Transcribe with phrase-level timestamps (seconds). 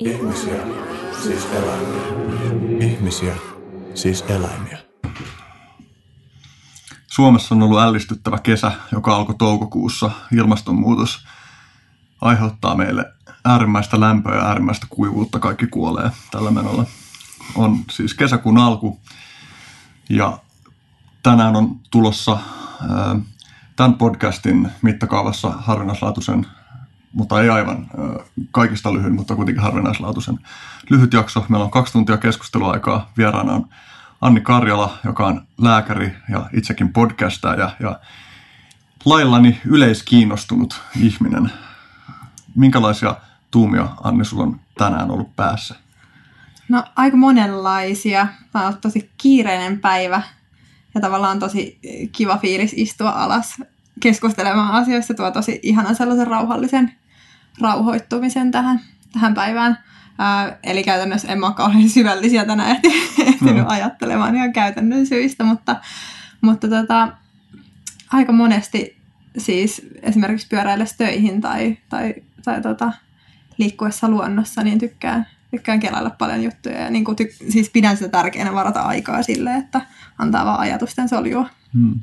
[0.00, 0.62] Ihmisiä,
[1.22, 2.02] siis eläimiä.
[2.80, 3.36] Ihmisiä,
[3.94, 4.78] siis eläimiä.
[7.06, 10.10] Suomessa on ollut ällistyttävä kesä, joka alkoi toukokuussa.
[10.32, 11.26] Ilmastonmuutos
[12.20, 13.04] aiheuttaa meille
[13.44, 15.38] äärimmäistä lämpöä ja äärimmäistä kuivuutta.
[15.38, 16.84] Kaikki kuolee tällä menolla.
[17.54, 19.00] On siis kesäkuun alku
[20.08, 20.38] ja
[21.22, 22.38] tänään on tulossa
[23.76, 26.46] tämän podcastin mittakaavassa harvinaislaatuisen
[27.12, 27.90] mutta ei aivan
[28.50, 30.38] kaikista lyhyin, mutta kuitenkin harvinaislaatuisen
[30.90, 31.46] lyhyt jakso.
[31.48, 33.10] Meillä on kaksi tuntia keskusteluaikaa.
[33.16, 33.68] Vieraana on
[34.20, 38.00] Anni Karjala, joka on lääkäri ja itsekin podcastaja ja
[39.04, 41.52] laillani yleiskiinnostunut ihminen.
[42.54, 43.16] Minkälaisia
[43.50, 45.74] tuumia, Anni, sulla on tänään ollut päässä?
[46.68, 48.28] No aika monenlaisia.
[48.52, 50.22] Tämä on tosi kiireinen päivä
[50.94, 51.78] ja tavallaan tosi
[52.12, 53.62] kiva fiilis istua alas
[54.00, 55.14] keskustelemaan asioista.
[55.14, 56.92] Tuo tosi ihanan sellaisen rauhallisen
[57.60, 58.80] rauhoittumisen tähän,
[59.12, 59.78] tähän päivään.
[60.18, 62.88] Ää, eli käytännössä en ole kauhean syvällisiä tänään ehti,
[63.26, 63.68] ehtinyt no.
[63.68, 65.76] ajattelemaan ihan käytännön syistä, mutta,
[66.40, 67.08] mutta tota,
[68.12, 68.98] aika monesti
[69.38, 72.92] siis esimerkiksi pyöräillessä töihin tai, tai, tai tota,
[73.58, 76.80] liikkuessa luonnossa, niin tykkään, tykkään kelailla paljon juttuja.
[76.80, 79.80] Ja niin kuin tyk- siis pidän sitä tärkeänä varata aikaa sille, että
[80.18, 81.50] antaa vaan ajatusten soljua.
[81.74, 82.00] Hmm.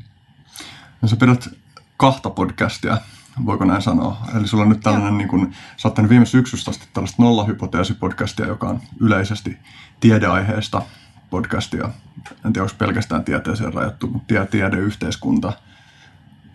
[1.02, 1.50] No sä pidät
[1.98, 2.98] kahta podcastia
[3.46, 4.18] voiko näin sanoa.
[4.38, 8.70] Eli sulla on nyt tällainen, niin kuin, sä oot viime syksystä asti tällaista nollahypoteesipodcastia, joka
[8.70, 9.58] on yleisesti
[10.00, 10.82] tiedeaiheesta
[11.30, 11.90] podcastia.
[12.46, 15.54] En tiedä, onko pelkästään tieteeseen rajattu, mutta tie, tiedeyhteiskunta.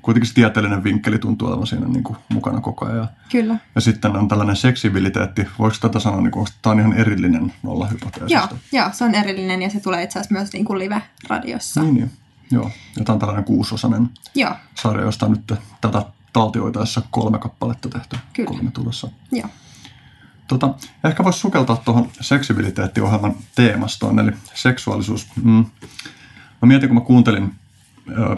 [0.03, 3.09] Kuitenkin se tieteellinen vinkkeli tuntuu olevan siinä niin kuin, mukana koko ajan.
[3.33, 3.57] Kyllä.
[3.75, 5.47] Ja sitten on tällainen seksibiliteetti.
[5.59, 8.49] Voiko tätä sanoa, niin kuin, että tämä on ihan erillinen nollahypoteesista?
[8.73, 11.83] Joo, joo, se on erillinen ja se tulee itse asiassa myös niin kuin live-radiossa.
[11.83, 12.11] Niin, niin.
[12.51, 14.55] Joo, ja tämä on tällainen kuusosainen Joo.
[14.75, 18.17] sarja, josta on nyt tätä taltioitaessa kolme kappaletta tehty.
[18.33, 18.49] Kyllä.
[18.49, 19.09] Kolme tulossa.
[19.33, 19.49] Joo.
[20.49, 25.27] Tota, ehkä voisi sukeltaa tuohon seksibiliteettiohjelman teemastoon, eli seksuaalisuus.
[25.43, 25.65] Mm.
[26.63, 27.55] Mä mietin, kun mä kuuntelin,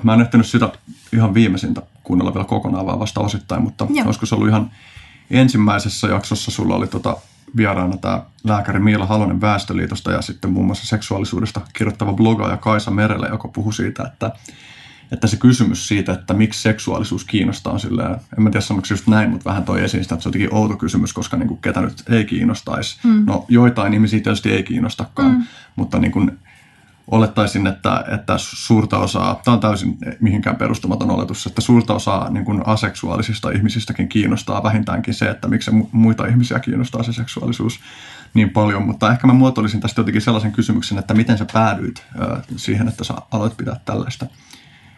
[0.03, 0.73] mä en ehtinyt sitä
[1.13, 4.07] ihan viimeisintä kuunnella vielä kokonaan, vaan vasta osittain, mutta Joo.
[4.07, 4.71] olisiko se ollut ihan
[5.31, 7.17] ensimmäisessä jaksossa sulla oli tota
[7.57, 13.29] vieraana tämä lääkäri Miila Halonen Väestöliitosta ja sitten muun muassa seksuaalisuudesta kirjoittava blogaaja Kaisa Merelle,
[13.29, 14.31] joka puhui siitä, että
[15.13, 19.31] että se kysymys siitä, että miksi seksuaalisuus kiinnostaa silleen, en mä tiedä sanoiko just näin,
[19.31, 21.81] mutta vähän toi esiin sitä, että se on jotenkin outo kysymys, koska niin kuin ketä
[21.81, 22.99] nyt ei kiinnostaisi.
[23.05, 23.25] Mm.
[23.27, 25.45] No joitain ihmisiä tietysti ei kiinnostakaan, mm.
[25.77, 26.39] mutta niin kuin
[27.07, 32.45] olettaisin, että, että suurta osaa, tämä on täysin mihinkään perustumaton oletus, että suurta osaa niin
[32.45, 37.81] kuin aseksuaalisista ihmisistäkin kiinnostaa vähintäänkin se, että miksi muita ihmisiä kiinnostaa se seksuaalisuus
[38.35, 42.05] niin paljon, mutta ehkä mä muotoilisin tästä jotenkin sellaisen kysymyksen, että miten sä päädyit
[42.57, 44.27] siihen, että sä aloit pitää tällaista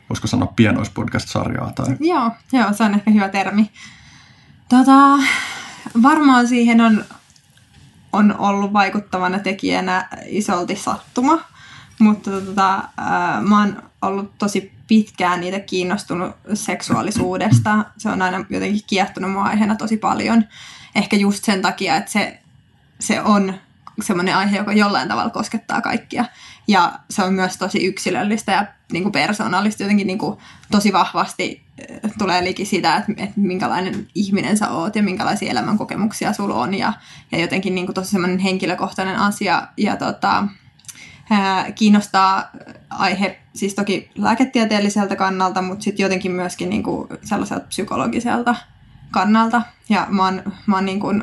[0.08, 1.72] voisiko sanoa pienoispodcast-sarjaa?
[1.72, 1.96] Tai...
[2.00, 3.70] Joo, joo, se on ehkä hyvä termi.
[4.68, 5.18] Tota,
[6.02, 7.04] varmaan siihen on,
[8.12, 11.40] on ollut vaikuttavana tekijänä isolti sattuma,
[11.98, 17.84] mutta tota, ää, mä oon ollut tosi pitkään niitä kiinnostunut seksuaalisuudesta.
[17.98, 20.44] Se on aina jotenkin kiehtonut mua aiheena tosi paljon.
[20.94, 22.38] Ehkä just sen takia, että se,
[23.00, 23.54] se on
[24.02, 26.24] semmoinen aihe, joka jollain tavalla koskettaa kaikkia.
[26.68, 30.38] Ja se on myös tosi yksilöllistä ja niin kuin persoonallista jotenkin niin kuin
[30.70, 31.62] tosi vahvasti
[32.18, 36.92] tulee liki sitä, että, että minkälainen ihminen sä oot ja minkälaisia elämänkokemuksia sulla on ja,
[37.32, 40.48] ja jotenkin niin kuin tosi semmoinen henkilökohtainen asia ja tota,
[41.74, 42.50] kiinnostaa
[42.90, 48.54] aihe siis toki lääketieteelliseltä kannalta, mutta sitten jotenkin myöskin niin kuin sellaiselta psykologiselta
[49.10, 51.22] kannalta ja mä oon, mä oon niin kuin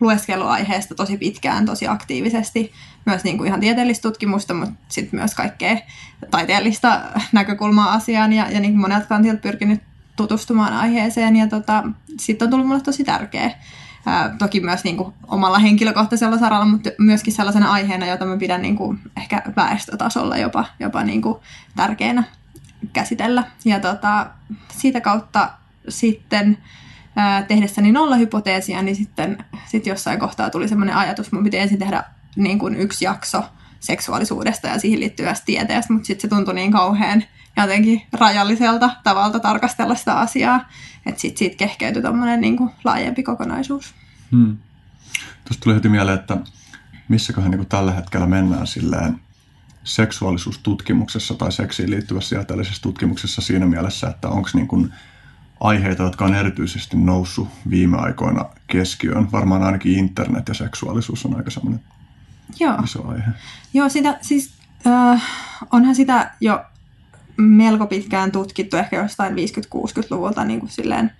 [0.00, 2.72] lueskellut aiheesta tosi pitkään, tosi aktiivisesti.
[3.06, 5.76] Myös niin kuin ihan tieteellistä tutkimusta, mutta sitten myös kaikkea
[6.30, 7.00] taiteellista
[7.32, 9.82] näkökulmaa asiaan ja, ja niin kuin monet kantilta pyrkinyt
[10.16, 11.36] tutustumaan aiheeseen.
[11.36, 11.84] Ja tota,
[12.18, 13.50] sitten on tullut mulle tosi tärkeä.
[14.06, 18.62] Ää, toki myös niin kuin omalla henkilökohtaisella saralla, mutta myöskin sellaisena aiheena, jota mä pidän
[18.62, 21.38] niin kuin ehkä väestötasolla jopa, jopa niin kuin
[21.76, 22.24] tärkeänä
[22.92, 23.44] käsitellä.
[23.64, 24.26] Ja tota,
[24.68, 25.50] siitä kautta
[25.88, 26.58] sitten
[27.16, 32.04] ää, tehdessäni nollahypoteesia, niin sitten sit jossain kohtaa tuli semmoinen ajatus, mun piti ensin tehdä
[32.36, 33.44] niin kuin yksi jakso
[33.80, 37.24] seksuaalisuudesta ja siihen liittyvästä tieteestä, mutta sitten se tuntui niin kauhean
[37.56, 40.68] jotenkin rajalliselta tavalta tarkastella sitä asiaa,
[41.06, 43.94] että sitten siitä kehkeytyi tämmöinen niin kuin laajempi kokonaisuus.
[44.32, 44.56] Hmm.
[45.44, 46.36] Tuosta tuli heti mieleen, että
[47.08, 49.20] missäköhän niin kuin tällä hetkellä mennään silleen
[49.84, 54.92] seksuaalisuustutkimuksessa tai seksiin liittyvässä ja tällaisessa tutkimuksessa siinä mielessä, että onko niin kuin
[55.60, 59.32] aiheita, jotka on erityisesti noussut viime aikoina keskiöön.
[59.32, 61.80] Varmaan ainakin internet ja seksuaalisuus on aika semmoinen
[62.60, 62.74] Joo.
[62.84, 63.30] iso aihe.
[63.74, 64.54] Joo, sitä, siis
[64.86, 65.22] äh,
[65.72, 66.64] onhan sitä jo
[67.36, 71.12] melko pitkään tutkittu, ehkä jostain 50-60-luvulta niin kuin silleen,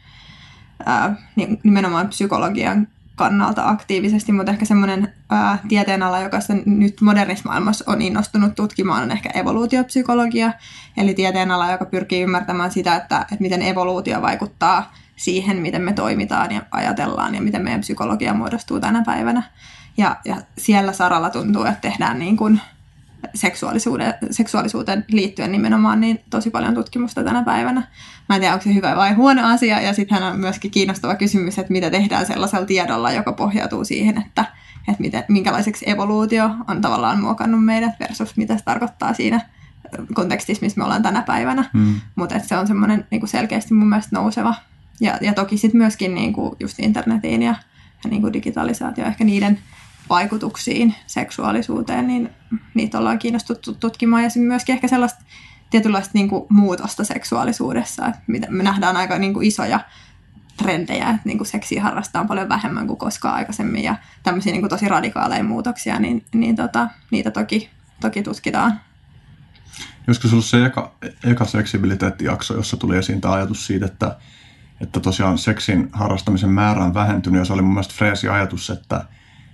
[0.89, 1.17] äh,
[1.63, 2.89] nimenomaan psykologian
[3.23, 9.11] kannalta aktiivisesti, mutta ehkä semmoinen ää, tieteenala, joka nyt modernissa maailmassa on innostunut tutkimaan, on
[9.11, 10.53] ehkä evoluutiopsykologia,
[10.97, 16.53] eli tieteenala, joka pyrkii ymmärtämään sitä, että, että miten evoluutio vaikuttaa siihen, miten me toimitaan
[16.53, 19.43] ja ajatellaan ja miten meidän psykologia muodostuu tänä päivänä.
[19.97, 22.61] Ja, ja siellä saralla tuntuu, että tehdään niin kuin
[23.35, 27.83] seksuaalisuuden, seksuaalisuuteen liittyen nimenomaan niin tosi paljon tutkimusta tänä päivänä.
[28.29, 31.59] Mä en tiedä, onko se hyvä vai huono asia, ja sitten on myöskin kiinnostava kysymys,
[31.59, 34.45] että mitä tehdään sellaisella tiedolla, joka pohjautuu siihen, että,
[34.89, 39.41] että miten, minkälaiseksi evoluutio on tavallaan muokannut meidät versus mitä se tarkoittaa siinä
[40.15, 41.65] kontekstissa, missä me ollaan tänä päivänä.
[41.73, 42.01] Mm.
[42.15, 44.55] Mutta se on semmoinen niin selkeästi mun mielestä nouseva.
[45.01, 47.55] Ja, ja toki sitten myöskin niin kuin just internetiin ja,
[48.05, 49.59] ja niin kuin digitalisaatio, ehkä niiden
[50.09, 52.31] vaikutuksiin seksuaalisuuteen, niin
[52.75, 54.23] niitä ollaan kiinnostuttu tutkimaan.
[54.23, 55.25] Ja myöskin ehkä sellaista
[55.73, 59.81] tietynlaista niin kuin muutosta seksuaalisuudessa, että mitä me nähdään aika niin kuin isoja
[60.57, 64.71] trendejä, että niin kuin seksiä harrastetaan paljon vähemmän kuin koskaan aikaisemmin ja tämmöisiä niin kuin
[64.71, 67.71] tosi radikaaleja muutoksia, niin, niin tota, niitä toki,
[68.01, 68.81] toki tutkitaan.
[70.07, 74.17] Joskus ollut se eka, eka seksibiliteettijakso, jossa tuli esiin tämä ajatus siitä, että,
[74.81, 79.05] että tosiaan seksin harrastamisen määrä on vähentynyt ja se oli mun mielestä freesi ajatus, että,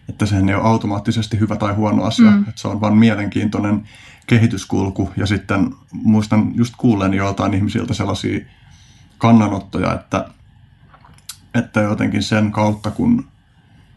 [0.09, 2.41] että sehän ei ole automaattisesti hyvä tai huono asia, mm.
[2.49, 3.89] että se on vain mielenkiintoinen
[4.29, 5.11] kehityskulku.
[5.17, 8.41] Ja sitten muistan just kuulleen joiltain ihmisiltä sellaisia
[9.19, 10.29] kannanottoja, että,
[11.55, 13.29] että jotenkin sen kautta, kun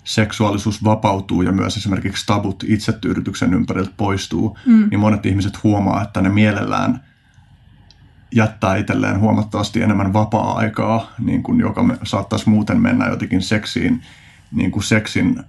[0.03, 4.87] seksuaalisuus vapautuu ja myös esimerkiksi tabut itsetyydytyksen ympäriltä poistuu, mm.
[4.91, 7.03] niin monet ihmiset huomaa, että ne mielellään
[8.31, 14.01] jättää itselleen huomattavasti enemmän vapaa-aikaa, niin kuin joka me, saattaisi muuten mennä jotenkin seksiin,
[14.51, 15.43] niin kuin seksin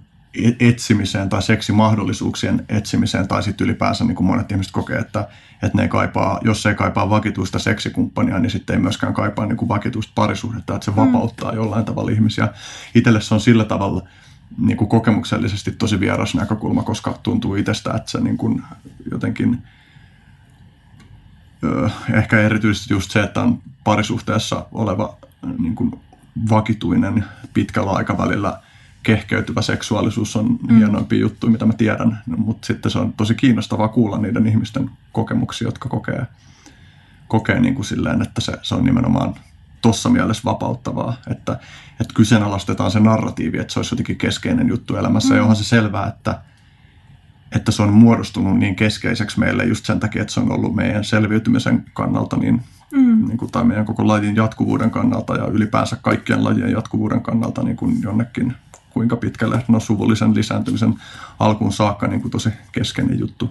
[0.59, 5.27] etsimiseen tai seksimahdollisuuksien etsimiseen tai sitten ylipäänsä niin kuin monet ihmiset kokee, että,
[5.63, 9.69] että ne kaipaa, jos ei kaipaa vakituista seksikumppania, niin sitten ei myöskään kaipaa niin kuin
[9.69, 10.97] vakituista parisuhdetta, että se mm.
[10.97, 11.57] vapauttaa mm.
[11.57, 12.47] jollain tavalla ihmisiä.
[12.95, 14.01] Itselle se on sillä tavalla
[14.57, 18.63] niin kuin kokemuksellisesti tosi vieras näkökulma, koska tuntuu itsestä, että se niin kuin
[19.11, 19.63] jotenkin
[22.13, 25.17] ehkä erityisesti just se, että on parisuhteessa oleva
[25.59, 25.99] niin kuin
[26.49, 28.59] vakituinen pitkällä aikavälillä–
[29.03, 30.77] kehkeytyvä seksuaalisuus on mm.
[30.77, 34.89] hienoimpia juttuja, mitä mä tiedän, no, mutta sitten se on tosi kiinnostavaa kuulla niiden ihmisten
[35.11, 36.27] kokemuksia, jotka kokee,
[37.27, 39.35] kokee niin kuin silleen, että se, se on nimenomaan
[39.81, 41.59] tuossa mielessä vapauttavaa, että,
[42.01, 45.35] että kyseenalaistetaan se narratiivi, että se olisi jotenkin keskeinen juttu elämässä, mm.
[45.35, 46.41] ja onhan se selvää, että,
[47.55, 51.03] että se on muodostunut niin keskeiseksi meille just sen takia, että se on ollut meidän
[51.03, 52.61] selviytymisen kannalta niin,
[52.91, 53.27] mm.
[53.27, 57.77] niin kuin, tai meidän koko lajin jatkuvuuden kannalta ja ylipäänsä kaikkien lajien jatkuvuuden kannalta niin
[57.77, 58.53] kuin jonnekin
[58.93, 60.95] kuinka pitkälle no suvullisen lisääntymisen
[61.39, 63.49] alkuun saakka niin kuin tosi keskeinen juttu.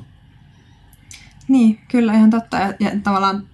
[1.49, 2.57] Niin, kyllä ihan totta.
[2.57, 3.47] Ja, ja tavallaan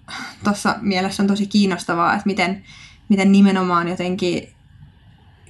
[0.45, 2.63] tuossa mielessä on tosi kiinnostavaa, että miten,
[3.09, 4.49] miten nimenomaan jotenkin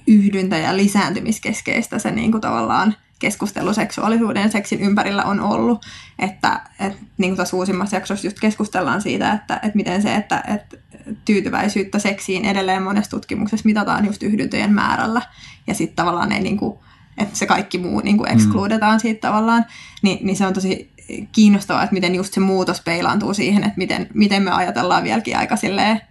[0.07, 5.85] yhdyntä- ja lisääntymiskeskeistä se niin kuin tavallaan keskustelu seksuaalisuuden ja seksin ympärillä on ollut.
[6.19, 10.43] Että, että niin kuin tässä uusimmassa jaksossa just keskustellaan siitä, että, että miten se, että,
[10.47, 10.77] että
[11.25, 15.21] tyytyväisyyttä seksiin edelleen monessa tutkimuksessa mitataan just yhdyntöjen määrällä.
[15.67, 16.79] Ja sitten tavallaan ei niin kuin,
[17.17, 18.99] että se kaikki muu niin kuin excludetaan mm.
[18.99, 19.65] siitä tavallaan,
[20.01, 20.91] niin, niin se on tosi
[21.31, 25.55] kiinnostavaa, että miten just se muutos peilaantuu siihen, että miten, miten me ajatellaan vieläkin aika
[25.55, 26.01] silleen,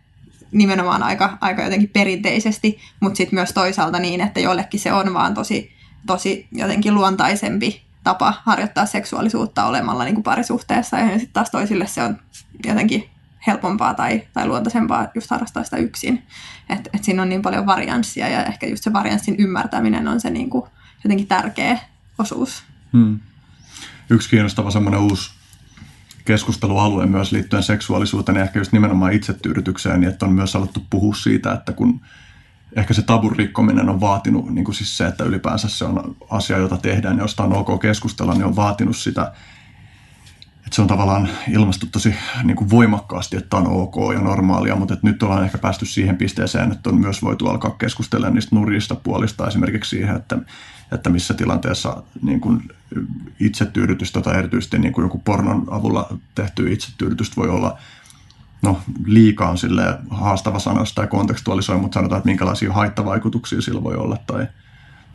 [0.52, 5.34] nimenomaan aika, aika jotenkin perinteisesti, mutta sitten myös toisaalta niin, että jollekin se on vaan
[5.34, 5.72] tosi,
[6.06, 12.02] tosi jotenkin luontaisempi tapa harjoittaa seksuaalisuutta olemalla niin kuin parisuhteessa, ja sitten taas toisille se
[12.02, 12.18] on
[12.66, 13.08] jotenkin
[13.46, 16.22] helpompaa tai, tai luontaisempaa just harrastaa sitä yksin.
[16.68, 20.30] Että et siinä on niin paljon varianssia ja ehkä just se varianssin ymmärtäminen on se
[20.30, 20.64] niin kuin
[21.04, 21.78] jotenkin tärkeä
[22.18, 22.62] osuus.
[22.92, 23.18] Hmm.
[24.10, 25.30] Yksi kiinnostava semmoinen uusi
[26.24, 31.14] keskustelualue myös liittyen seksuaalisuuteen ja ehkä just nimenomaan itsetyydytykseen, niin että on myös alettu puhua
[31.14, 32.00] siitä, että kun
[32.76, 36.58] ehkä se tabun rikkominen on vaatinut, niin kuin siis se, että ylipäänsä se on asia,
[36.58, 39.32] jota tehdään ja josta on ok keskustella, niin on vaatinut sitä
[40.68, 44.94] että se on tavallaan ilmastu tosi niin kuin voimakkaasti, että on ok ja normaalia, mutta
[44.94, 48.94] että nyt ollaan ehkä päästy siihen pisteeseen, että on myös voitu alkaa keskustella niistä nurjista
[48.94, 50.38] puolista esimerkiksi siihen, että,
[50.92, 52.62] että missä tilanteessa niin kuin
[53.40, 57.78] itsetyydytystä tai erityisesti niin kuin joku pornon avulla tehty itsetyydytystä voi olla
[58.62, 63.96] no liikaa on sille haastava sanasta ja kontekstualisoi, mutta sanotaan, että minkälaisia haittavaikutuksia sillä voi
[63.96, 64.46] olla tai,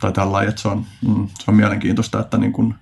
[0.00, 2.74] tai tällainen, että se on, mm, se on mielenkiintoista, että niin kuin,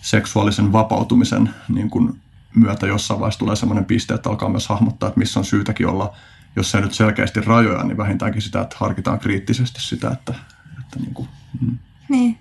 [0.00, 2.20] seksuaalisen vapautumisen niin kuin
[2.54, 6.16] myötä jossain vaiheessa tulee sellainen piste, että alkaa myös hahmottaa, että missä on syytäkin olla,
[6.56, 10.34] jos ei nyt selkeästi rajoja, niin vähintäänkin sitä, että harkitaan kriittisesti sitä, että,
[10.80, 11.28] että niin kuin,
[11.60, 11.78] mm.
[12.08, 12.38] Niin.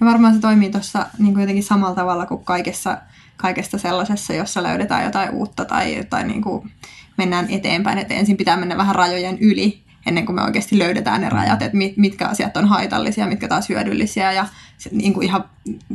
[0.00, 2.98] Ja varmaan se toimii tuossa niin kuin jotenkin samalla tavalla kuin kaikessa,
[3.36, 6.72] kaikesta sellaisessa, jossa löydetään jotain uutta tai, tai niin kuin
[7.16, 11.28] mennään eteenpäin, että ensin pitää mennä vähän rajojen yli ennen kuin me oikeasti löydetään ne
[11.28, 14.46] rajat, että mit, mitkä asiat on haitallisia, mitkä taas hyödyllisiä ja
[14.78, 15.44] se, niin kuin ihan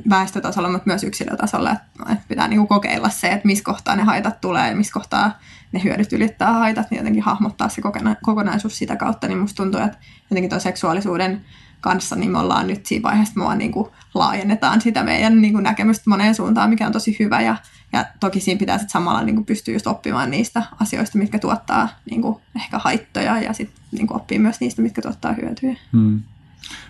[0.09, 4.41] väestötasolla, mutta myös yksilötasolla, että, pitää niin kuin kokeilla se, että missä kohtaa ne haitat
[4.41, 5.39] tulee ja missä kohtaa
[5.71, 7.81] ne hyödyt ylittää haitat, niin jotenkin hahmottaa se
[8.24, 9.97] kokonaisuus sitä kautta, niin musta tuntuu, että
[10.29, 11.45] jotenkin tuon seksuaalisuuden
[11.81, 15.63] kanssa, niin me ollaan nyt siinä vaiheessa, että niin kuin laajennetaan sitä meidän niin kuin
[15.63, 17.41] näkemystä moneen suuntaan, mikä on tosi hyvä.
[17.41, 17.55] Ja,
[17.95, 21.89] ja toki siinä pitää sitten samalla niin kuin pystyä just oppimaan niistä asioista, mitkä tuottaa
[22.09, 25.75] niin kuin ehkä haittoja ja sitten niin oppii myös niistä, mitkä tuottaa hyötyjä.
[25.91, 26.21] Hmm.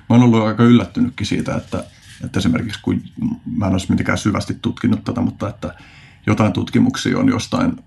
[0.09, 1.83] Mä oon ollut aika yllättynytkin siitä, että,
[2.23, 3.01] että esimerkiksi kun
[3.45, 5.75] mä en olisi mitenkään syvästi tutkinut tätä, mutta että
[6.27, 7.83] jotain tutkimuksia on jostain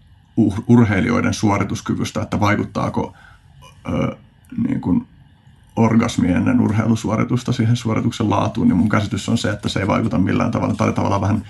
[0.68, 3.14] urheilijoiden suorituskyvystä, että vaikuttaako
[3.88, 4.16] ö,
[4.68, 5.06] niin kuin
[5.76, 10.18] orgasmi ennen urheilusuoritusta siihen suorituksen laatuun, niin mun käsitys on se, että se ei vaikuta
[10.18, 11.44] millään tavalla, tai tavallaan vähän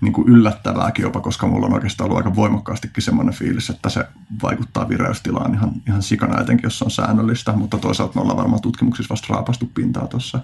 [0.00, 4.04] niin kuin yllättävääkin jopa, koska mulla on oikeastaan ollut aika voimakkaastikin semmoinen fiilis, että se
[4.42, 8.62] vaikuttaa vireystilaan ihan, ihan sikana, etenkin jos se on säännöllistä, mutta toisaalta me ollaan varmaan
[8.62, 10.40] tutkimuksissa vasta raapastu pintaa tuossa.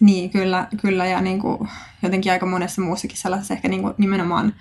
[0.00, 1.68] Niin, kyllä, kyllä ja niin kuin
[2.02, 4.52] jotenkin aika monessa muussakin sellaisessa ehkä niin kuin nimenomaan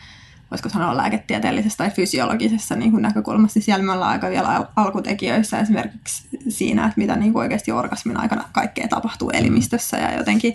[0.52, 6.30] voisiko sanoa lääketieteellisessä tai fysiologisessa niin kuin näkökulmassa, siellä me ollaan aika vielä alkutekijöissä esimerkiksi
[6.50, 10.54] siinä, että mitä niin kuin oikeasti orgasmin aikana kaikkea tapahtuu elimistössä ja jotenkin,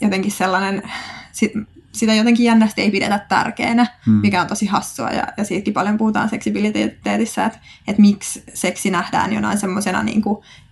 [0.00, 0.82] jotenkin sellainen,
[1.32, 1.52] sit,
[1.92, 4.14] sitä jotenkin jännästi ei pidetä tärkeänä, hmm.
[4.14, 9.32] mikä on tosi hassua ja, ja siitäkin paljon puhutaan seksibiliteetissä, että, että miksi seksi nähdään
[9.32, 10.22] jonain semmoisena niin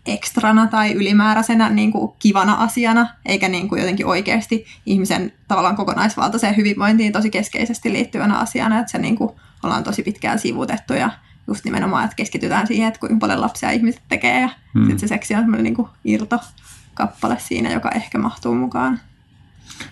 [0.06, 6.56] ekstrana tai ylimääräisenä niin kuin kivana asiana, eikä niin kuin jotenkin oikeasti ihmisen tavallaan kokonaisvaltaiseen
[6.56, 9.30] hyvinvointiin tosi keskeisesti liittyvänä asiana, että se niin kuin
[9.62, 11.10] ollaan tosi pitkään sivutettu ja
[11.46, 14.82] just nimenomaan, että keskitytään siihen, että kuinka paljon lapsia ihmiset tekee ja hmm.
[14.82, 19.00] sitten se seksi on semmoinen niin kuin irtokappale siinä, joka ehkä mahtuu mukaan.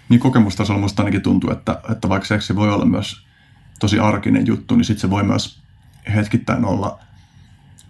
[0.08, 3.26] Niin kokemustasolla musta ainakin tuntuu, että, että vaikka seksi voi olla myös
[3.80, 5.62] tosi arkinen juttu, niin sitten se voi myös
[6.14, 6.98] hetkittäin olla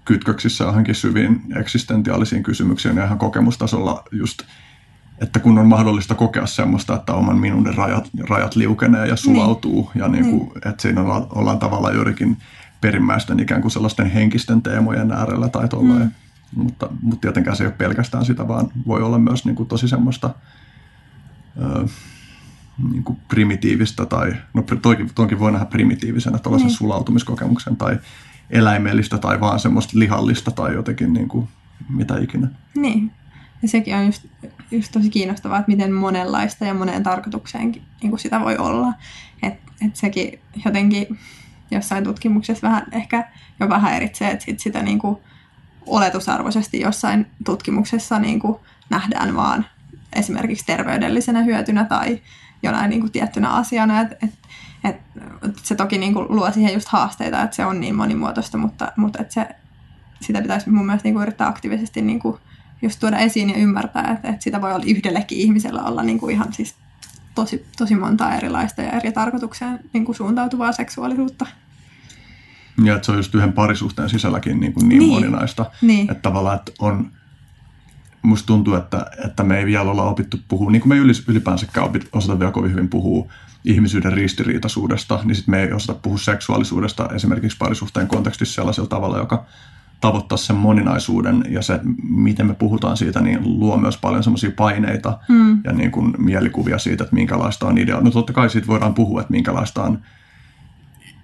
[0.04, 4.42] kytköksissä johonkin syviin eksistentiaalisiin kysymyksiin ja ihan kokemustasolla just,
[5.20, 10.02] että kun on mahdollista kokea semmoista, että oman minuuden rajat, rajat liukenee ja sulautuu niin.
[10.02, 10.68] ja niin kuin, niin.
[10.68, 12.36] että siinä ollaan, ollaan tavallaan joidenkin
[12.80, 16.02] perimmäisten ikään kuin sellaisten henkisten teemojen äärellä tai tolleen.
[16.02, 16.62] Mm.
[16.62, 19.88] Mutta, mutta tietenkään se ei ole pelkästään sitä, vaan voi olla myös niin kuin tosi
[19.88, 20.30] semmoista
[21.62, 21.86] ö,
[22.92, 26.76] niin kuin primitiivistä tai, no toikin, toikin voi nähdä primitiivisenä tällaisen niin.
[26.76, 27.98] sulautumiskokemuksen tai
[28.50, 31.48] eläimellistä tai vaan semmoista lihallista tai jotenkin niin kuin
[31.88, 32.48] mitä ikinä.
[32.76, 33.12] Niin.
[33.62, 34.26] Ja sekin on just,
[34.70, 38.92] just tosi kiinnostavaa, että miten monenlaista ja moneen tarkoitukseen niin kuin sitä voi olla.
[39.42, 41.18] Että et sekin jotenkin
[41.70, 43.28] jossain tutkimuksessa vähän ehkä
[43.60, 45.16] jopa häiritsee, että sit sitä niin kuin
[45.86, 48.56] oletusarvoisesti jossain tutkimuksessa niin kuin
[48.90, 49.66] nähdään vaan
[50.16, 52.20] esimerkiksi terveydellisenä hyötynä tai
[52.62, 54.00] jonain niin kuin tiettynä asiana.
[54.00, 54.34] Että et
[54.84, 54.96] et,
[55.62, 59.22] se toki niin kuin luo siihen just haasteita, että se on niin monimuotoista, mutta, mutta
[59.22, 59.48] että se,
[60.20, 62.38] sitä pitäisi mun mielestä niin kuin yrittää aktiivisesti niin kuin
[62.82, 66.34] just tuoda esiin ja ymmärtää, että, että sitä voi olla yhdellekin ihmisellä olla niin kuin
[66.34, 66.74] ihan siis
[67.34, 71.46] tosi, tosi monta erilaista ja eri tarkoitukseen niin kuin suuntautuvaa seksuaalisuutta.
[72.84, 76.10] Ja että se on just yhden parisuhteen sisälläkin niin, kuin niin, niin moninaista, niin.
[76.10, 77.12] että tavallaan että on,
[78.26, 82.38] musta tuntuu, että, että me ei vielä olla opittu puhua, niin kuin me ylipäänsäkään osata
[82.38, 83.26] vielä kovin hyvin puhua
[83.64, 89.44] ihmisyyden ristiriitaisuudesta, niin sitten me ei osata puhua seksuaalisuudesta esimerkiksi parisuhteen kontekstissa sellaisella tavalla, joka
[90.00, 95.18] tavoittaa sen moninaisuuden ja se, miten me puhutaan siitä, niin luo myös paljon semmoisia paineita
[95.28, 95.60] mm.
[95.64, 98.04] ja niin kuin mielikuvia siitä, että minkälaista on ideaali.
[98.04, 99.98] No totta kai siitä voidaan puhua, että minkälaista on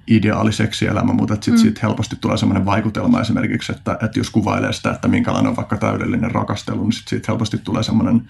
[0.06, 1.59] ideaali seksielämä, mutta sitten mm.
[1.59, 5.76] siitä helposti tulee semmoinen vaikutelma esimerkiksi, että, että jos kuvailee sitä, että minkälainen on vaikka
[5.76, 8.28] täydellinen rakastelu, niin sitten siitä helposti tulee semmoinen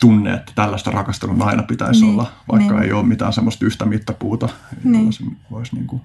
[0.00, 2.82] tunne, että tällaista rakastelun aina pitäisi niin, olla, vaikka niin.
[2.82, 4.48] ei ole mitään semmoista yhtä mittapuuta,
[4.84, 5.12] niin.
[5.12, 6.02] se voisi niin kuin...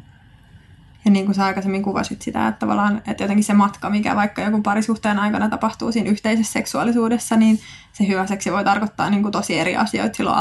[1.06, 4.42] Ja niin kuin sä aikaisemmin kuvasit sitä, että tavallaan että jotenkin se matka, mikä vaikka
[4.42, 7.60] joku parisuhteen aikana tapahtuu siinä yhteisessä seksuaalisuudessa, niin
[7.94, 10.38] se hyvä seksi voi tarkoittaa niin kuin tosi eri asioita silloin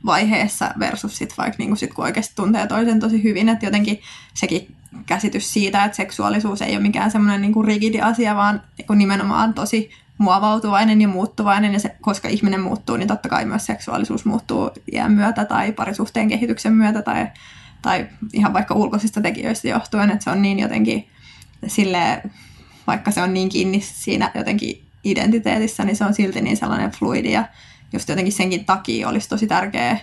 [0.00, 4.00] alkuvaiheessa versus sit vaikka niin kuin sit, kun oikeasti tuntee toisen tosi hyvin, että jotenkin
[4.34, 4.74] sekin
[5.06, 9.90] käsitys siitä, että seksuaalisuus ei ole mikään semmoinen niin rigidi asia, vaan niin nimenomaan tosi
[10.18, 15.12] muovautuvainen ja muuttuvainen, ja se, koska ihminen muuttuu, niin totta kai myös seksuaalisuus muuttuu iän
[15.12, 17.26] myötä tai parisuhteen kehityksen myötä tai,
[17.82, 21.08] tai ihan vaikka ulkoisista tekijöistä johtuen, että se on niin jotenkin
[21.66, 22.22] sille
[22.86, 27.32] vaikka se on niin kiinni siinä jotenkin identiteetissä, niin se on silti niin sellainen fluidi
[27.32, 27.44] ja
[27.92, 29.98] just jotenkin senkin takia olisi tosi tärkeää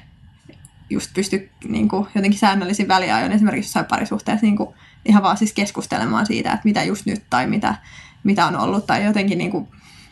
[0.90, 4.70] just pysty niin kuin, jotenkin säännöllisin väliajoin esimerkiksi jossain parisuhteessa niin kuin,
[5.06, 7.76] ihan vaan siis keskustelemaan siitä, että mitä just nyt tai mitä,
[8.24, 9.68] mitä on ollut tai jotenkin niin kuin,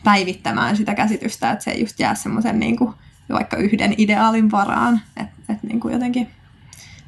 [0.06, 2.76] päivittämään sitä käsitystä, että se ei just jää semmoisen niin
[3.32, 5.00] vaikka yhden ideaalin varaan.
[5.16, 6.28] Että et niin jotenkin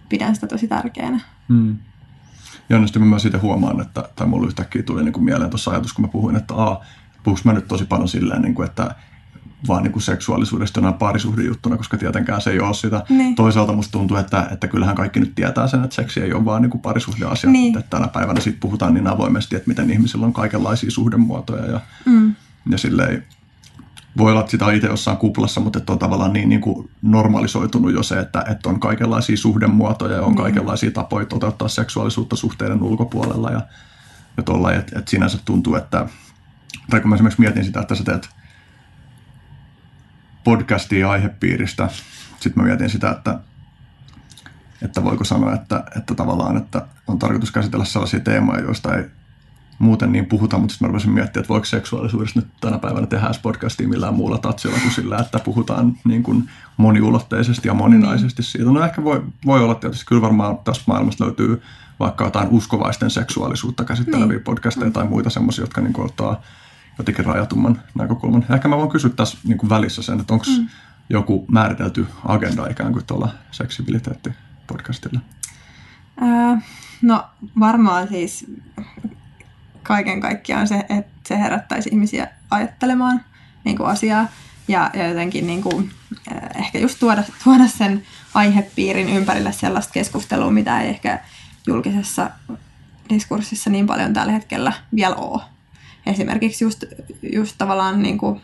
[0.08, 1.20] pidän sitä tosi tärkeänä.
[1.48, 1.78] Hmm.
[2.68, 5.92] Ja onnistuin mä siitä huomaan, että, tai mulle yhtäkkiä tuli niin kuin mieleen tuossa ajatus,
[5.92, 6.80] kun mä puhuin, että a,
[7.22, 8.94] puhuks mä nyt tosi paljon silleen, niin kuin, että
[9.68, 13.04] vaan niin kuin seksuaalisuudesta jonain parisuhdejuttuna, koska tietenkään se ei ole sitä.
[13.08, 13.34] Niin.
[13.34, 16.62] Toisaalta musta tuntuu, että, että kyllähän kaikki nyt tietää sen, että seksi ei ole vaan
[16.62, 17.50] niin kuin parisuhdeasia.
[17.50, 17.78] Niin.
[17.78, 22.34] Että tänä päivänä siitä puhutaan niin avoimesti, että miten ihmisillä on kaikenlaisia suhdemuotoja ja, Mm.
[22.70, 23.24] ja silleen,
[24.16, 26.90] voi olla, että sitä on itse jossain kuplassa, mutta että on tavallaan niin, niin kuin
[27.02, 30.36] normalisoitunut jo se, että, että on kaikenlaisia suhdemuotoja ja on Niin.
[30.42, 33.60] kaikenlaisia tapoja toteuttaa seksuaalisuutta suhteiden ulkopuolella ja,
[34.36, 36.06] ja tuolla, että, että sinänsä tuntuu, että
[36.90, 38.28] tai kun mä esimerkiksi mietin sitä, että sä teet
[40.48, 41.88] podcastia aihepiiristä,
[42.40, 43.38] sitten mä mietin sitä, että,
[44.82, 49.04] että voiko sanoa, että, että tavallaan, että on tarkoitus käsitellä sellaisia teemoja, joista ei
[49.78, 53.30] muuten niin puhuta, mutta sitten mä rupesin miettimään, että voiko seksuaalisuudesta nyt tänä päivänä tehdä
[53.42, 58.70] podcastia millään muulla tatsilla kuin sillä, että puhutaan niin kuin moniulotteisesti ja moninaisesti siitä.
[58.70, 61.62] No ehkä voi, voi olla tietysti, kyllä varmaan tästä maailmasta löytyy
[62.00, 64.36] vaikka jotain uskovaisten seksuaalisuutta käsitteleviä Niin.
[64.36, 64.44] niin.
[64.44, 66.40] podcasteja tai muita semmoisia, jotka niin kuin ottaa
[66.98, 68.46] jotenkin rajatumman näkökulman.
[68.54, 70.68] Ehkä mä voin kysyä tässä niin kuin välissä sen, että onko mm.
[71.10, 75.20] joku määritelty agenda ikään kuin tuolla seksibiliteetti-podcastilla?
[76.22, 76.56] Öö,
[77.02, 77.24] no
[77.60, 78.46] varmaan siis
[79.82, 83.20] kaiken kaikkiaan se, että se herättäisi ihmisiä ajattelemaan
[83.64, 84.28] niin kuin asiaa
[84.68, 85.90] ja, ja jotenkin niin kuin,
[86.30, 88.02] eh, ehkä just tuoda, tuoda sen
[88.34, 91.20] aihepiirin ympärille sellaista keskustelua, mitä ei ehkä
[91.66, 92.30] julkisessa
[93.10, 95.42] diskurssissa niin paljon tällä hetkellä vielä ole.
[96.08, 96.84] Esimerkiksi just,
[97.32, 98.40] just tavallaan niin kuin,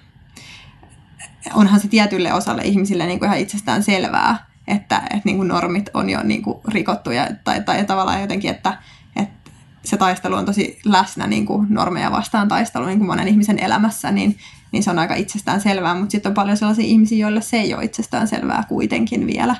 [1.54, 5.90] onhan se tietylle osalle ihmisille niin kuin ihan itsestään selvää, että, että niin kuin normit
[5.94, 8.78] on jo niin kuin rikottu ja, tai, tai tavallaan jotenkin, että,
[9.16, 9.50] että
[9.84, 14.10] se taistelu on tosi läsnä niin kuin normeja vastaan taistelu niin kuin monen ihmisen elämässä,
[14.10, 14.38] niin,
[14.72, 17.74] niin se on aika itsestään selvää, mutta sitten on paljon sellaisia ihmisiä, joille se ei
[17.74, 19.56] ole itsestään selvää kuitenkin vielä.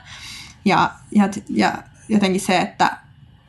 [0.64, 1.72] Ja, ja, ja
[2.08, 3.03] jotenkin se, että,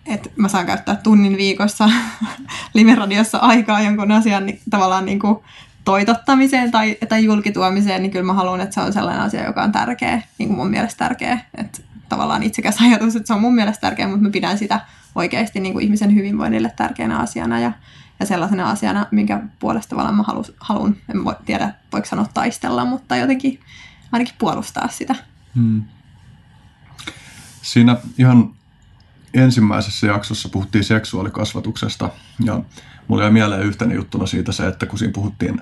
[0.06, 1.90] että mä saan käyttää tunnin viikossa
[2.74, 5.40] live-radiossa aikaa jonkun asian niin, tavallaan niin kuin
[5.86, 9.72] toitottamiseen tai, tai julkituomiseen, niin kyllä mä haluan, että se on sellainen asia, joka on
[9.72, 11.40] tärkeä, niin kuin mun mielestä tärkeä.
[11.58, 14.82] Että tavallaan itsekäs ajatus, että se on mun mielestä tärkeä, mutta mä pidän sitä
[15.16, 17.72] oikeasti niin kuin ihmisen hyvinvoinnille tärkeänä asiana ja,
[18.20, 20.24] ja sellaisena asiana, minkä puolesta tavallaan mä
[20.60, 23.60] haluan, en voi tiedä, voiko sanoa taistella, mutta jotenkin
[24.12, 25.16] ainakin puolustaa sitä.
[25.56, 25.84] Hmm.
[27.62, 28.55] Siinä ihan
[29.36, 32.10] ensimmäisessä jaksossa puhuttiin seksuaalikasvatuksesta
[32.46, 32.62] ja
[33.08, 35.62] mulla jäi mieleen yhtenä juttuna siitä se, että kun siinä puhuttiin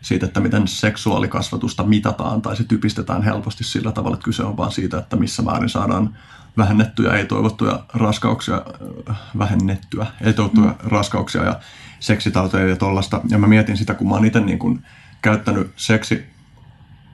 [0.00, 4.72] siitä, että miten seksuaalikasvatusta mitataan tai se typistetään helposti sillä tavalla, että kyse on vaan
[4.72, 6.16] siitä, että missä määrin saadaan
[6.56, 8.62] vähennettyjä ei-toivottuja raskauksia,
[9.10, 10.90] äh, vähennettyä ei-toivottuja mm.
[10.90, 11.60] raskauksia ja
[12.00, 13.20] seksitauteja ja tollasta.
[13.28, 14.82] Ja mä mietin sitä, kun mä oon itse niin kuin
[15.22, 16.24] käyttänyt seksi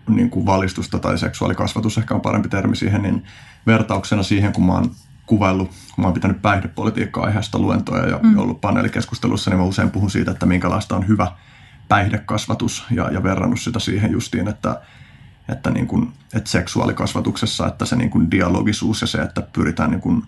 [0.08, 3.24] niin kuin valistusta tai seksuaalikasvatus ehkä on parempi termi siihen, niin
[3.66, 4.90] vertauksena siihen, kun mä oon
[5.30, 8.38] kuvaillut, kun mä oon pitänyt päihdepolitiikka-aiheesta luentoja ja mm.
[8.38, 11.32] ollut paneelikeskustelussa, niin mä usein puhun siitä, että minkälaista on hyvä
[11.88, 14.80] päihdekasvatus ja, ja verrannut sitä siihen justiin, että,
[15.48, 20.00] että, niin kuin, että seksuaalikasvatuksessa, että se niin kuin dialogisuus ja se, että pyritään niin
[20.00, 20.22] kuin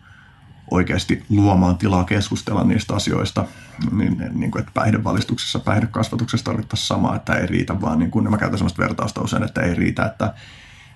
[0.70, 3.44] oikeasti luomaan tilaa keskustella niistä asioista,
[3.92, 8.38] niin, niin kuin, että päihdevalistuksessa, päihdekasvatuksessa tarvittaisiin samaa, että ei riitä vaan, niin kuin, mä
[8.38, 10.34] käytän sellaista vertausta usein, että ei riitä, että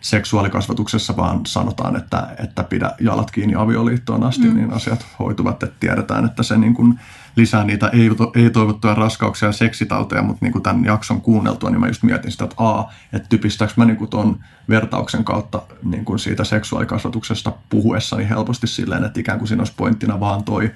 [0.00, 4.54] seksuaalikasvatuksessa vaan sanotaan, että, että pidä jalat kiinni avioliittoon asti, mm.
[4.54, 7.00] niin asiat hoituvat, että tiedetään, että se niin kuin
[7.36, 7.90] lisää niitä
[8.34, 12.44] ei-toivottuja raskauksia ja seksitauteja, mutta niin kuin tämän jakson kuunneltua, niin mä just mietin sitä,
[12.44, 18.28] että a, että typistääkö mä niin kuin tuon vertauksen kautta niin kuin siitä seksuaalikasvatuksesta puhuessani
[18.28, 20.72] helposti silleen, että ikään kuin siinä olisi pointtina vaan toi,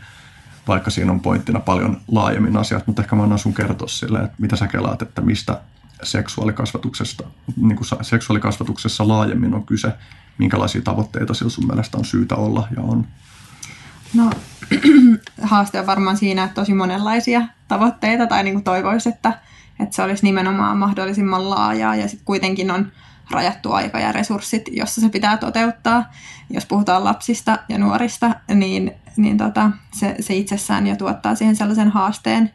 [0.69, 4.37] vaikka siinä on pointtina paljon laajemmin asiat, mutta ehkä mä annan sun kertoa silleen, että
[4.39, 5.61] mitä sä kelaat, että mistä
[6.03, 7.25] seksuaalikasvatuksesta,
[7.57, 9.93] niin kuin seksuaalikasvatuksessa laajemmin on kyse,
[10.39, 13.07] minkälaisia tavoitteita sillä sun mielestä on syytä olla ja on?
[14.15, 14.31] No
[15.43, 19.41] haaste on varmaan siinä, että tosi monenlaisia tavoitteita tai niin kuin toivoisi, että,
[19.81, 22.93] että se olisi nimenomaan mahdollisimman laajaa ja sitten kuitenkin on
[23.31, 26.05] rajattu aika ja resurssit, jossa se pitää toteuttaa.
[26.51, 31.91] Jos puhutaan lapsista ja nuorista, niin, niin tota, se, se itsessään jo tuottaa siihen sellaisen
[31.91, 32.51] haasteen.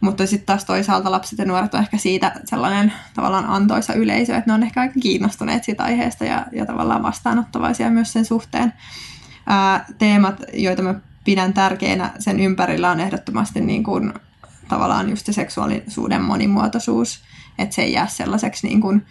[0.00, 4.50] Mutta sitten taas toisaalta lapset ja nuoret on ehkä siitä sellainen tavallaan antoisa yleisö, että
[4.50, 8.72] ne on ehkä aika kiinnostuneet siitä aiheesta ja, ja tavallaan vastaanottavaisia myös sen suhteen.
[9.46, 14.14] Ää, teemat, joita mä pidän tärkeinä sen ympärillä on ehdottomasti niin kuin,
[14.68, 17.22] tavallaan just se seksuaalisuuden monimuotoisuus,
[17.58, 19.06] että se ei jää sellaiseksi niin kuin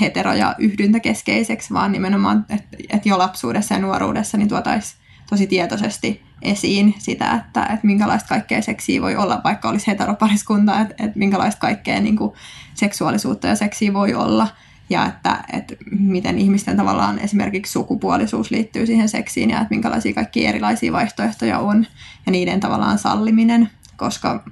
[0.00, 6.22] hetero- ja yhdyntäkeskeiseksi, vaan nimenomaan, että, että jo lapsuudessa ja nuoruudessa niin tuotaisiin tosi tietoisesti
[6.44, 11.60] esiin sitä, että, että minkälaista kaikkea seksiä voi olla, vaikka olisi heteropariskunta, että, että minkälaista
[11.60, 12.32] kaikkea niin kuin
[12.74, 14.48] seksuaalisuutta ja seksiä voi olla.
[14.90, 20.46] ja että, että miten ihmisten tavallaan esimerkiksi sukupuolisuus liittyy siihen seksiin ja että minkälaisia kaikki
[20.46, 21.86] erilaisia vaihtoehtoja on
[22.26, 24.44] ja niiden tavallaan salliminen, koska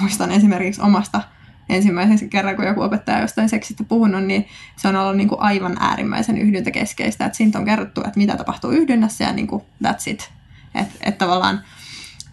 [0.00, 1.20] muistan esimerkiksi omasta
[1.68, 5.76] ensimmäisen kerran, kun joku opettaja jostain seksistä puhunut, niin se on ollut niin kuin aivan
[5.80, 10.37] äärimmäisen yhdyntäkeskeistä, että siitä on kerrottu, että mitä tapahtuu yhdynnässä ja niin kuin that's it.
[10.78, 11.62] Että et tavallaan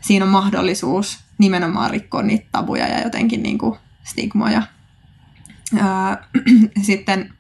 [0.02, 4.62] siinä on mahdollisuus nimenomaan rikkoa niitä tabuja ja jotenkin niin kuin stigmoja.
[5.78, 6.28] Ää,
[6.82, 7.34] sitten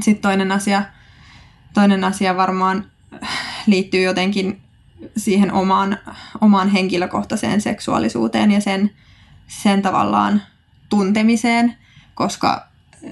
[0.00, 0.82] sit toinen, asia,
[1.74, 2.90] toinen asia varmaan
[3.66, 4.60] liittyy jotenkin
[5.16, 5.98] siihen omaan,
[6.40, 8.90] omaan henkilökohtaiseen seksuaalisuuteen ja sen,
[9.46, 10.42] sen tavallaan
[10.88, 11.76] tuntemiseen,
[12.14, 12.68] koska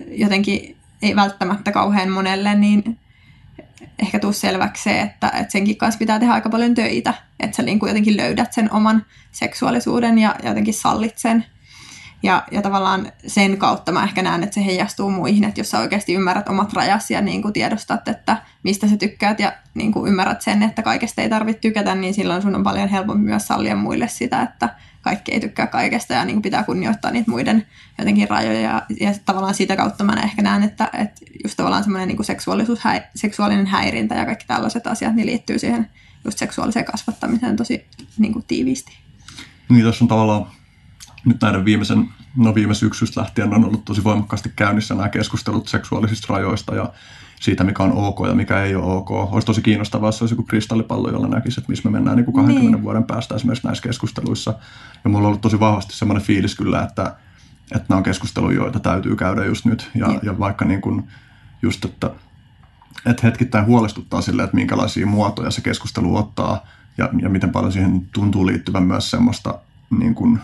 [0.09, 2.99] jotenkin ei välttämättä kauhean monelle, niin
[3.99, 7.63] ehkä tuu selväksi se, että, että senkin kanssa pitää tehdä aika paljon töitä, että sä
[7.63, 11.45] niin kuin jotenkin löydät sen oman seksuaalisuuden ja jotenkin sallit sen.
[12.23, 15.79] Ja, ja tavallaan sen kautta mä ehkä näen, että se heijastuu muihin, että jos sä
[15.79, 20.09] oikeasti ymmärrät omat rajasi ja niin kuin tiedostat, että mistä sä tykkäät ja niin kuin
[20.09, 23.77] ymmärrät sen, että kaikesta ei tarvitse tykätä, niin silloin sun on paljon helpompi myös sallia
[23.77, 24.69] muille sitä, että
[25.05, 27.67] kaikki ei tykkää kaikesta ja niin pitää kunnioittaa niitä muiden
[27.99, 28.61] jotenkin rajoja.
[28.61, 32.81] Ja, ja tavallaan sitä kautta mä ehkä näen, että, että just tavallaan semmoinen niin seksuaalisuus,
[32.81, 35.91] häi, seksuaalinen häirintä ja kaikki tällaiset asiat niin liittyy siihen
[36.25, 37.85] just seksuaaliseen kasvattamiseen tosi
[38.19, 38.99] niin kuin tiiviisti.
[39.69, 40.47] Niin tässä on tavallaan
[41.25, 46.35] nyt näiden viimeisen, no viime syksystä lähtien on ollut tosi voimakkaasti käynnissä nämä keskustelut seksuaalisista
[46.35, 46.93] rajoista ja
[47.45, 49.11] siitä, mikä on ok ja mikä ei ole ok.
[49.11, 52.35] Olisi tosi kiinnostavaa, jos olisi joku kristallipallo, jolla näkisi, että missä me mennään niin kuin
[52.35, 52.83] 20 niin.
[52.83, 54.55] vuoden päästä esimerkiksi näissä keskusteluissa.
[55.05, 57.17] Ja mulla on ollut tosi vahvasti semmoinen fiilis kyllä, että,
[57.75, 59.91] että nämä on keskusteluja, joita täytyy käydä just nyt.
[59.95, 60.21] Ja, ja.
[60.23, 61.09] ja vaikka niin kuin
[61.63, 62.11] just, että,
[63.07, 66.67] että hetkittäin huolestuttaa sille, että minkälaisia muotoja se keskustelu ottaa
[66.99, 69.59] ja, ja miten paljon siihen tuntuu liittyvän myös semmoista
[69.99, 70.39] niin kuin,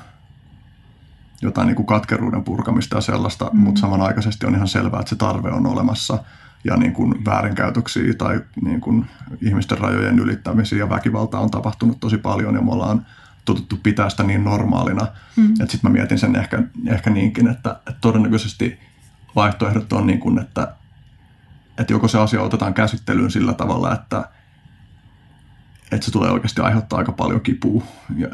[1.42, 3.58] jotain niin kuin katkeruuden purkamista ja sellaista, mm.
[3.60, 6.18] mutta samanaikaisesti on ihan selvää, että se tarve on olemassa–
[6.64, 9.06] ja niin kuin väärinkäytöksiä tai niin kuin
[9.42, 13.06] ihmisten rajojen ylittämisiä ja väkivaltaa on tapahtunut tosi paljon ja me ollaan
[13.44, 15.06] totuttu pitää sitä niin normaalina.
[15.36, 15.54] Mm.
[15.54, 18.78] Sitten mä mietin sen ehkä, ehkä niinkin, että, että todennäköisesti
[19.36, 20.74] vaihtoehdot on niin kuin, että,
[21.78, 24.28] että joko se asia otetaan käsittelyyn sillä tavalla, että,
[25.92, 27.82] että se tulee oikeasti aiheuttaa aika paljon kipua
[28.16, 28.28] ja,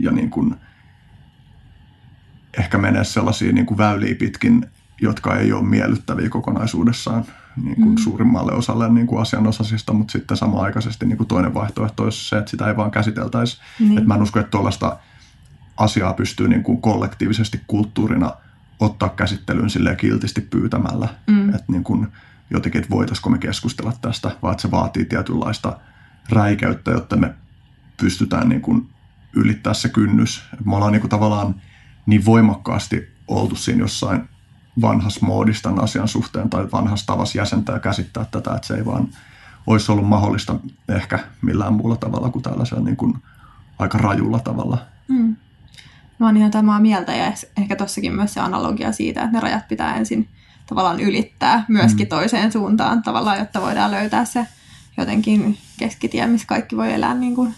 [0.00, 0.54] ja niin kuin
[2.58, 4.66] ehkä menee sellaisia niin kuin väyliä pitkin,
[5.00, 7.24] jotka ei ole miellyttäviä kokonaisuudessaan
[7.56, 7.96] niin kuin mm.
[7.96, 12.50] suurimmalle osalle niin kuin asianosaisista, mutta sitten samaaikaisesti niin kuin toinen vaihtoehto olisi se, että
[12.50, 13.58] sitä ei vaan käsiteltäisi.
[13.80, 13.98] Niin.
[13.98, 14.98] Että mä en usko, että tuollaista
[15.76, 18.32] asiaa pystyy niin kuin kollektiivisesti kulttuurina
[18.80, 21.08] ottaa käsittelyyn silleen kiltisti pyytämällä.
[21.26, 21.48] Mm.
[21.48, 22.08] Että niin kuin
[22.50, 25.78] jotenkin, että voitaisiko me keskustella tästä, vaan että se vaatii tietynlaista
[26.28, 27.34] räikäyttä, jotta me
[27.96, 28.88] pystytään niin kuin
[29.32, 30.44] ylittää se kynnys.
[30.64, 31.54] Me ollaan niin kuin tavallaan
[32.06, 34.28] niin voimakkaasti oltu siinä jossain
[34.80, 38.84] vanhassa moodissa tämän asian suhteen tai vanhassa tavassa jäsentää ja käsittää tätä, että se ei
[38.84, 39.08] vaan
[39.66, 40.56] olisi ollut mahdollista
[40.88, 43.22] ehkä millään muulla tavalla kuin tällaisella niin kuin
[43.78, 44.78] aika rajulla tavalla.
[45.08, 45.36] Mm.
[46.18, 49.68] Mä oon ihan samaa mieltä ja ehkä tossakin myös se analogia siitä, että ne rajat
[49.68, 50.28] pitää ensin
[50.66, 52.08] tavallaan ylittää myöskin mm.
[52.08, 54.46] toiseen suuntaan tavallaan, jotta voidaan löytää se
[54.96, 57.54] jotenkin keskitie, missä kaikki voi elää niin kuin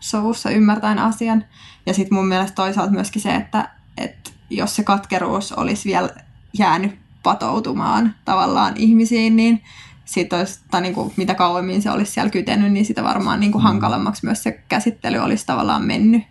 [0.00, 1.44] sovussa ymmärtäen asian.
[1.86, 6.08] Ja sitten mun mielestä toisaalta myöskin se, että, että jos se katkeruus olisi vielä
[6.52, 9.62] jäänyt patoutumaan tavallaan ihmisiin, niin
[10.04, 13.52] sit olisi, tai niin kuin, mitä kauemmin se olisi siellä kytenyt, niin sitä varmaan niin
[13.52, 13.66] kuin mm.
[13.66, 16.22] hankalammaksi myös se käsittely olisi tavallaan mennyt.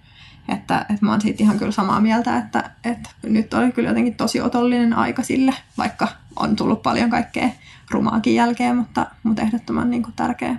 [0.49, 4.15] Että, että mä oon siitä ihan kyllä samaa mieltä, että, että nyt oli kyllä jotenkin
[4.15, 7.49] tosi otollinen aika sille, vaikka on tullut paljon kaikkea
[7.91, 10.56] rumaakin jälkeen, mutta, mutta ehdottoman niin kuin tärkeä,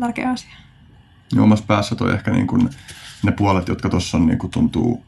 [0.00, 0.54] tärkeä asia.
[1.34, 2.68] Ja omassa päässä toi ehkä niin kuin
[3.22, 5.04] ne puolet, jotka tuossa niin kuin tuntuu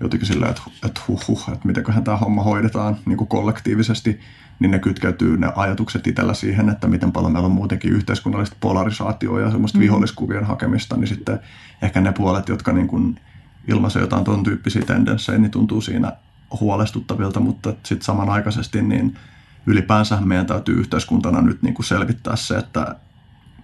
[0.00, 4.20] jotenkin silleen, että, että huh, huh että mitenköhän tämä homma hoidetaan niin kuin kollektiivisesti,
[4.58, 9.40] niin ne kytkeytyy ne ajatukset itsellä siihen, että miten paljon meillä on muutenkin yhteiskunnallista polarisaatioa
[9.40, 9.82] ja semmoista mm.
[9.82, 11.40] viholliskuvien hakemista, niin sitten
[11.82, 13.20] ehkä ne puolet, jotka niin kuin
[13.68, 16.12] ilmaisee jotain tuon tyyppisiä tendenssejä, niin tuntuu siinä
[16.60, 19.18] huolestuttavilta, mutta sitten samanaikaisesti niin
[19.66, 22.96] ylipäänsä meidän täytyy yhteiskuntana nyt niin kuin selvittää se, että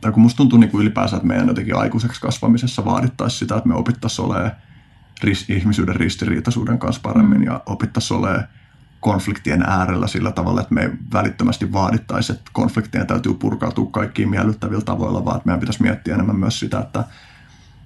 [0.01, 3.69] tai kun musta tuntuu niin kuin ylipäänsä, että meidän jotenkin aikuiseksi kasvamisessa vaadittaisiin sitä, että
[3.69, 4.53] me opittaisiin olemaan
[5.49, 7.45] ihmisyyden ristiriitaisuuden kanssa paremmin mm.
[7.45, 8.49] ja opittaisiin olemaan
[9.01, 14.85] konfliktien äärellä sillä tavalla, että me ei välittömästi vaadittaisi, että konfliktien täytyy purkautua kaikkiin miellyttävillä
[14.85, 17.05] tavoilla, vaan että meidän pitäisi miettiä enemmän myös sitä, että,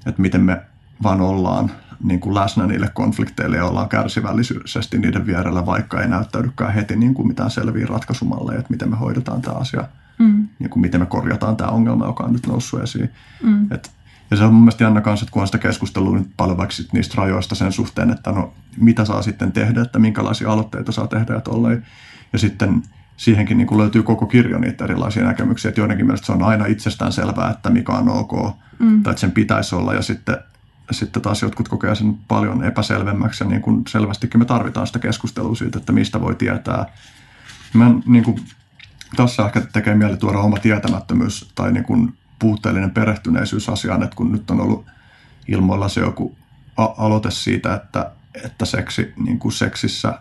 [0.07, 0.61] että miten me
[1.03, 1.71] vaan ollaan
[2.05, 7.15] niin kuin läsnä niille konflikteille ja ollaan kärsivällisesti niiden vierellä, vaikka ei näyttäydykään heti niin
[7.15, 9.85] kuin mitään selviä ratkaisumalleja, että miten me hoidetaan tämä asia,
[10.19, 10.49] mm.
[10.59, 13.11] niin kuin miten me korjataan tämä ongelma, joka on nyt noussut esiin.
[13.43, 13.73] Mm.
[13.73, 13.91] Että
[14.31, 16.75] ja se on mun mielestä jännä kanssa, että kun on sitä keskustelua nyt paljon vaikka
[16.93, 21.35] niistä rajoista sen suhteen, että no mitä saa sitten tehdä, että minkälaisia aloitteita saa tehdä
[21.35, 21.87] ja tolleen.
[22.33, 22.83] Ja sitten
[23.17, 26.67] siihenkin niin kuin löytyy koko kirjo niitä erilaisia näkemyksiä, että joidenkin mielestä se on aina
[26.67, 28.33] itsestään selvää, että mikä on ok,
[28.79, 29.03] mm.
[29.03, 30.37] tai että sen pitäisi olla, ja sitten,
[30.91, 35.55] sitten taas jotkut kokee sen paljon epäselvemmäksi, ja niin kuin selvästikin me tarvitaan sitä keskustelua
[35.55, 36.87] siitä, että mistä voi tietää.
[37.75, 38.37] Mä niin kuin,
[39.17, 44.33] tässä ehkä tekee mieli tuoda oma tietämättömyys tai niin kuin puutteellinen perehtyneisyys asiaan, että kun
[44.33, 44.87] nyt on ollut
[45.49, 46.37] ilmoilla se joku
[46.77, 48.11] aloite siitä, että,
[48.45, 50.19] että seksi, niin kuin seksissä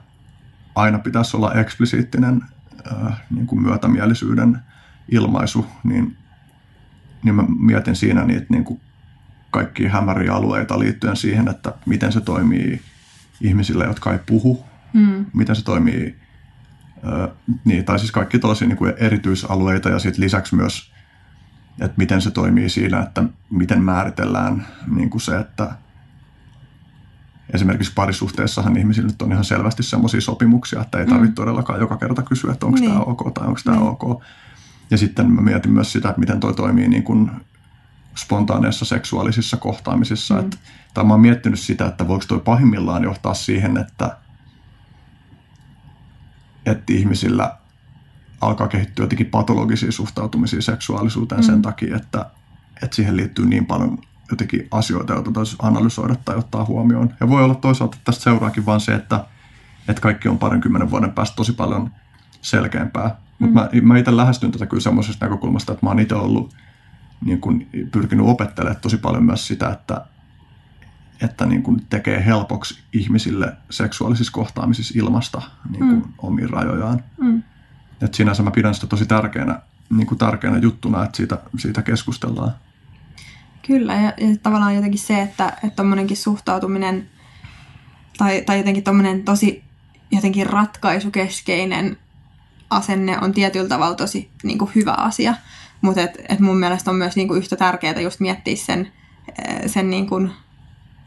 [0.75, 2.41] aina pitäisi olla eksplisiittinen
[2.91, 4.59] äh, niin kuin myötämielisyyden
[5.11, 6.17] ilmaisu, niin,
[7.23, 8.81] niin mä mietin siinä niitä niin kuin
[9.51, 12.81] kaikkia hämäriä alueita liittyen siihen, että miten se toimii
[13.41, 15.25] ihmisille, jotka ei puhu, mm.
[15.33, 16.15] miten se toimii,
[16.97, 17.29] äh,
[17.65, 20.93] niin, tai siis kaikki tällaisia niin kuin erityisalueita ja sitten lisäksi myös,
[21.81, 25.71] että miten se toimii siinä, että miten määritellään niin kuin se, että
[27.53, 31.35] esimerkiksi parisuhteessahan ihmisillä nyt on ihan selvästi semmoisia sopimuksia, että ei tarvitse mm.
[31.35, 32.91] todellakaan joka kerta kysyä, että onko niin.
[32.91, 33.87] tämä ok tai onko tämä niin.
[33.87, 34.23] ok.
[34.91, 37.31] Ja sitten mä mietin myös sitä, että miten toi toimii niin kuin
[38.15, 40.33] spontaaneissa seksuaalisissa kohtaamisissa.
[40.33, 40.39] Mm.
[40.39, 40.57] Että,
[40.93, 44.17] tai mä oon miettinyt sitä, että voiko toi pahimmillaan johtaa siihen, että,
[46.65, 47.57] että ihmisillä
[48.45, 51.45] alkaa kehittyä jotenkin patologisia suhtautumisia seksuaalisuuteen mm.
[51.45, 52.25] sen takia, että,
[52.83, 53.97] että siihen liittyy niin paljon
[54.31, 57.13] jotenkin asioita, joita täytyisi analysoida tai ottaa huomioon.
[57.19, 59.25] Ja voi olla toisaalta että tästä seuraakin vaan se, että,
[59.87, 61.91] että kaikki on parinkymmenen vuoden päästä tosi paljon
[62.41, 63.07] selkeämpää.
[63.07, 63.15] Mm.
[63.39, 66.55] Mutta mä, mä itse lähestyn tätä kyllä semmoisesta näkökulmasta, että mä oon itse ollut
[67.25, 70.05] niin kun, pyrkinyt opettelemaan tosi paljon myös sitä, että,
[71.21, 76.13] että niin kun tekee helpoksi ihmisille seksuaalisissa kohtaamisissa ilmasta niin kun mm.
[76.17, 77.03] omiin rajojaan.
[77.21, 77.43] Mm.
[78.03, 82.51] Et sinänsä mä pidän sitä tosi tärkeänä, niin kuin tärkeänä juttuna, että siitä, siitä keskustellaan.
[83.67, 87.09] Kyllä, ja, ja tavallaan jotenkin se, että tuommoinenkin suhtautuminen
[88.17, 89.63] tai, tai jotenkin tuommoinen tosi
[90.15, 91.97] jotenkin ratkaisukeskeinen
[92.69, 95.33] asenne on tietyllä tavalla tosi niin kuin hyvä asia.
[95.81, 98.91] Mutta et, et mun mielestä on myös niin kuin yhtä tärkeää just miettiä sen,
[99.47, 100.31] eh, sen niin kuin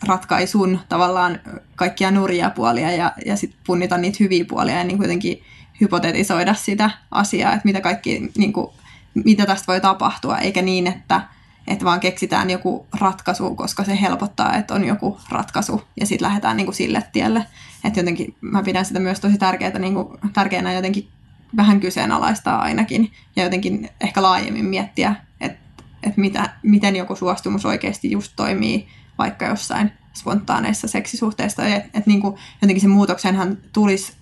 [0.07, 1.41] ratkaisun tavallaan
[1.77, 5.43] kaikkia nurjia puolia ja, ja sitten punnita niitä hyviä puolia ja niin kuitenkin
[5.81, 8.71] hypotetisoida sitä asiaa, että mitä kaikki, niin kuin,
[9.15, 11.21] mitä tästä voi tapahtua, eikä niin, että
[11.67, 16.57] että vaan keksitään joku ratkaisu, koska se helpottaa, että on joku ratkaisu ja sitten lähdetään
[16.57, 17.47] niin kuin sille tielle.
[17.85, 21.09] Että jotenkin mä pidän sitä myös tosi tärkeää, niin kuin, tärkeänä jotenkin
[21.57, 25.59] vähän kyseenalaistaa ainakin ja jotenkin ehkä laajemmin miettiä, että,
[26.03, 31.67] että mitä, miten joku suostumus oikeasti just toimii vaikka jossain spontaaneissa seksisuhteissa.
[31.67, 34.13] Että, että niin kuin, jotenkin se muutoksenhan tulisi,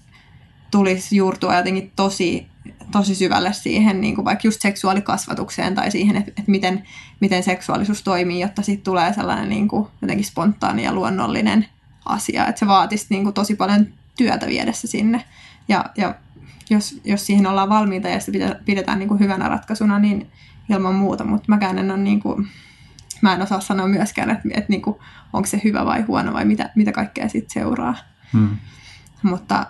[0.74, 2.46] tulisi juurtua jotenkin tosi
[2.92, 6.82] tosi syvälle siihen niin kuin vaikka just seksuaalikasvatukseen tai siihen, että, että miten,
[7.20, 11.66] miten seksuaalisuus toimii, jotta siitä tulee sellainen niin kuin jotenkin spontaani ja luonnollinen
[12.04, 12.46] asia.
[12.46, 15.24] Että se vaatisi niin kuin tosi paljon työtä viedä se sinne.
[15.68, 16.14] Ja, ja
[16.70, 20.30] jos, jos siihen ollaan valmiita ja sitä pidetään niin kuin hyvänä ratkaisuna, niin
[20.70, 21.24] ilman muuta.
[21.24, 22.48] Mutta mäkään en ole niin kuin,
[23.20, 24.96] mä en osaa sanoa myöskään, että, että niin kuin,
[25.32, 27.94] onko se hyvä vai huono vai mitä, mitä kaikkea sitten seuraa.
[28.32, 28.56] Hmm.
[29.22, 29.66] Mutta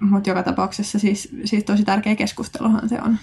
[0.00, 3.18] mutta joka tapauksessa siis, siis tosi tärkeä keskusteluhan se on.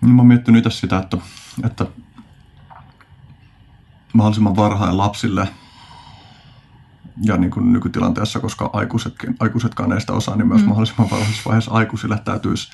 [0.00, 1.16] Niin mä oon miettinyt itse sitä, että,
[1.64, 1.86] että
[4.12, 5.48] mahdollisimman varhain lapsille
[7.22, 10.68] ja niin kuin nykytilanteessa, koska aikuisetkin, aikuisetkaan ei sitä osaa, niin myös mm.
[10.68, 12.72] mahdollisimman varhaisessa vaiheessa aikuisille täytyisi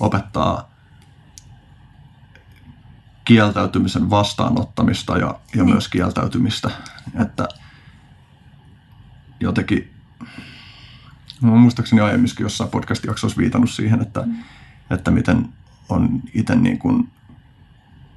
[0.00, 0.72] opettaa
[3.24, 5.70] kieltäytymisen vastaanottamista ja, ja niin.
[5.70, 6.70] myös kieltäytymistä.
[7.20, 7.48] Että
[9.40, 9.94] jotenkin
[11.42, 14.34] Mä muistaakseni aiemminkin jossain podcast-jaksossa viitannut siihen, että, mm.
[14.90, 15.48] että miten
[15.88, 17.08] on itse niin kuin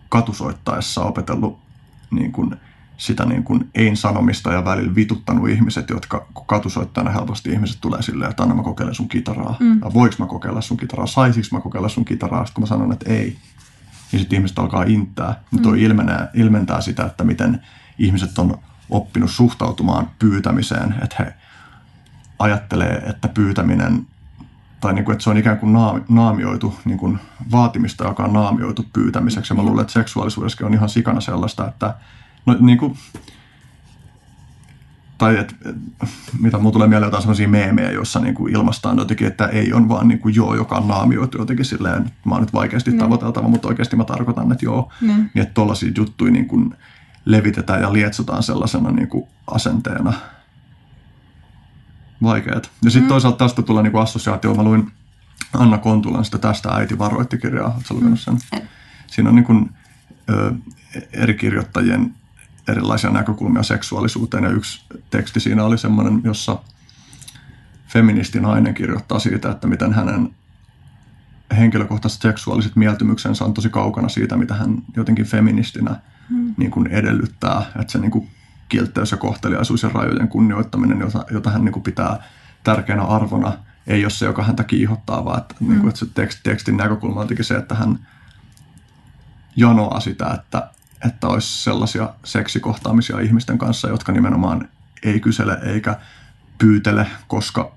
[0.09, 1.59] katusoittaessa opetellut
[2.11, 2.55] niin kuin
[2.97, 8.43] sitä niin kuin ei-sanomista ja välillä vituttanut ihmiset, jotka katusoittajana helposti ihmiset tulee silleen, että
[8.43, 9.57] anna mä kokeilen sun kitaraa.
[9.59, 9.79] Mm.
[9.83, 11.07] Ja voiko mä kokeilla sun kitaraa?
[11.07, 12.45] Saisinko mä kokeilla sun kitaraa?
[12.45, 13.37] Sitten kun mä sanon, että ei,
[14.11, 15.43] niin sitten ihmiset alkaa intää.
[15.51, 15.83] Niin toi mm.
[15.83, 17.61] ilmenää, ilmentää sitä, että miten
[17.99, 18.59] ihmiset on
[18.89, 21.33] oppinut suhtautumaan pyytämiseen, että he
[22.39, 24.07] ajattelee, että pyytäminen
[24.81, 25.73] tai niin kuin, että se on ikään kuin
[26.09, 27.19] naamioitu niin kuin
[27.51, 29.53] vaatimista, joka on naamioitu pyytämiseksi.
[29.53, 31.95] Ja mä luulen, että seksuaalisuudessakin on ihan sikana sellaista, että
[32.45, 32.97] no, niin kuin,
[35.17, 35.75] tai et, et,
[36.39, 39.89] mitä mulla tulee mieleen jotain sellaisia meemejä, joissa niin kuin ilmastaan jotenkin, että ei on
[39.89, 42.97] vaan niin kuin joo, joka on naamioitu jotenkin silleen, että mä oon nyt vaikeasti ne.
[42.97, 44.91] tavoiteltava, mutta oikeasti mä tarkoitan, että joo.
[45.01, 45.13] Ne.
[45.13, 46.75] Niin että tollaisia juttuja niin kuin
[47.25, 50.13] levitetään ja lietsotaan sellaisena niin kuin asenteena–
[52.23, 52.71] vaikeat.
[52.83, 53.09] Ja sitten mm.
[53.09, 54.55] toisaalta tästä tulee niinku assosiaatio.
[54.55, 54.91] Mä luin
[55.53, 57.73] Anna Kontulan sitä tästä äiti varoitti kirjaa.
[57.75, 58.33] Oletko lukenut sen?
[58.33, 58.67] Mm.
[59.07, 59.69] Siinä on niinku,
[60.29, 60.53] ö,
[61.13, 62.15] eri kirjoittajien
[62.67, 66.57] erilaisia näkökulmia seksuaalisuuteen ja yksi teksti siinä oli semmoinen, jossa
[67.87, 70.35] feministi nainen kirjoittaa siitä, että miten hänen
[71.57, 75.95] henkilökohtaiset seksuaaliset mieltymyksensä on tosi kaukana siitä, mitä hän jotenkin feministinä
[76.29, 76.55] mm.
[76.57, 77.65] niin kuin edellyttää.
[77.79, 78.29] Että se niin kuin
[78.69, 82.23] kiltteys ja kohteliaisuus ja rajojen kunnioittaminen, jota, jota hän niin kuin pitää
[82.63, 83.53] tärkeänä arvona,
[83.87, 85.69] ei ole se, joka häntä kiihottaa, vaan että, mm.
[85.69, 88.07] niin kuin, että se tekst, tekstin näkökulma on se, että hän
[89.55, 90.69] janoaa sitä, että,
[91.07, 94.69] että olisi sellaisia seksikohtaamisia ihmisten kanssa, jotka nimenomaan
[95.03, 95.99] ei kysele eikä
[96.57, 97.75] pyytele, koska,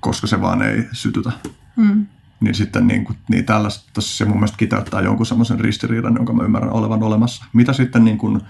[0.00, 1.32] koska se vaan ei sytytä.
[1.76, 2.06] Mm.
[2.40, 6.42] Niin sitten niin, kuin, niin tällaista se mun mielestä kiteyttää jonkun semmoisen ristiriidan, jonka mä
[6.42, 7.44] ymmärrän olevan olemassa.
[7.52, 8.40] Mitä sitten, niin kuin,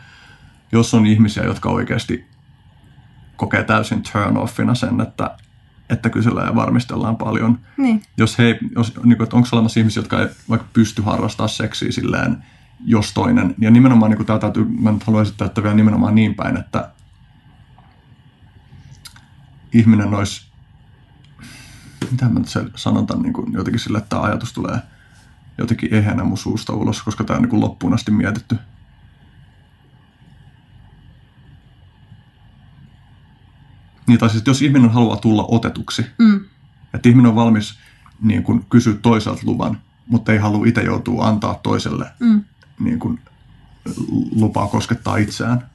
[0.72, 2.26] jos on ihmisiä, jotka oikeasti
[3.36, 5.36] kokee täysin turn offina sen, että,
[5.90, 7.58] että kysellään ja varmistellaan paljon.
[7.76, 8.02] Niin.
[8.16, 11.92] Jos he, jos, niin kuin, että onko olemassa ihmisiä, jotka ei vaikka pysty harrastamaan seksiä
[11.92, 12.44] silleen,
[12.84, 13.54] jos toinen.
[13.58, 16.56] Ja nimenomaan niin kuin tämä täytyy, mä nyt haluan esittää, että vielä nimenomaan niin päin,
[16.56, 16.90] että
[19.72, 20.46] ihminen olisi,
[22.10, 24.78] mitä mä nyt sanotaan niin kuin jotenkin sille, että tämä ajatus tulee
[25.58, 28.58] jotenkin ehänä mun suusta ulos, koska tämä on niin kuin loppuun asti mietitty.
[34.06, 36.40] Niin, tai siis, jos ihminen haluaa tulla otetuksi, mm.
[36.94, 37.78] että ihminen on valmis
[38.20, 42.44] niin kuin, kysyä toiselta luvan, mutta ei halua itse joutua antaa toiselle mm.
[42.78, 43.20] niin kuin,
[44.36, 45.66] lupaa koskettaa itseään.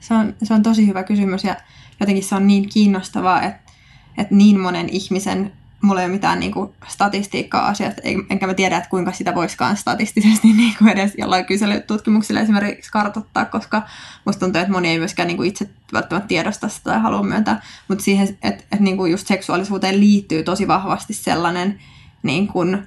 [0.00, 1.56] Se on, se on tosi hyvä kysymys ja
[2.00, 3.72] jotenkin se on niin kiinnostavaa, että,
[4.18, 5.52] että niin monen ihmisen,
[5.86, 7.94] mulla ei ole mitään niin kuin, statistiikkaa asiat,
[8.30, 13.44] enkä mä tiedä, että kuinka sitä voisikaan statistisesti niin kuin edes jollain kyselytutkimuksilla esimerkiksi kartoittaa,
[13.44, 13.82] koska
[14.24, 17.62] musta tuntuu, että moni ei myöskään niin kuin itse välttämättä tiedosta sitä tai halua myöntää,
[17.88, 21.78] mutta siihen, että, että niin kuin just seksuaalisuuteen liittyy tosi vahvasti sellainen
[22.22, 22.86] niin kuin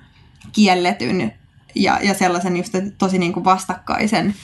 [0.51, 1.33] kielletyn
[1.75, 4.35] ja, ja sellaisen just tosi niin kuin vastakkaisen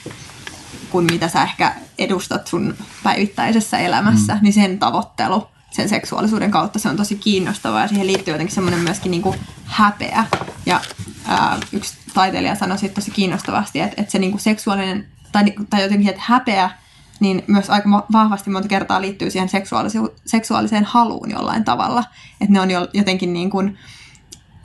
[0.90, 4.40] kuin mitä sä ehkä edustat sun päivittäisessä elämässä, mm.
[4.42, 8.80] niin sen tavoittelu sen seksuaalisuuden kautta se on tosi kiinnostavaa ja siihen liittyy jotenkin semmoinen
[8.80, 10.24] myöskin niin kuin häpeä.
[10.66, 10.80] Ja
[11.26, 15.82] ää, yksi taiteilija sanoi sitten tosi kiinnostavasti, että, että se niin kuin seksuaalinen, tai, tai
[15.82, 16.70] jotenkin, että häpeä,
[17.20, 22.04] niin myös aika vahvasti monta kertaa liittyy siihen seksuaalisu- seksuaaliseen haluun jollain tavalla.
[22.40, 23.78] Että ne on jo, jotenkin niin kuin,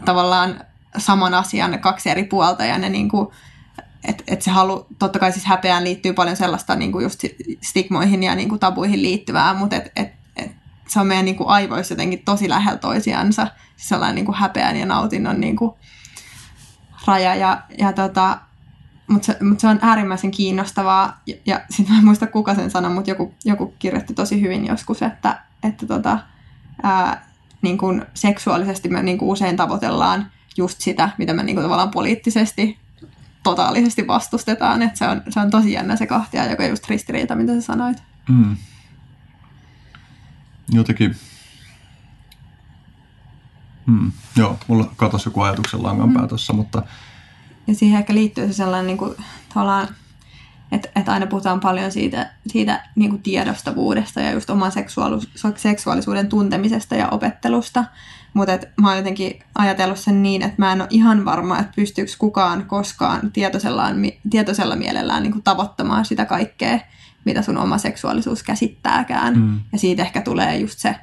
[0.06, 0.63] tavallaan
[0.97, 3.28] saman asian kaksi eri puolta ja ne niin kuin,
[4.04, 7.24] että et se halu, totta kai siis häpeään liittyy paljon sellaista niin kuin just
[7.62, 10.13] stigmoihin ja niin kuin tabuihin liittyvää, mutta et, et, et
[10.91, 14.77] se on meidän niin kuin aivoissa jotenkin tosi lähellä toisiansa, siis sellainen niin kuin häpeän
[14.77, 15.71] ja nautinnon niin kuin
[17.08, 17.36] raja.
[17.36, 18.39] Ja, ja tota,
[19.08, 22.71] mutta se, mut se on äärimmäisen kiinnostavaa, ja, ja sitten mä en muista kuka sen
[22.71, 26.19] sanoi, mutta joku, joku kirjoitti tosi hyvin joskus, että, että tota,
[26.84, 27.25] ää,
[27.62, 31.91] niin kuin seksuaalisesti me niin kuin usein tavoitellaan just sitä, mitä me niin kuin tavallaan
[31.91, 32.77] poliittisesti
[33.43, 34.82] totaalisesti vastustetaan.
[34.82, 37.97] Että se, on, se on tosi jännä se kahtia, joka just ristiriita, mitä sä sanoit.
[38.30, 38.56] Mm.
[40.71, 41.15] Jotenkin...
[43.86, 44.12] Mm.
[44.36, 46.27] Joo, mulla katosi joku ajatuksen langanpää mm.
[46.27, 46.84] tuossa, mutta...
[47.67, 49.15] Ja siihen ehkä liittyy se sellainen niin kuin,
[50.71, 56.29] että, että aina puhutaan paljon siitä, siitä niin kuin tiedostavuudesta ja just oman seksuaalis- seksuaalisuuden
[56.29, 57.86] tuntemisesta ja opettelusta.
[58.34, 62.12] Mutta mä oon jotenkin ajatellut sen niin, että mä en ole ihan varma, että pystyykö
[62.19, 63.95] kukaan koskaan tietoisellaan,
[64.29, 66.79] tietoisella mielellään niin kuin tavoittamaan sitä kaikkea,
[67.25, 69.39] mitä sun oma seksuaalisuus käsittääkään.
[69.39, 69.60] Mm.
[69.71, 70.95] Ja siitä ehkä tulee just se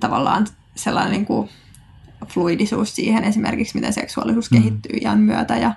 [0.00, 1.48] tavallaan sellainen niin kuin
[2.26, 4.58] fluidisuus siihen esimerkiksi, miten seksuaalisuus mm.
[4.58, 5.74] kehittyy iän myötä ja,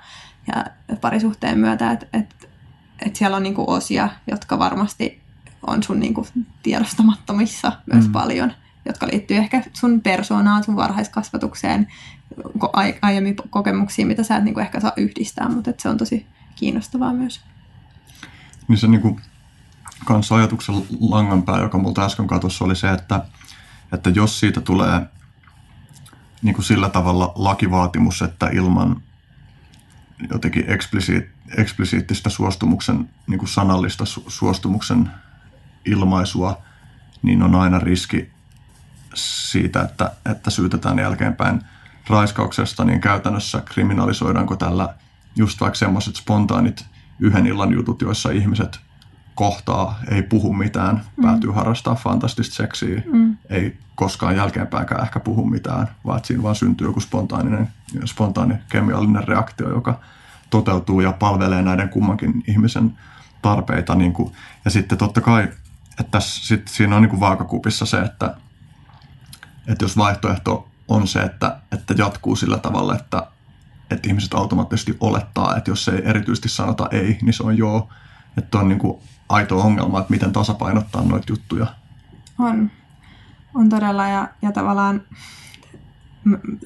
[0.47, 0.65] ja
[1.01, 2.49] parisuhteen myötä, että et,
[3.05, 5.21] et siellä on niin kuin osia, jotka varmasti
[5.67, 6.27] on sun niin kuin
[6.63, 8.11] tiedostamattomissa myös mm.
[8.11, 8.53] paljon
[8.85, 11.87] jotka liittyy ehkä sun persoonaan, sun varhaiskasvatukseen,
[13.01, 17.13] aiemmin kokemuksiin, mitä sä et niin kuin ehkä saa yhdistää, mutta se on tosi kiinnostavaa
[17.13, 17.41] myös.
[18.67, 19.21] Niin se niin kuin,
[20.05, 23.25] kanssa ajatuksen langanpää, joka multa äsken katossa, oli se, että,
[23.93, 25.01] että jos siitä tulee
[26.41, 29.01] niin kuin sillä tavalla lakivaatimus, että ilman
[30.29, 31.25] jotenkin eksplisiit,
[31.57, 35.11] eksplisiittistä suostumuksen, niin kuin sanallista su, suostumuksen
[35.85, 36.61] ilmaisua,
[37.21, 38.31] niin on aina riski
[39.13, 41.61] siitä, että, että syytetään jälkeenpäin
[42.07, 44.95] raiskauksesta, niin käytännössä kriminalisoidaanko tällä
[45.35, 46.85] just vaikka semmoiset spontaanit
[47.19, 48.79] yhden illan jutut, joissa ihmiset
[49.35, 51.23] kohtaa, ei puhu mitään, mm.
[51.23, 53.37] päätyy harrastaa fantastista seksiä, mm.
[53.49, 57.69] ei koskaan jälkeenpäinkään ehkä puhu mitään, vaan siinä vaan syntyy joku spontaaninen,
[58.05, 59.99] spontaani kemiallinen reaktio, joka
[60.49, 62.97] toteutuu ja palvelee näiden kummankin ihmisen
[63.41, 63.95] tarpeita.
[63.95, 64.33] Niin kuin,
[64.65, 65.43] ja sitten totta kai,
[65.99, 68.35] että tässä, sit, siinä on niin kuin vaakakupissa se, että
[69.67, 73.27] että jos vaihtoehto on se, että, että jatkuu sillä tavalla, että,
[73.91, 77.89] että ihmiset automaattisesti olettaa, että jos ei erityisesti sanota ei, niin se on joo.
[78.37, 79.01] Että on niin kuin
[79.31, 81.67] aito ongelma, että miten tasapainottaa noita juttuja.
[82.39, 82.71] On.
[83.53, 85.01] On todella ja, ja tavallaan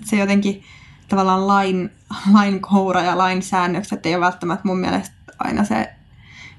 [0.04, 0.64] se jotenkin
[1.08, 1.92] tavallaan lain,
[2.34, 5.94] lain koura ja lain säännökset ei ole välttämättä mun mielestä aina se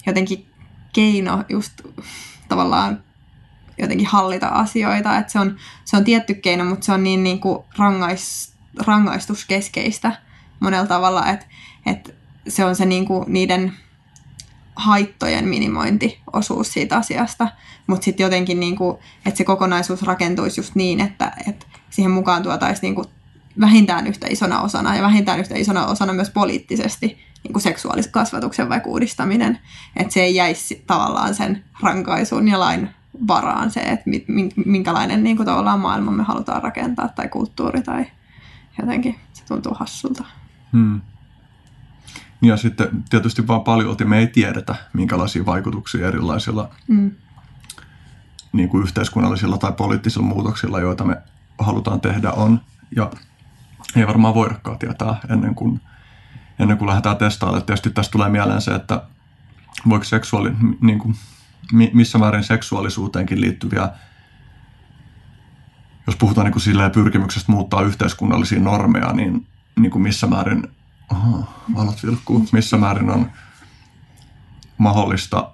[0.06, 0.46] jotenkin
[0.92, 1.72] keino just
[2.48, 3.02] tavallaan
[3.78, 5.18] jotenkin hallita asioita.
[5.18, 8.54] Että se, on, se on tietty keino, mutta se on niin, niin kuin rangais,
[8.86, 10.12] rangaistuskeskeistä
[10.60, 11.46] monella tavalla, että,
[11.86, 12.12] että
[12.48, 13.72] se on se niin kuin niiden
[14.76, 17.48] haittojen minimointiosuus siitä asiasta,
[17.86, 22.42] mutta sitten jotenkin, niin kuin, että se kokonaisuus rakentuisi just niin, että, että siihen mukaan
[22.42, 23.08] tuotaisiin niin kuin
[23.60, 27.06] vähintään yhtä isona osana ja vähintään yhtä isona osana myös poliittisesti
[27.42, 29.58] niin kuin seksuaaliskasvatuksen vaikka uudistaminen,
[29.96, 32.90] että se ei jäisi tavallaan sen rankaisun ja lain
[33.28, 34.10] varaan se, että
[34.66, 38.06] minkälainen niin kuin tavallaan maailma me halutaan rakentaa tai kulttuuri tai
[38.80, 40.24] jotenkin se tuntuu hassulta.
[40.72, 41.00] Hmm.
[42.46, 47.10] Ja sitten tietysti vaan paljon me ei tiedetä, minkälaisia vaikutuksia erilaisilla mm.
[48.52, 51.16] niin kuin yhteiskunnallisilla tai poliittisilla muutoksilla, joita me
[51.58, 52.60] halutaan tehdä, on.
[52.96, 53.10] Ja
[53.96, 55.80] ei varmaan voidakaan tietää ennen kuin,
[56.58, 57.62] ennen kuin lähdetään testaamaan.
[57.62, 59.02] Tietysti tästä tulee mieleen se, että
[59.88, 61.16] voiko seksuaali, niin kuin,
[61.92, 63.88] missä määrin seksuaalisuuteenkin liittyviä,
[66.06, 70.68] jos puhutaan niin kuin silleen pyrkimyksestä muuttaa yhteiskunnallisia normeja, niin, niin kuin missä määrin,
[71.08, 71.42] aha,
[71.74, 73.30] valot vilkkuu, missä määrin on
[74.78, 75.50] mahdollista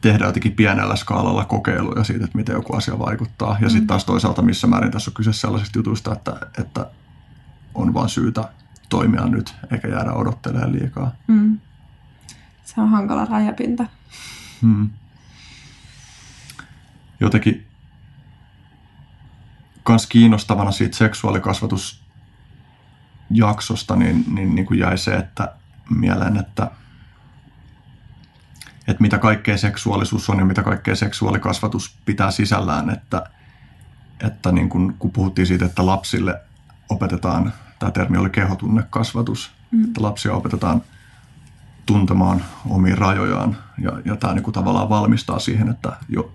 [0.00, 3.56] tehdä jotenkin pienellä skaalalla kokeiluja siitä, että miten joku asia vaikuttaa.
[3.60, 3.86] Ja sitten mm.
[3.86, 6.90] taas toisaalta missä määrin tässä on kyse sellaisista jutuista, että, että
[7.74, 8.48] on vaan syytä
[8.88, 11.12] toimia nyt, eikä jäädä odottelemaan liikaa.
[11.26, 11.58] Mm.
[12.64, 13.86] Se on hankala rajapinta.
[14.62, 14.90] Hmm.
[17.20, 17.66] Jotenkin
[19.82, 20.96] kans kiinnostavana siitä
[23.28, 25.54] seksuaalikasvatusjaksosta niin, niin, niin kuin jäi se, että
[25.90, 26.70] mieleen, että,
[28.88, 33.30] että mitä kaikkea seksuaalisuus on ja mitä kaikkea seksuaalikasvatus pitää sisällään, että,
[34.26, 36.40] että niin kuin, kun puhuttiin siitä, että lapsille
[36.88, 39.84] opetetaan, tämä termi oli kehotunnekasvatus, mm.
[39.84, 40.82] että lapsia opetetaan–
[41.86, 43.56] tuntemaan omia rajojaan.
[43.78, 46.32] Ja, ja tämä niin kuin tavallaan valmistaa siihen, että jo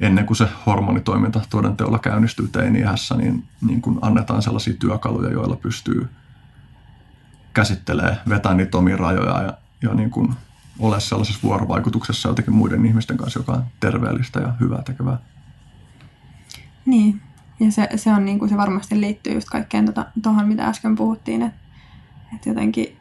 [0.00, 6.08] ennen kuin se hormonitoiminta todenteolla käynnistyy teini-iässä, niin, niin kuin annetaan sellaisia työkaluja, joilla pystyy
[7.54, 10.34] käsittelee, vetää niitä omia rajoja ja, ja niin kuin
[10.78, 15.18] ole sellaisessa vuorovaikutuksessa jotenkin muiden ihmisten kanssa, joka on terveellistä ja hyvää tekevää.
[16.86, 17.20] Niin,
[17.60, 20.94] ja se, se, on niin kuin, se varmasti liittyy just kaikkeen tuohon, tota, mitä äsken
[20.94, 21.60] puhuttiin, että,
[22.34, 22.96] että jotenkin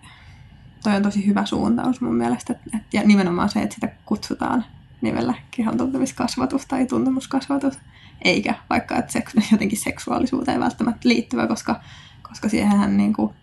[0.83, 2.55] toi on tosi hyvä suuntaus mun mielestä.
[2.75, 4.65] Et, ja nimenomaan se, että sitä kutsutaan
[5.01, 7.79] nimellä kehon tuntemuskasvatus tai tuntemuskasvatus,
[8.21, 11.81] eikä vaikka että seks, jotenkin seksuaalisuuteen välttämättä liittyvä, koska,
[12.21, 13.33] koska siihenhän niin kuin,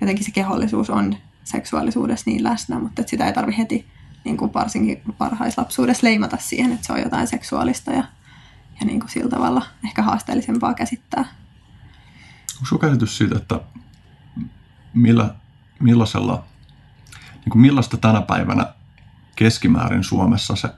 [0.00, 3.86] jotenkin se kehollisuus on seksuaalisuudessa niin läsnä, mutta että sitä ei tarvi heti
[4.24, 8.04] niin kuin varsinkin varhaislapsuudessa leimata siihen, että se on jotain seksuaalista ja,
[8.80, 11.24] ja niin kuin sillä tavalla ehkä haasteellisempaa käsittää.
[12.60, 13.60] Onko käsitys siitä, että
[14.94, 15.34] millä,
[15.80, 16.44] millaisella
[17.30, 18.66] niin kuin millaista tänä päivänä
[19.36, 20.68] keskimäärin Suomessa se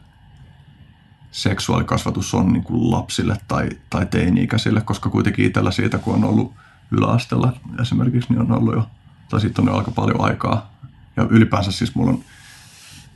[1.33, 6.53] seksuaalikasvatus on niin kuin lapsille tai, tai teini-ikäisille, koska kuitenkin itsellä siitä, kun on ollut
[6.91, 7.53] yläasteella
[7.83, 8.87] esimerkiksi, niin on ollut jo,
[9.29, 10.73] tai siitä on jo aika paljon aikaa.
[11.17, 12.25] Ja ylipäänsä siis mulla on,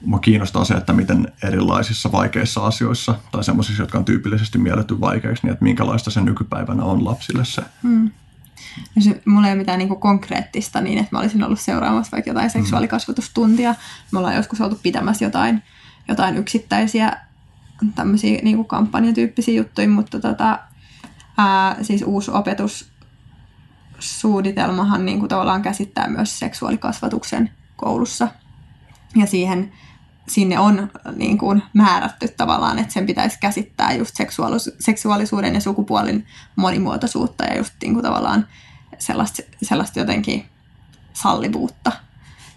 [0.05, 5.47] mua kiinnostaa se, että miten erilaisissa vaikeissa asioissa, tai semmoisissa, jotka on tyypillisesti mielletty vaikeiksi,
[5.47, 8.11] niin että minkälaista se nykypäivänä on lapsille se hmm
[8.97, 12.51] jos mulla ei ole mitään niin konkreettista niin, että mä olisin ollut seuraamassa vaikka jotain
[12.51, 13.75] seksuaalikasvatustuntia.
[14.13, 15.63] Me ollaan joskus oltu pitämässä jotain,
[16.09, 17.26] jotain yksittäisiä
[17.95, 20.59] tämmöisiä niin kuin kampanjatyyppisiä juttuja, mutta tota,
[21.39, 28.29] ää, siis uusi opetussuunnitelmahan niin kuin tavallaan käsittää myös seksuaalikasvatuksen koulussa.
[29.17, 29.73] Ja siihen
[30.29, 36.27] sinne on niin kuin määrätty tavallaan, että sen pitäisi käsittää just seksuaalis- seksuaalisuuden ja sukupuolin
[36.57, 38.47] monimuotoisuutta ja just niin kuin tavallaan
[38.99, 40.47] sellaista, sellaista jotenkin
[41.13, 41.93] sallivuutta.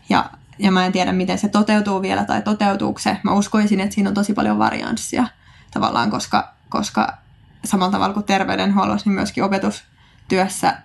[0.09, 3.17] Ja, ja mä en tiedä, miten se toteutuu vielä tai toteutuuko se.
[3.23, 5.27] Mä uskoisin, että siinä on tosi paljon varianssia
[5.71, 7.17] tavallaan, koska, koska
[7.65, 10.77] samalla tavalla kuin terveydenhuollossa, niin myöskin opetustyössä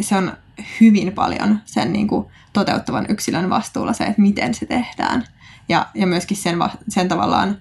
[0.00, 0.32] se on
[0.80, 5.24] hyvin paljon sen niin kuin toteuttavan yksilön vastuulla se, että miten se tehdään–
[5.68, 6.58] ja, ja myöskin sen,
[6.88, 7.58] sen tavallaan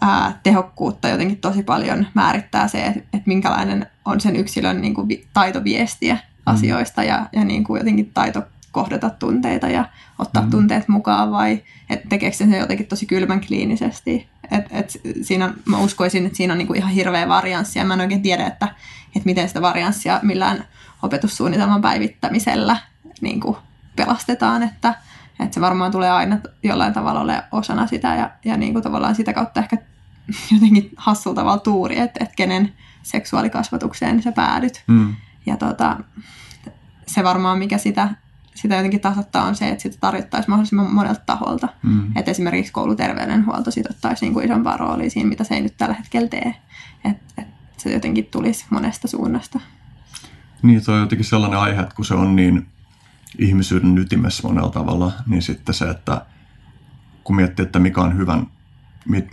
[0.00, 5.08] ää, tehokkuutta jotenkin tosi paljon määrittää se, että, että minkälainen on sen yksilön niin kuin,
[5.32, 6.20] taito viestiä mm.
[6.46, 8.42] asioista ja, ja niin kuin jotenkin taito
[8.72, 9.84] kohdata tunteita ja
[10.18, 10.50] ottaa mm.
[10.50, 14.28] tunteet mukaan vai että tekeekö se jotenkin tosi kylmän kliinisesti.
[14.50, 18.00] Et, et siinä mä uskoisin, että siinä on niinku ihan hirveä varianssi ja mä en
[18.00, 18.68] oikein tiedä, että,
[19.06, 20.64] että miten sitä varianssia millään
[21.02, 22.76] opetussuunnitelman päivittämisellä
[23.20, 23.58] niinku
[23.96, 24.94] pelastetaan, että,
[25.40, 29.14] että se varmaan tulee aina jollain tavalla ole osana sitä ja, ja niin kuin tavallaan
[29.14, 29.76] sitä kautta ehkä
[30.54, 34.82] jotenkin hassulla tavalla tuuri, että, että kenen seksuaalikasvatukseen sä päädyt.
[34.86, 35.16] Mm.
[35.46, 35.96] ja tota,
[37.06, 38.08] se varmaan, mikä sitä,
[38.62, 41.68] sitä jotenkin tasoittaa, on se, että sitä tarjottaisiin mahdollisimman monelta taholta.
[41.82, 42.16] Mm.
[42.16, 45.94] Että esimerkiksi kouluterveydenhuolto sit ottaisi niin kuin isompaa roolia siinä, mitä se ei nyt tällä
[45.94, 46.54] hetkellä tee.
[47.04, 49.60] Että et se jotenkin tulisi monesta suunnasta.
[50.62, 52.66] Niin, se on jotenkin sellainen aihe, että kun se on niin
[53.38, 56.26] ihmisyyden ytimessä monella tavalla, niin sitten se, että
[57.24, 58.46] kun miettii, että mikä on hyvän,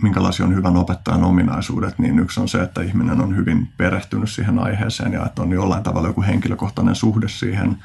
[0.02, 4.58] minkälaisia on hyvän opettajan ominaisuudet, niin yksi on se, että ihminen on hyvin perehtynyt siihen
[4.58, 7.78] aiheeseen ja että on jollain tavalla joku henkilökohtainen suhde siihen.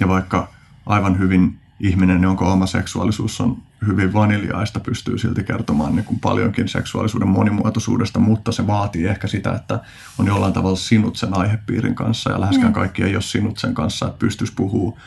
[0.00, 0.55] Ja vaikka
[0.86, 6.68] aivan hyvin ihminen, jonka oma seksuaalisuus on hyvin vaniljaista, pystyy silti kertomaan niin kuin paljonkin
[6.68, 9.80] seksuaalisuuden monimuotoisuudesta, mutta se vaatii ehkä sitä, että
[10.18, 12.74] on jollain tavalla sinut sen aihepiirin kanssa ja läheskään mm.
[12.74, 15.02] kaikki ei ole sinut sen kanssa, että pystyisi puhumaan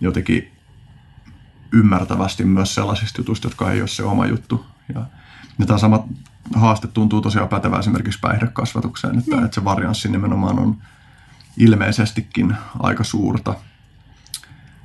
[0.00, 0.52] jotenkin
[1.72, 4.66] ymmärtävästi myös sellaisista jutuista, jotka ei ole se oma juttu.
[4.94, 5.06] Ja,
[5.58, 6.08] ja tämä sama
[6.54, 9.44] haaste tuntuu tosiaan pätevä esimerkiksi päihdekasvatukseen, että, mm.
[9.44, 10.76] että se varianssi nimenomaan on
[11.56, 13.54] ilmeisestikin aika suurta.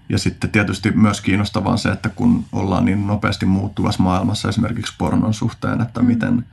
[0.09, 4.93] Ja sitten tietysti myös kiinnostavaa on se, että kun ollaan niin nopeasti muuttuvassa maailmassa esimerkiksi
[4.97, 6.05] pornon suhteen, että mm.
[6.05, 6.45] miten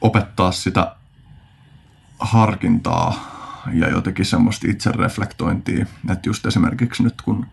[0.00, 0.96] opettaa sitä
[2.18, 3.14] harkintaa
[3.72, 7.46] ja jotenkin semmoista itsereflektointia, että just esimerkiksi nyt kun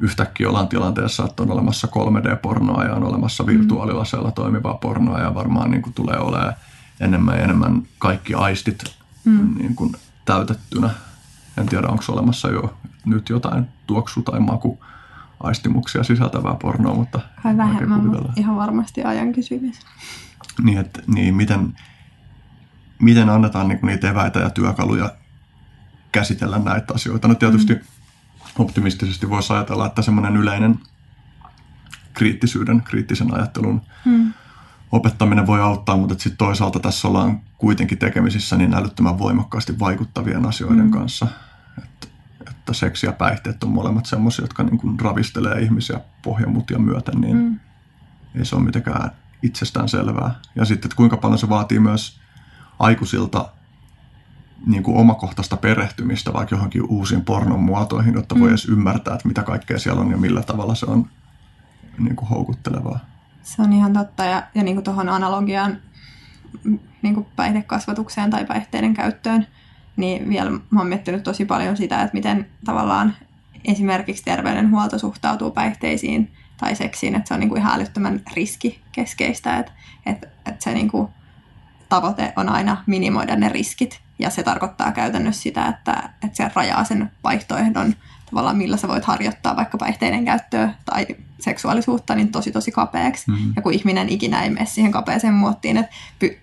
[0.00, 3.46] yhtäkkiä ollaan tilanteessa, että on olemassa 3D-pornoa ja on olemassa mm.
[3.46, 6.54] virtuaalilaseella toimivaa pornoa ja varmaan niin kuin tulee olemaan
[7.00, 8.84] enemmän ja enemmän kaikki aistit
[9.24, 9.54] mm.
[9.58, 9.92] niin kuin
[10.24, 10.90] täytettynä.
[11.56, 12.78] En tiedä, onko olemassa jo
[13.10, 14.78] nyt jotain tuoksu- tai maku
[15.40, 17.20] aistimuksia sisältävää pornoa, mutta...
[17.42, 19.76] Kai vähemmän, mutta ihan varmasti ajan kysymys.
[20.62, 21.76] Niin, että, niin miten,
[23.02, 25.14] miten annetaan niin niitä eväitä ja työkaluja
[26.12, 27.28] käsitellä näitä asioita.
[27.28, 27.80] No tietysti mm.
[28.58, 30.78] optimistisesti voisi ajatella, että semmoinen yleinen
[32.12, 34.32] kriittisyyden, kriittisen ajattelun mm.
[34.92, 40.84] opettaminen voi auttaa, mutta sitten toisaalta tässä ollaan kuitenkin tekemisissä niin älyttömän voimakkaasti vaikuttavien asioiden
[40.84, 40.90] mm.
[40.90, 41.26] kanssa.
[42.68, 47.36] Että, seksi ja päihteet on molemmat semmoisia, jotka niin kuin ravistelee ihmisiä pohjamutia myöten, niin
[47.36, 47.60] mm.
[48.34, 49.10] ei se ole mitenkään
[49.42, 50.34] itsestään selvää.
[50.54, 52.20] Ja sitten, että kuinka paljon se vaatii myös
[52.78, 53.48] aikuisilta
[54.66, 58.40] niin kuin omakohtaista perehtymistä vaikka johonkin uusiin pornon muotoihin, jotta mm.
[58.40, 61.06] voi edes ymmärtää, että mitä kaikkea siellä on ja millä tavalla se on
[61.98, 63.00] niin kuin houkuttelevaa.
[63.42, 65.78] Se on ihan totta ja, ja niin kuin tuohon analogiaan
[67.02, 69.46] niin kuin päihdekasvatukseen tai päihteiden käyttöön,
[69.98, 73.16] niin vielä mä oon miettinyt tosi paljon sitä, että miten tavallaan
[73.64, 79.72] esimerkiksi terveydenhuolto suhtautuu päihteisiin tai seksiin, että se on niin kuin ihan älyttömän riskikeskeistä, että,
[80.06, 81.08] että, että se niin kuin
[81.88, 84.00] tavoite on aina minimoida ne riskit.
[84.18, 87.94] Ja se tarkoittaa käytännössä sitä, että, että se rajaa sen vaihtoehdon
[88.30, 91.06] tavallaan, millä sä voit harjoittaa vaikka päihteiden käyttöä tai
[91.40, 93.30] seksuaalisuutta, niin tosi tosi kapeaksi.
[93.30, 93.52] Mm-hmm.
[93.56, 95.92] Ja kun ihminen ikinä ei mene siihen kapeeseen muottiin, että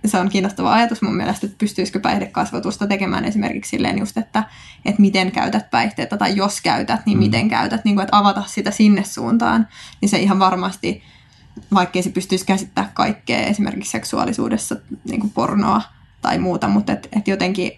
[0.06, 4.44] se on kiinnostava ajatus mun mielestä, että pystyisikö päihdekasvatusta tekemään esimerkiksi silleen just, että,
[4.86, 7.26] että miten käytät päihteitä tai jos käytät, niin mm-hmm.
[7.26, 9.68] miten käytät, niin kuin, että avata sitä sinne suuntaan,
[10.02, 11.04] niin se ihan varmasti
[11.74, 14.76] vaikkei se pystyisi käsittämään kaikkea esimerkiksi seksuaalisuudessa,
[15.10, 15.82] niin kuin pornoa
[16.22, 17.72] tai muuta, mutta et, et jotenkin,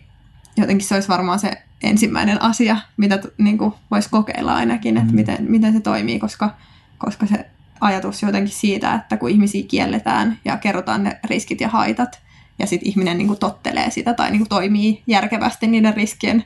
[0.57, 5.15] jotenkin se olisi varmaan se ensimmäinen asia, mitä niin kuin voisi kokeilla ainakin, että mm.
[5.15, 6.55] miten, miten se toimii, koska,
[6.97, 7.45] koska se
[7.81, 12.21] ajatus jotenkin siitä, että kun ihmisiä kielletään ja kerrotaan ne riskit ja haitat,
[12.59, 16.43] ja sitten ihminen niin kuin tottelee sitä tai niin kuin toimii järkevästi niiden riskien,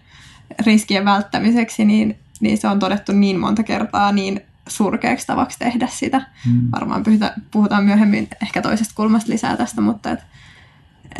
[0.65, 6.21] riskien välttämiseksi, niin, niin se on todettu niin monta kertaa niin surkeaksi tavaksi tehdä sitä.
[6.45, 6.71] Hmm.
[6.71, 10.19] Varmaan puhutaan, puhutaan myöhemmin ehkä toisesta kulmasta lisää tästä, mutta et,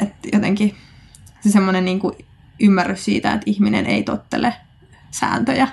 [0.02, 0.76] et jotenkin
[1.42, 2.00] se semmoinen niin
[2.62, 4.56] ymmärrys siitä, että ihminen ei tottele
[5.12, 5.68] sääntöjä,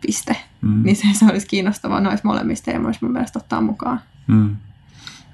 [0.00, 0.36] piste.
[0.62, 0.82] Hmm.
[0.82, 4.00] Niin se, se olisi kiinnostavaa noissa molemmista ja myös mun mielestä ottaa mukaan.
[4.28, 4.56] Hmm.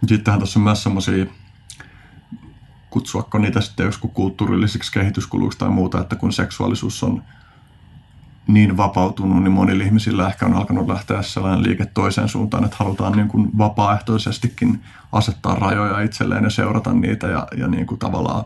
[0.06, 1.26] Sittenhän tuossa on myös semmoisia
[2.90, 7.22] kutsuako niitä sitten joskus kulttuurillisiksi kehityskuluiksi tai muuta, että kun seksuaalisuus on
[8.46, 13.12] niin vapautunut, niin monilla ihmisillä ehkä on alkanut lähteä sellainen liike toiseen suuntaan, että halutaan
[13.12, 14.82] niin kuin vapaaehtoisestikin
[15.12, 18.44] asettaa rajoja itselleen ja seurata niitä ja, ja niin kuin tavallaan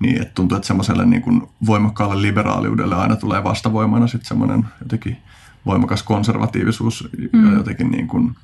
[0.00, 5.16] niin, että tuntuu, että semmoiselle niin kuin voimakkaalle liberaaliudelle aina tulee vastavoimana sitten semmoinen jotenkin
[5.66, 7.50] voimakas konservatiivisuus mm.
[7.50, 8.36] ja jotenkin niin kuin,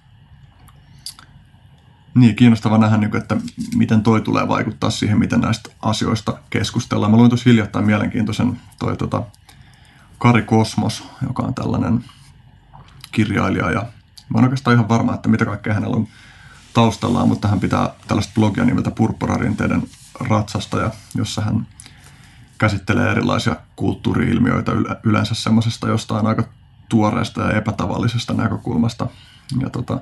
[2.15, 3.37] niin, kiinnostava nähdä, niin kuin, että
[3.77, 7.11] miten toi tulee vaikuttaa siihen, miten näistä asioista keskustellaan.
[7.11, 9.23] Mä luin tuossa hiljattain mielenkiintoisen toi, tota,
[10.19, 12.05] Kari Kosmos, joka on tällainen
[13.13, 13.81] kirjailija ja
[14.29, 16.09] mä oon oikeastaan ihan varma, että mitä kaikkea hänellä on
[16.75, 19.83] taustallaan, mutta hän pitää tällaista blogia nimeltä Purppurarinteiden
[20.21, 21.67] ratsastaja, jossa hän
[22.59, 26.45] käsittelee erilaisia kulttuuriilmiöitä yleensä semmoisesta jostain aika
[26.89, 29.07] tuoreesta ja epätavallisesta näkökulmasta.
[29.61, 30.01] Ja tota,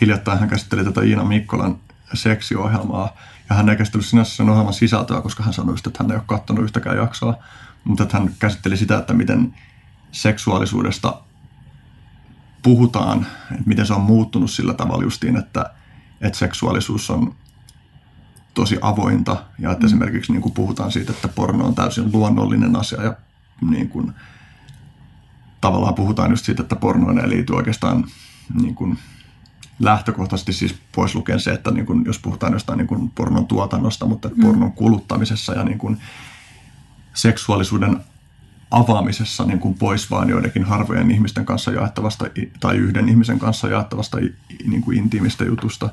[0.00, 1.78] hiljattain hän käsitteli tätä Iina Mikkolan
[2.14, 3.16] seksiohjelmaa.
[3.50, 6.24] Ja hän ei käsitellyt sinänsä sen ohjelman sisältöä, koska hän sanoi että hän ei ole
[6.26, 7.36] katsonut yhtäkään jaksoa.
[7.84, 9.54] Mutta että hän käsitteli sitä, että miten
[10.12, 11.20] seksuaalisuudesta
[12.62, 15.70] puhutaan, että miten se on muuttunut sillä tavalla justiin, että,
[16.20, 17.34] että seksuaalisuus on
[18.54, 19.86] tosi avointa ja että mm.
[19.86, 23.16] esimerkiksi niin kuin puhutaan siitä, että porno on täysin luonnollinen asia ja
[23.70, 24.12] niin kuin,
[25.60, 28.04] tavallaan puhutaan just siitä, että pornoon ei liity oikeastaan
[28.60, 28.98] niin kuin,
[29.78, 34.06] lähtökohtaisesti siis pois lukien se, että niin kuin, jos puhutaan jostain niin kuin pornon tuotannosta,
[34.06, 34.42] mutta mm.
[34.42, 35.98] pornon kuluttamisessa ja niin kuin,
[37.14, 38.00] seksuaalisuuden
[38.70, 42.26] avaamisessa niin kuin pois vain joidenkin harvojen ihmisten kanssa jaettavasta
[42.60, 44.18] tai yhden ihmisen kanssa jaettavasta
[44.66, 45.88] niin kuin intiimistä jutusta,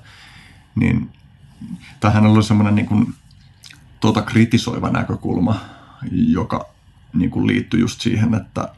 [0.75, 1.09] niin
[1.99, 3.13] tähän on ollut semmoinen niin kuin,
[3.99, 5.59] tuota kritisoiva näkökulma,
[6.11, 6.69] joka
[7.13, 8.69] niin kuin liittyy just siihen, että,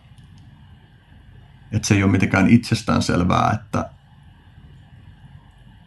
[1.72, 3.90] että se ei ole mitenkään itsestään selvää, että,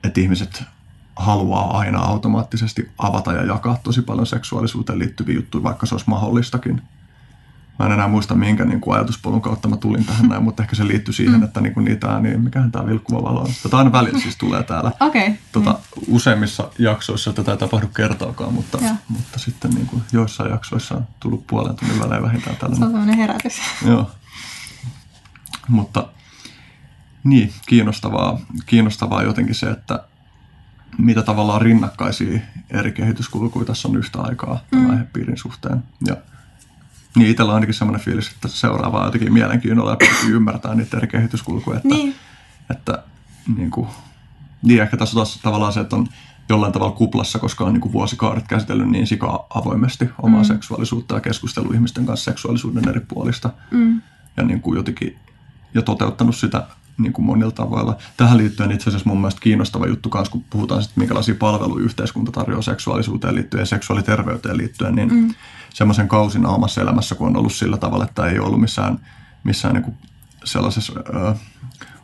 [0.05, 0.65] että ihmiset
[1.17, 6.83] haluaa aina automaattisesti avata ja jakaa tosi paljon seksuaalisuuteen liittyviä juttuja, vaikka se olisi mahdollistakin.
[7.79, 10.77] Mä en enää muista, minkä niin kuin ajatuspolun kautta mä tulin tähän näin, mutta ehkä
[10.77, 11.43] se liittyy siihen, mm.
[11.45, 13.51] että niin kuin niitä, niin mikähän tämä vilkkuva valo on.
[13.63, 14.93] Tätä aina välillä siis tulee täällä.
[15.01, 15.33] Okay.
[15.53, 15.79] Tota, mm.
[16.09, 21.47] Useimmissa jaksoissa tätä ei tapahdu kertaakaan, mutta, mutta sitten niin kuin joissain jaksoissa on tullut
[21.47, 22.79] puolen tunnin välein vähintään tällainen.
[22.79, 23.61] Se on sellainen herätys.
[23.87, 24.11] Joo.
[25.69, 26.09] Mutta
[27.25, 30.05] niin, kiinnostavaa, kiinnostavaa jotenkin se, että
[30.99, 34.91] mitä tavallaan rinnakkaisia eri kehityskulkuja tässä on yhtä aikaa tämän mm.
[34.91, 35.83] aihepiirin suhteen.
[36.07, 36.17] Ja
[37.17, 41.07] niin itsellä on ainakin sellainen fiilis, että seuraavaa jotenkin mielenkiinnolla ja pyrkii ymmärtää niitä eri
[41.07, 41.77] kehityskulkuja.
[41.77, 42.15] Että, niin.
[42.71, 43.03] että
[43.57, 43.89] niin, kuin,
[44.63, 46.07] niin ehkä tässä on taas tavallaan se, että on
[46.49, 50.47] jollain tavalla kuplassa, koska on niin kuin vuosikaudet käsitellyt niin sika avoimesti omaa mm.
[50.47, 53.51] seksuaalisuutta ja keskustellut ihmisten kanssa seksuaalisuuden eri puolista.
[53.71, 54.03] Mm.
[54.37, 55.17] Ja niin kuin jotenkin
[55.75, 56.67] ja toteuttanut sitä
[56.99, 57.97] niin kuin monilla tavoilla.
[58.17, 62.33] Tähän liittyen itse asiassa mun mielestä kiinnostava juttu kanssa, kun puhutaan sitten, minkälaisia palveluja yhteiskunta
[62.33, 65.35] tarjoaa seksuaalisuuteen liittyen ja seksuaaliterveyteen liittyen, niin mm.
[65.75, 68.99] semmoisen kausina omassa elämässä, kun on ollut sillä tavalla, että ei ollut missään,
[69.45, 69.97] missään niin kuin
[70.45, 71.35] sellaisessa ö,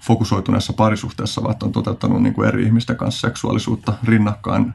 [0.01, 4.73] fokusoituneessa parisuhteessa, vaan on toteuttanut niin kuin eri ihmisten kanssa seksuaalisuutta rinnakkain,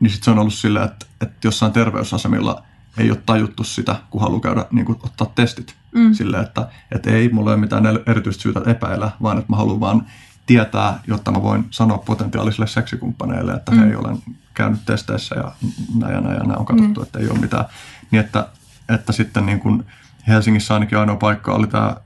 [0.00, 2.62] niin sitten se on ollut sillä, että, että jossain terveysasemilla
[2.98, 5.74] ei ole tajuttu sitä, kun haluaa käydä niin kuin, ottaa testit.
[5.94, 6.14] Mm.
[6.14, 10.06] Sille, että, että ei mulla ole mitään erityistä syytä epäillä, vaan että mä haluan vaan
[10.46, 13.78] tietää, jotta mä voin sanoa potentiaalisille seksikumppaneille, että mm.
[13.78, 14.18] hei, olen
[14.54, 15.52] käynyt testeissä ja
[15.94, 17.04] näin ja näin ja näin on katsottu, mm.
[17.04, 17.64] että ei ole mitään.
[18.10, 18.48] Niin että,
[18.88, 19.86] että sitten niin kuin
[20.28, 21.96] Helsingissä ainakin ainoa paikka oli tämä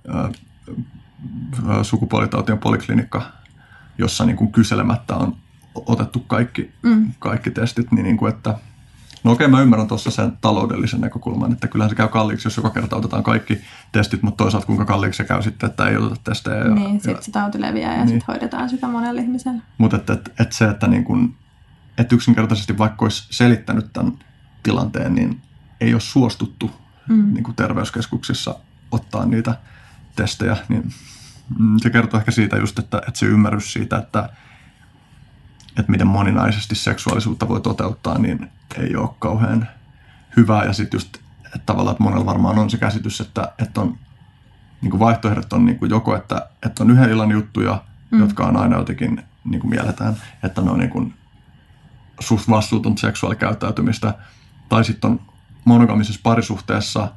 [1.82, 3.22] sukupuolitautien poliklinikka,
[3.98, 5.36] jossa niin kuin kyselemättä on
[5.74, 7.12] otettu kaikki, mm.
[7.18, 8.54] kaikki testit, niin, niin kuin, että
[9.24, 12.70] No okei, mä ymmärrän tuossa sen taloudellisen näkökulman, että kyllähän se käy kalliiksi, jos joka
[12.70, 13.60] kerta otetaan kaikki
[13.92, 16.56] testit, mutta toisaalta kuinka kalliiksi se käy sitten, että ei oteta testejä.
[16.56, 18.08] Ja, niin, sitten se tauti leviää ja niin.
[18.08, 19.62] sitten hoidetaan sitä monelle ihmiselle.
[19.78, 21.36] Mutta että et, et se, että niin kun,
[21.98, 24.12] et yksinkertaisesti vaikka olisi selittänyt tämän
[24.62, 25.40] tilanteen, niin
[25.80, 26.70] ei ole suostuttu
[27.08, 27.34] mm.
[27.34, 28.54] niin kuin terveyskeskuksissa
[28.90, 29.54] ottaa niitä
[30.16, 30.90] testejä, niin
[31.58, 34.28] mm, se kertoo ehkä siitä just, että, että se ymmärrys siitä, että
[35.78, 39.68] että miten moninaisesti seksuaalisuutta voi toteuttaa, niin ei ole kauhean
[40.36, 40.64] hyvää.
[40.64, 43.98] Ja sitten just että tavallaan, että monella varmaan on se käsitys, että, että on
[44.82, 48.20] niin kuin vaihtoehdot on niin kuin joko, että, että on yhden illan juttuja, mm.
[48.20, 51.14] jotka on aina jotenkin niin kuin mielletään, että ne on niin kuin
[52.20, 54.14] suht vastuutonta seksuaalikäyttäytymistä,
[54.68, 55.20] tai sitten on
[55.64, 57.08] monogamisessa parisuhteessa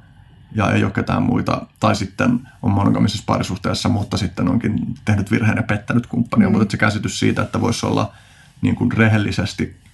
[0.52, 5.58] ja ei ole ketään muita, tai sitten on monogamisessa parisuhteessa, mutta sitten onkin tehnyt virheen
[5.58, 6.58] ja pettänyt kumppania, mm.
[6.58, 8.14] mutta se käsitys siitä, että voisi olla
[8.62, 9.87] niin kuin rehellisesti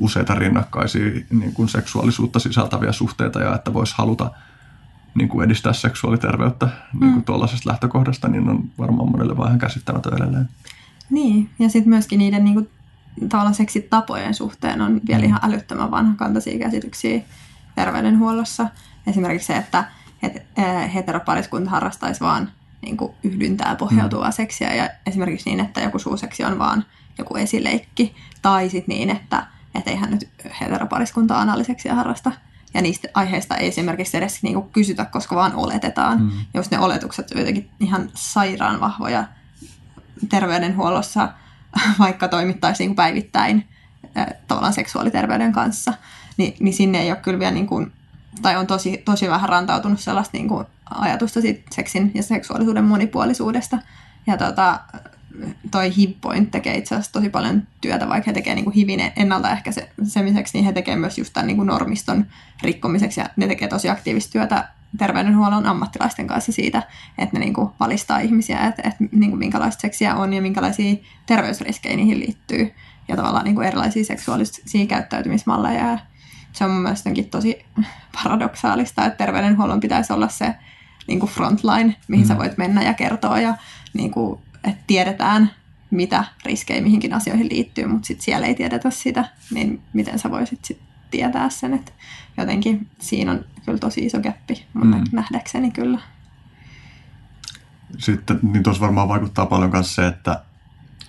[0.00, 4.30] useita rinnakkaisia niin kuin seksuaalisuutta sisältäviä suhteita ja että voisi haluta
[5.14, 7.00] niin kuin edistää seksuaaliterveyttä mm.
[7.00, 10.48] niin kuin tuollaisesta lähtökohdasta, niin on varmaan monelle vähän käsittämätön edelleen.
[11.10, 12.68] Niin, ja sitten myöskin niiden niin kuin,
[13.28, 15.26] tavallaan seksitapojen suhteen on vielä mm.
[15.26, 17.20] ihan älyttömän vanhakantaisia käsityksiä
[17.74, 18.68] terveydenhuollossa.
[19.06, 19.84] Esimerkiksi se, että
[20.22, 20.42] et,
[20.94, 22.50] heteropariskunta harrastaisi vaan
[22.82, 24.32] niin kuin yhdyntää pohjautuvaa mm.
[24.32, 26.84] seksiä ja esimerkiksi niin, että joku suuseksi on vaan
[27.18, 28.14] joku esileikki.
[28.42, 29.46] Tai sitten niin, että
[29.78, 30.28] et eihän nyt
[30.60, 32.32] heteropariskunta analiseksiä harrasta.
[32.74, 36.22] Ja niistä aiheista ei esimerkiksi edes niinku kysytä, koska vaan oletetaan.
[36.22, 36.30] Mm.
[36.54, 39.24] Jos ne oletukset ovat jotenkin ihan sairaan vahvoja
[40.28, 41.28] terveydenhuollossa,
[41.98, 43.68] vaikka toimittaisiin niinku päivittäin
[44.48, 45.92] tavallaan seksuaaliterveyden kanssa,
[46.36, 47.92] niin, niin sinne ei ole kyllä vielä, niin kuin,
[48.42, 53.78] tai on tosi, tosi vähän rantautunut sellaista niin kuin ajatusta siitä seksin ja seksuaalisuuden monipuolisuudesta.
[54.26, 54.80] Ja tota,
[55.70, 60.64] toi HIV-point tekee itse asiassa tosi paljon työtä, vaikka he tekee niin HIVin ennaltaehkäisemiseksi, niin
[60.64, 62.26] he tekee myös just tämän niin kuin normiston
[62.62, 64.68] rikkomiseksi ja ne tekee tosi aktiivista työtä
[64.98, 66.82] terveydenhuollon ammattilaisten kanssa siitä,
[67.18, 70.96] että ne niin kuin valistaa ihmisiä, että, että niin kuin minkälaista seksiä on ja minkälaisia
[71.26, 72.72] terveysriskejä niihin liittyy.
[73.08, 75.90] ja tavallaan niin kuin erilaisia seksuaalisia käyttäytymismalleja.
[75.90, 75.98] Ja
[76.52, 77.64] se on mun mielestä tosi
[78.22, 80.54] paradoksaalista, että terveydenhuollon pitäisi olla se
[81.06, 82.28] niin kuin frontline, mihin mm.
[82.28, 83.54] sä voit mennä ja kertoa ja
[83.92, 85.50] niin kuin, että tiedetään,
[85.90, 90.64] mitä riskejä mihinkin asioihin liittyy, mutta sitten siellä ei tiedetä sitä, niin miten sä voisit
[90.64, 91.92] sit tietää sen, että
[92.36, 95.04] jotenkin siinä on kyllä tosi iso gappi mun mm.
[95.12, 95.98] nähdäkseni kyllä.
[97.98, 100.42] Sitten niin tuossa varmaan vaikuttaa paljon myös se, että,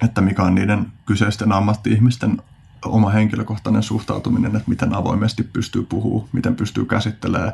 [0.04, 2.42] että mikä on niiden kyseisten ammatti-ihmisten
[2.86, 7.54] oma henkilökohtainen suhtautuminen, että miten avoimesti pystyy puhua, miten pystyy käsittelemään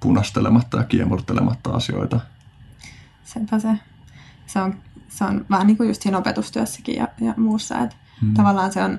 [0.00, 2.20] punastelematta ja kiemurtelematta asioita.
[3.24, 3.68] Sepä se.
[4.46, 4.74] Se on,
[5.12, 8.34] se on vähän niin kuin just siinä opetustyössäkin ja, ja muussa, että hmm.
[8.34, 8.98] tavallaan se on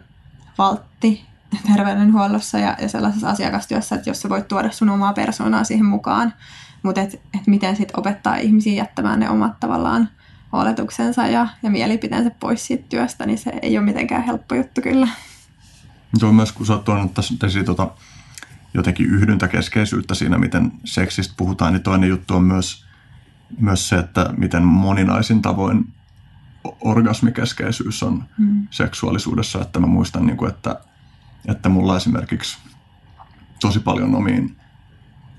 [0.57, 1.25] valtti
[1.73, 6.33] terveydenhuollossa ja, ja sellaisessa asiakastyössä, että jos sä voit tuoda sun omaa persoonaa siihen mukaan,
[6.83, 10.09] mutta et, et miten sitten opettaa ihmisiä jättämään ne omat tavallaan
[10.51, 15.07] oletuksensa ja, ja mielipiteensä pois siitä työstä, niin se ei ole mitenkään helppo juttu kyllä.
[16.19, 17.91] Tuo myös, kun sä oot tuonut tässä tota,
[18.73, 22.85] jotenkin yhdyntäkeskeisyyttä siinä, miten seksistä puhutaan, niin toinen juttu on myös,
[23.59, 25.93] myös se, että miten moninaisin tavoin
[26.81, 28.67] orgasmikeskeisyys on hmm.
[28.71, 29.61] seksuaalisuudessa.
[29.61, 30.79] Että mä muistan, niin kuin, että,
[31.47, 32.57] että mulla esimerkiksi
[33.61, 34.57] tosi paljon omiin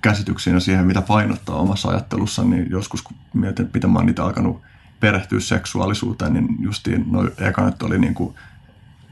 [0.02, 4.24] käsityksiin ja siihen, mitä painottaa omassa ajattelussa, niin joskus kun mietin, miten mä oon niitä
[4.24, 4.62] alkanut
[5.00, 8.34] perehtyä seksuaalisuuteen, niin justiin noin ekanat oli niin kuin,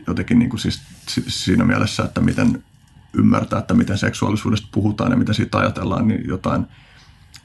[0.07, 0.83] jotenkin niin kuin siis
[1.29, 2.65] siinä mielessä, että miten
[3.13, 6.67] ymmärtää, että miten seksuaalisuudesta puhutaan ja miten siitä ajatellaan, niin jotain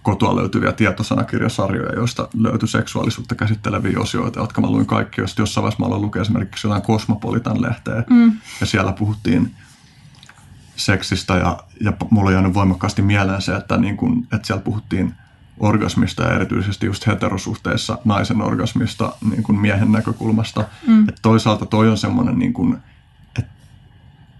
[0.08, 5.22] kotoa löytyviä tietosanakirjasarjoja, joista löytyi seksuaalisuutta käsitteleviä osioita, jotka mä luin kaikki.
[5.22, 8.32] Jos jossain vaiheessa mä aloin lukea esimerkiksi jotain Cosmopolitan lehteä, mm.
[8.60, 9.52] ja siellä puhuttiin
[10.76, 15.14] seksistä, ja, ja mulla on jäänyt voimakkaasti mieleen se, että, niin kun, että siellä puhuttiin
[15.60, 20.64] orgasmista ja erityisesti just heterosuhteissa naisen orgasmista niin kuin miehen näkökulmasta.
[20.88, 21.10] Mm.
[21.10, 22.78] Että toisaalta toi on semmoinen niin kuin,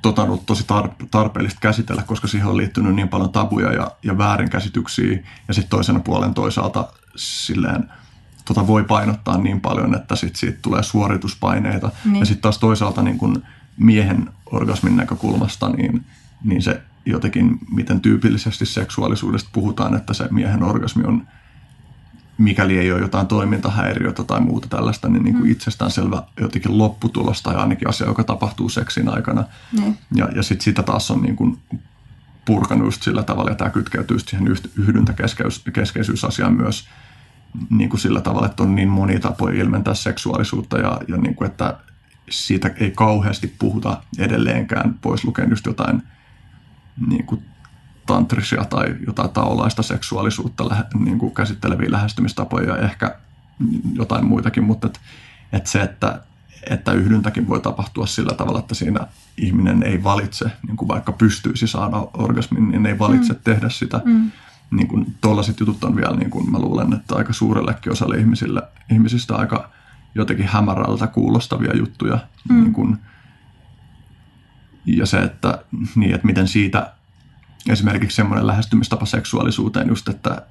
[0.08, 0.66] tota on ollut tosi
[1.12, 5.20] tarpeellista käsitellä, koska siihen on liittynyt niin paljon tabuja ja, ja väärinkäsityksiä.
[5.48, 7.92] Ja sitten toisena puolen toisaalta silleen,
[8.46, 11.92] tota voi painottaa niin paljon, että sit siitä tulee suorituspaineita.
[12.06, 12.16] Niin.
[12.16, 13.44] Ja sitten taas toisaalta niin kun
[13.78, 16.06] miehen orgasmin näkökulmasta, niin,
[16.44, 21.28] niin se jotenkin, miten tyypillisesti seksuaalisuudesta puhutaan, että se miehen orgasmi on
[22.38, 25.52] mikäli ei ole jotain toimintahäiriötä tai muuta tällaista, niin, niin kuin mm.
[25.52, 29.44] itsestäänselvä jotenkin lopputulos tai ainakin asia, joka tapahtuu seksin aikana.
[29.82, 29.96] Mm.
[30.16, 31.58] Ja, ja sitten sitä taas on niin kuin
[32.46, 36.88] purkanut just sillä tavalla, ja tämä kytkeytyy siihen yhdyntäkeskeisyysasiaan myös
[37.70, 41.50] niin kuin sillä tavalla, että on niin moni tapoja ilmentää seksuaalisuutta ja, ja niin kuin,
[41.50, 41.78] että
[42.30, 46.04] siitä ei kauheasti puhuta edelleenkään, pois lukien just jotain
[47.08, 47.46] niin kuin
[48.08, 53.16] tantrisia tai jotain taolaista seksuaalisuutta lähe, niin kuin käsitteleviä lähestymistapoja ja ehkä
[53.94, 55.00] jotain muitakin, mutta et,
[55.54, 56.22] et se, että,
[56.70, 61.68] että yhdyntäkin voi tapahtua sillä tavalla, että siinä ihminen ei valitse, niin kuin vaikka pystyisi
[61.68, 63.40] saada orgasmin, niin ei valitse mm.
[63.44, 64.02] tehdä sitä.
[64.06, 64.32] Mm.
[64.72, 68.62] Niin kuin, tollaiset jutut on vielä, niin kuin mä luulen, että aika suurellekin osalle ihmisille,
[68.92, 69.70] ihmisistä aika
[70.16, 72.20] jotenkin hämärältä kuulostavia juttuja.
[72.50, 72.62] Mm.
[72.62, 72.98] Niin kuin,
[74.86, 75.64] ja se, että,
[75.96, 76.94] niin, että miten siitä
[77.70, 80.48] esimerkiksi semmoinen lähestymistapa seksuaalisuuteen just, että,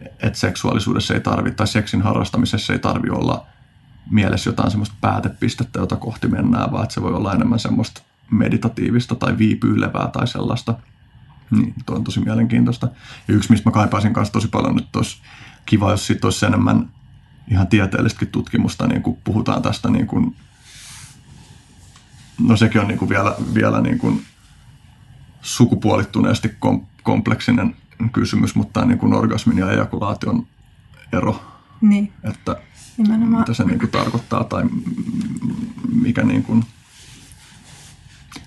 [0.00, 3.46] että seksuaalisuudessa ei tarvitse, tai seksin harrastamisessa ei tarvitse olla
[4.10, 9.14] mielessä jotain semmoista päätepistettä, jota kohti mennään, vaan että se voi olla enemmän semmoista meditatiivista
[9.14, 10.74] tai viipyilevää tai sellaista.
[11.50, 12.88] Niin, tuo on tosi mielenkiintoista.
[13.28, 15.16] Ja yksi, mistä mä kaipaisin kanssa tosi paljon, että olisi
[15.66, 16.90] kiva, jos siitä olisi enemmän
[17.50, 20.36] ihan tieteellistäkin tutkimusta, niin kun puhutaan tästä niin kuin,
[22.40, 24.24] no sekin on niin kuin vielä, vielä niin kuin
[25.46, 27.76] sukupuolittuneesti kom- kompleksinen
[28.12, 30.46] kysymys, mutta niin kuin orgasmin ja ejakulaation
[31.12, 31.40] ero.
[31.80, 32.12] Niin.
[32.24, 32.56] Että
[32.96, 33.40] Nimenomaan.
[33.40, 34.64] mitä se niin kuin tarkoittaa tai
[35.92, 36.64] mikä niin kuin,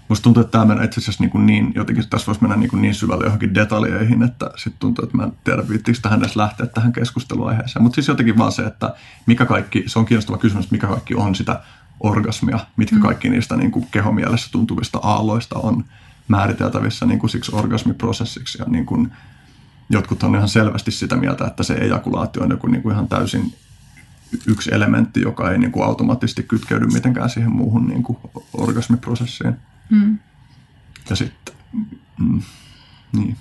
[0.07, 2.69] Musta tuntuu, että tämä menee itse asiassa niin, kuin niin jotenkin tässä voisi mennä niin,
[2.69, 6.35] kuin niin syvälle johonkin detaljeihin, että sitten tuntuu, että mä en tiedä, viittiinkö tähän edes
[6.35, 7.83] lähteä tähän keskusteluaiheeseen.
[7.83, 8.95] Mutta siis jotenkin vaan se, että
[9.25, 11.61] mikä kaikki, se on kiinnostava kysymys, mikä kaikki on sitä
[11.99, 13.01] orgasmia, mitkä mm.
[13.01, 15.85] kaikki niistä niin kuin kehomielessä tuntuvista aalloista on
[16.29, 18.57] määriteltävissä niin kuin siksi orgasmiprosessiksi.
[18.57, 19.11] Ja niin kuin,
[19.89, 23.53] jotkut on ihan selvästi sitä mieltä, että se ejakulaatio on joku niin kuin ihan täysin
[24.47, 28.17] yksi elementti, joka ei niin kuin automaattisesti kytkeydy mitenkään siihen muuhun niin kuin
[28.53, 29.55] orgasmiprosessiin.
[29.89, 30.19] Mm.
[31.09, 31.55] Ja sitten,
[32.17, 32.41] mm,
[33.13, 33.37] niin.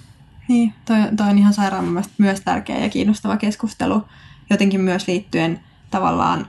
[0.48, 4.04] Niin, toi, toi on ihan sairaan myös tärkeä ja kiinnostava keskustelu,
[4.50, 5.60] jotenkin myös liittyen
[5.90, 6.46] tavallaan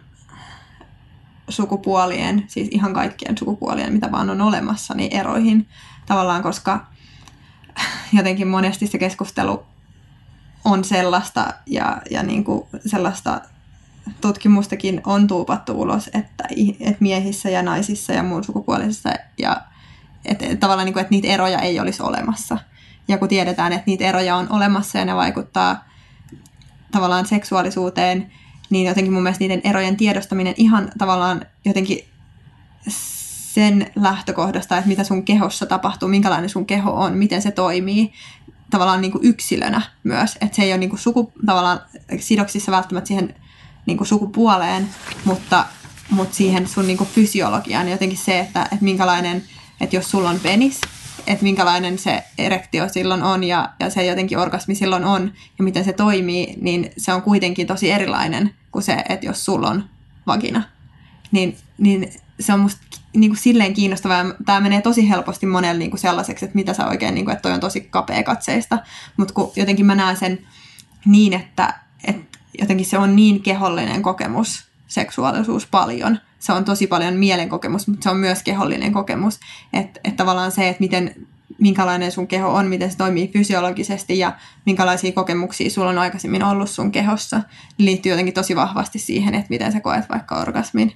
[1.49, 5.67] sukupuolien, siis ihan kaikkien sukupuolien, mitä vaan on olemassa, niin eroihin
[6.09, 6.85] tavallaan, koska
[8.17, 9.63] jotenkin monesti se keskustelu
[10.65, 13.41] on sellaista ja, ja niin kuin sellaista
[14.21, 16.43] tutkimustakin on tuupattu ulos, että,
[16.79, 19.61] että miehissä ja naisissa ja muun sukupuolisissa ja
[20.25, 22.57] että, että tavallaan niin kuin, että niitä eroja ei olisi olemassa.
[23.07, 25.85] Ja kun tiedetään, että niitä eroja on olemassa ja ne vaikuttaa
[26.91, 28.31] tavallaan seksuaalisuuteen,
[28.69, 32.05] niin jotenkin mun mielestä niiden erojen tiedostaminen ihan tavallaan jotenkin
[33.59, 38.13] sen lähtökohdasta, että mitä sun kehossa tapahtuu, minkälainen sun keho on, miten se toimii,
[38.69, 40.37] tavallaan niin kuin yksilönä myös.
[40.41, 41.79] Että se ei ole niin kuin suku, tavallaan
[42.19, 43.35] sidoksissa välttämättä siihen
[43.85, 44.89] niin kuin sukupuoleen,
[45.25, 45.65] mutta,
[46.09, 47.89] mutta siihen sun niin kuin fysiologiaan.
[47.89, 49.43] Jotenkin se, että, että minkälainen,
[49.81, 50.81] että jos sulla on penis,
[51.27, 55.85] että minkälainen se erektio silloin on ja, ja se jotenkin orgasmi silloin on ja miten
[55.85, 59.83] se toimii, niin se on kuitenkin tosi erilainen kuin se, että jos sulla on
[60.27, 60.63] vagina.
[61.31, 62.81] Niin, niin se on musta
[63.13, 64.25] niin kuin silleen kiinnostavaa.
[64.45, 67.41] Tämä menee tosi helposti monelle niin kuin sellaiseksi, että mitä sä oikein, niin kuin, että
[67.41, 68.77] toi on tosi kapea katseista.
[69.17, 70.39] Mutta kun jotenkin mä näen sen
[71.05, 71.73] niin, että,
[72.03, 76.19] että jotenkin se on niin kehollinen kokemus, seksuaalisuus paljon.
[76.39, 79.39] Se on tosi paljon mielenkokemus, mutta se on myös kehollinen kokemus.
[79.73, 81.27] Että et tavallaan se, että miten,
[81.57, 84.35] minkälainen sun keho on, miten se toimii fysiologisesti ja
[84.65, 87.41] minkälaisia kokemuksia sulla on aikaisemmin ollut sun kehossa,
[87.77, 90.93] liittyy jotenkin tosi vahvasti siihen, että miten sä koet vaikka orgasmin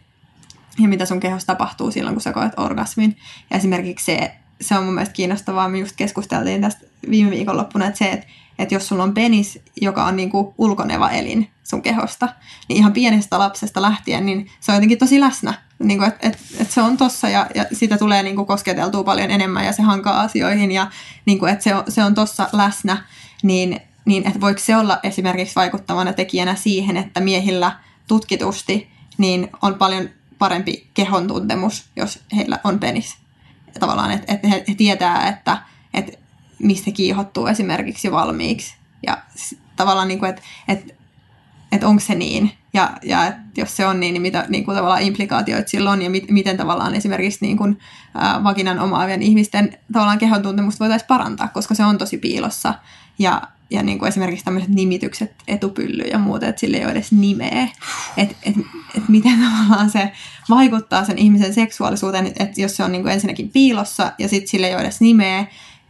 [0.80, 3.18] ja mitä sun kehossa tapahtuu silloin, kun sä koet orgasmin.
[3.50, 7.98] Ja esimerkiksi se, se on mun mielestä kiinnostavaa, me just keskusteltiin tästä viime viikonloppuna, että
[7.98, 8.28] se, että,
[8.60, 12.30] että jos sulla on penis, joka on niin kuin ulkoneva elin sun kehosta,
[12.70, 15.54] niin ihan pienestä lapsesta lähtien, niin se on jotenkin tosi läsnä.
[15.80, 19.04] Niin kuin, että, että, että se on tossa ja, ja sitä tulee niin kuin kosketeltua
[19.04, 20.92] paljon enemmän ja se hankaa asioihin ja
[21.26, 23.06] niin kuin, että se on, se on tossa läsnä,
[23.44, 27.72] niin, niin että voiko se olla esimerkiksi vaikuttavana tekijänä siihen, että miehillä
[28.08, 30.10] tutkitusti niin on paljon
[30.44, 33.18] parempi kehon tuntemus, jos heillä on penis.
[33.80, 35.58] Tavallaan, että, että he, he tietää, että,
[35.94, 36.12] että
[36.60, 38.76] mistä kiihottuu esimerkiksi valmiiksi.
[39.06, 39.18] Ja
[39.76, 40.94] tavallaan, niin kuin, että, että,
[41.72, 42.52] että onko se niin.
[42.74, 46.02] Ja, ja että jos se on niin, niin mitä niin kuin tavallaan implikaatioita sillä on
[46.02, 47.80] ja mit, miten tavallaan esimerkiksi niin kuin,
[48.16, 52.74] ää, vakinan omaavien ihmisten tavallaan kehon tuntemusta voitaisiin parantaa, koska se on tosi piilossa.
[53.20, 53.42] Ja,
[53.74, 57.68] ja niin kuin esimerkiksi tämmöiset nimitykset, etupylly ja muuta, että sille ei ole edes nimeä.
[58.18, 58.56] Että et,
[58.98, 60.12] et miten tavallaan se
[60.50, 64.68] vaikuttaa sen ihmisen seksuaalisuuteen, että jos se on niin kuin ensinnäkin piilossa ja sitten sille
[64.68, 65.46] ei ole edes nimeä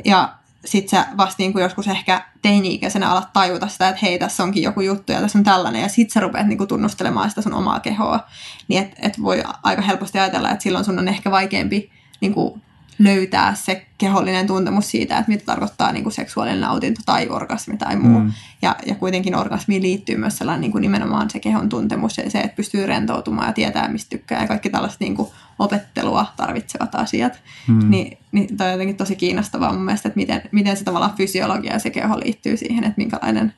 [0.06, 0.34] ja
[0.66, 4.64] sitten sä vasta niin kuin joskus ehkä teini-ikäisenä alat tajuta sitä, että hei, tässä onkin
[4.64, 7.54] joku juttu ja tässä on tällainen, ja sitten sä rupeat niin kuin tunnustelemaan sitä sun
[7.54, 8.20] omaa kehoa.
[8.68, 12.62] Niin että et voi aika helposti ajatella, että silloin sun on ehkä vaikeampi niin kuin
[13.00, 17.96] löytää se kehollinen tuntemus siitä, että mitä tarkoittaa niin kuin seksuaalinen nautinto tai orgasmi tai
[17.96, 18.20] muu.
[18.20, 18.32] Mm.
[18.62, 22.40] Ja, ja kuitenkin orgasmiin liittyy myös sellainen niin kuin nimenomaan se kehon tuntemus ja se,
[22.40, 25.30] että pystyy rentoutumaan ja tietää, mistä tykkää ja kaikki tällaiset niin kuin
[25.60, 27.42] opettelua tarvitsevat asiat.
[27.68, 27.90] Mm.
[27.90, 31.74] Ni, niin toi on jotenkin tosi kiinnostavaa mun mielestä, että miten, miten se tavallaan fysiologia
[31.74, 33.54] ja se keho liittyy siihen, että minkälainen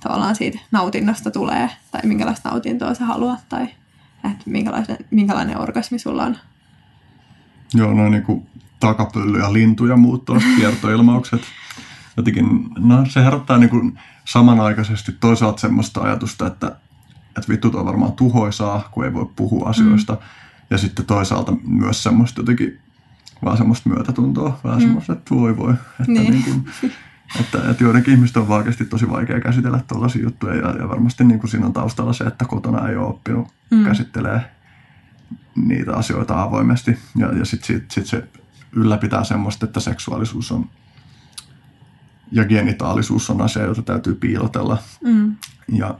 [0.00, 3.68] tavallaan siitä nautinnosta tulee tai minkälaista nautintoa sä haluat tai
[4.24, 6.36] että minkälainen, minkälainen orgasmi sulla on.
[7.74, 8.46] Joo, noin niin kuin
[8.80, 10.24] takapölly ja lintu ja muut
[10.56, 11.42] kiertoilmaukset.
[12.16, 16.66] Jotenkin, no se herättää niin kuin samanaikaisesti toisaalta semmoista ajatusta, että,
[17.28, 20.12] että vittu on varmaan tuhoisaa, kun ei voi puhua asioista.
[20.12, 20.20] Mm.
[20.70, 22.78] Ja sitten toisaalta myös semmoista jotenkin,
[23.44, 24.82] vaan semmoista myötätuntoa, vähän mm.
[24.82, 25.72] semmoista, että voi voi.
[25.72, 26.30] Että, niin.
[26.30, 26.66] Niin kuin,
[27.40, 31.40] että, että joidenkin ihmisten on oikeasti tosi vaikea käsitellä tällaisia juttuja ja, ja varmasti niin
[31.40, 33.84] kuin siinä on taustalla se, että kotona ei ole oppinut mm.
[33.84, 34.40] käsittelee
[35.56, 38.28] niitä asioita avoimesti ja, ja sitten sit, sit se
[38.72, 40.70] ylläpitää semmoista, että seksuaalisuus on
[42.32, 44.78] ja genitaalisuus on asia, jota täytyy piilotella.
[45.04, 45.36] Mm.
[45.72, 45.98] Ja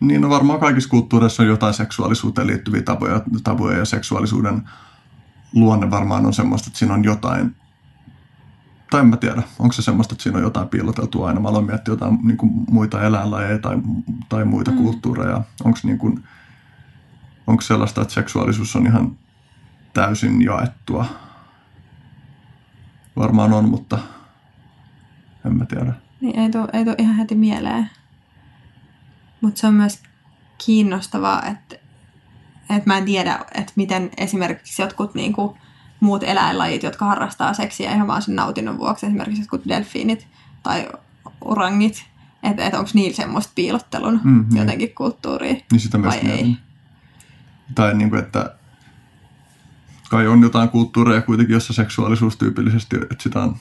[0.00, 4.62] niin no varmaan kaikissa kulttuureissa on jotain seksuaalisuuteen liittyviä tabuja, tabuja ja seksuaalisuuden
[5.54, 7.56] luonne varmaan on semmoista, että siinä on jotain,
[8.90, 11.40] tai en mä tiedä, onko se semmoista, että siinä on jotain piiloteltua aina.
[11.40, 13.76] Mä aloin miettiä jotain niin kuin muita eläinlajeja tai,
[14.28, 14.76] tai muita mm.
[14.76, 15.42] kulttuureja.
[15.64, 16.24] Onko niin kuin,
[17.46, 19.16] onko sellaista, että seksuaalisuus on ihan
[19.96, 21.06] täysin jaettua.
[23.16, 23.98] Varmaan on, mutta
[25.46, 25.92] en mä tiedä.
[26.20, 27.90] Niin, ei tule, ei ihan heti mieleen.
[29.40, 30.02] Mutta se on myös
[30.66, 31.76] kiinnostavaa, että,
[32.70, 35.58] että mä en tiedä, että miten esimerkiksi jotkut niin kuin,
[36.00, 40.28] muut eläinlajit, jotka harrastaa seksiä ihan vaan sen nautinnon vuoksi, esimerkiksi jotkut delfiinit
[40.62, 40.88] tai
[41.40, 42.04] orangit,
[42.42, 44.58] että, että onko niillä semmoista piilottelun mm, niin.
[44.58, 46.56] jotenkin kulttuuria niin sitä vai ei.
[47.74, 48.56] Tai niin kuin, että
[50.10, 53.56] kai on jotain kulttuureja kuitenkin, jossa seksuaalisuus tyypillisesti, että sitä on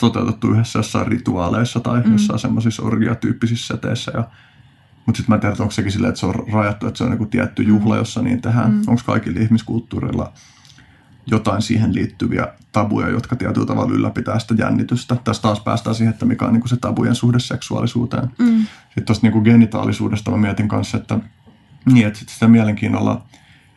[0.00, 2.12] toteutettu yhdessä jossain rituaaleissa tai mm.
[2.12, 4.12] jossain semmoisissa orgiatyyppisissä seteissä.
[4.14, 4.24] Ja,
[5.06, 7.12] mutta sitten mä en tiedä, onko sekin silleen, että se on rajattu, että se on
[7.12, 8.70] joku tietty juhla, jossa niin tehdään.
[8.70, 8.82] Mm.
[8.86, 10.32] Onko kaikilla ihmiskulttuureilla
[11.26, 15.16] jotain siihen liittyviä tabuja, jotka tietyllä tavalla ylläpitää sitä jännitystä.
[15.24, 18.30] Tässä taas päästään siihen, että mikä on niin kuin se tabujen suhde seksuaalisuuteen.
[18.38, 18.66] Mm.
[18.84, 21.18] Sitten tuosta niin genitaalisuudesta mä mietin kanssa, että,
[21.92, 23.24] niin, että sitä mielenkiinnolla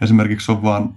[0.04, 0.96] esimerkiksi on vaan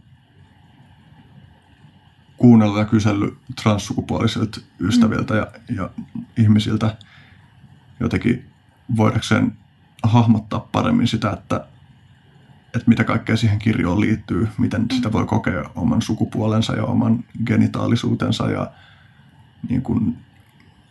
[2.37, 5.41] kuunnellut ja kysellyt transsukupuolisilta ystäviltä mm.
[5.41, 5.47] ja,
[5.77, 5.91] ja
[6.39, 6.97] ihmisiltä
[8.01, 8.45] jotenkin
[8.97, 9.53] voidakseen
[10.03, 11.67] hahmottaa paremmin sitä, että,
[12.67, 14.89] että mitä kaikkea siihen kirjoon liittyy, miten mm.
[14.91, 18.71] sitä voi kokea oman sukupuolensa ja oman genitaalisuutensa ja
[19.69, 20.17] niin kuin,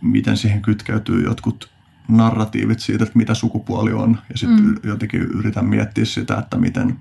[0.02, 1.70] miten siihen kytkeytyy jotkut
[2.08, 4.18] narratiivit siitä, että mitä sukupuoli on.
[4.30, 4.76] Ja sitten mm.
[4.84, 7.00] jotenkin yritän miettiä sitä, että miten...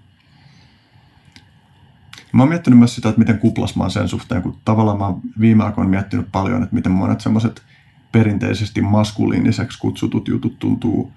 [2.34, 5.06] Mä oon miettinyt myös sitä, että miten kuplas mä oon sen suhteen, kun tavallaan mä
[5.06, 7.62] oon viime aikoina miettinyt paljon, että miten monet semmoiset
[8.12, 11.10] perinteisesti maskuliiniseksi kutsutut jutut tuntuu–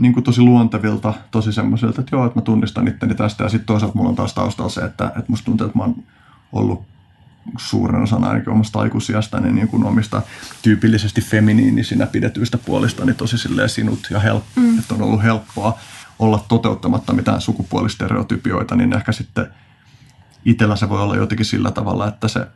[0.00, 3.44] niin kuin tosi luontevilta, tosi semmoiselta, että joo, että mä tunnistan itteni tästä.
[3.44, 6.04] Ja sitten toisaalta mulla on taas taustalla se, että, että musta tuntuu, että mä oon
[6.52, 6.82] ollut
[7.58, 10.22] suuren osan ainakin omasta aikuisiasta niin, niin kuin omista
[10.62, 14.78] tyypillisesti feminiinisinä pidetyistä puolista niin tosi silleen sinut ja help, mm.
[14.78, 15.78] että on ollut helppoa
[16.20, 19.46] olla toteuttamatta mitään sukupuolistereotypioita, niin ehkä sitten
[20.44, 22.46] itsellä se voi olla jotenkin sillä tavalla, että se,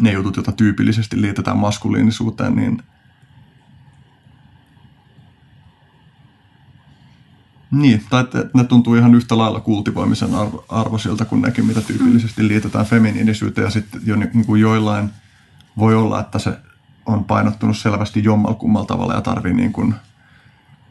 [0.00, 2.82] ne jutut, joita tyypillisesti liitetään maskuliinisuuteen, niin
[7.70, 12.48] Niin, tai että ne tuntuu ihan yhtä lailla kultivoimisen arvo, arvoisilta kuin nekin, mitä tyypillisesti
[12.48, 13.64] liitetään feminiinisyyteen.
[13.64, 15.10] Ja sitten jo niin kuin joillain
[15.78, 16.58] voi olla, että se
[17.06, 19.94] on painottunut selvästi jommalkummal tavalla ja tarvii niin kuin,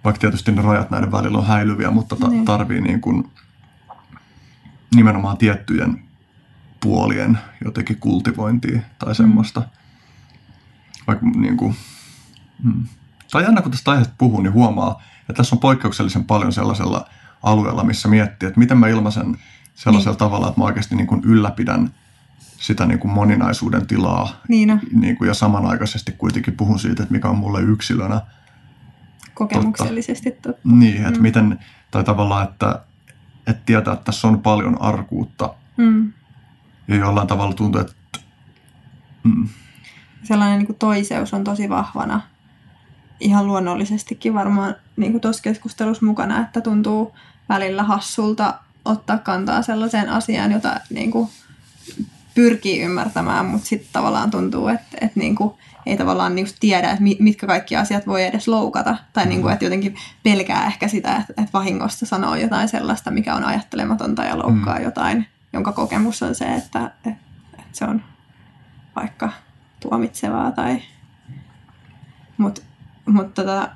[0.03, 2.45] vaikka tietysti ne rajat näiden välillä on häilyviä, mutta ta- niin.
[2.45, 3.31] tarvii niin kuin
[4.95, 6.03] nimenomaan tiettyjen
[6.79, 9.59] puolien jotenkin kultivointia tai semmoista.
[9.59, 9.67] Mm.
[11.07, 11.75] Vaikka niin kuin,
[12.63, 12.83] hmm.
[13.31, 17.09] Tai aina kun tästä aiheesta puhun, niin huomaa, ja tässä on poikkeuksellisen paljon sellaisella
[17.43, 19.37] alueella, missä miettii, että miten mä ilmaisen
[19.75, 20.19] sellaisella niin.
[20.19, 21.93] tavalla, että mä oikeasti niin kuin ylläpidän
[22.57, 24.41] sitä niin kuin moninaisuuden tilaa.
[24.47, 28.21] Niin, niin kuin, ja samanaikaisesti kuitenkin puhun siitä, että mikä on mulle yksilönä
[29.39, 30.49] kokemuksellisesti totta.
[30.49, 30.69] totta.
[30.69, 31.21] Niin, että mm.
[31.21, 31.59] miten,
[31.91, 32.81] tai tavallaan, että,
[33.47, 35.53] että tietää, että tässä on paljon arkuutta.
[35.77, 36.13] Mm.
[36.87, 37.93] Ja jollain tavalla tuntuu, että...
[39.23, 39.49] Mm.
[40.23, 42.21] Sellainen niin kuin toiseus on tosi vahvana
[43.19, 47.15] ihan luonnollisestikin varmaan niin tuossa keskustelussa mukana, että tuntuu
[47.49, 51.29] välillä hassulta ottaa kantaa sellaiseen asiaan, jota niin kuin
[52.35, 55.53] pyrkii ymmärtämään, mutta sitten tavallaan tuntuu, että, että niin kuin
[55.86, 58.95] ei tavallaan niin tiedä, että mitkä kaikki asiat voi edes loukata.
[59.13, 63.36] Tai niin kuin, että jotenkin pelkää ehkä sitä, että, että vahingosta sanoo jotain sellaista, mikä
[63.36, 64.84] on ajattelematonta ja loukkaa mm.
[64.84, 67.09] jotain, jonka kokemus on se, että, että,
[67.53, 68.03] että se on
[68.95, 69.32] vaikka
[69.80, 70.82] tuomitsevaa tai...
[72.38, 72.61] Mutta
[73.05, 73.69] mutta tota,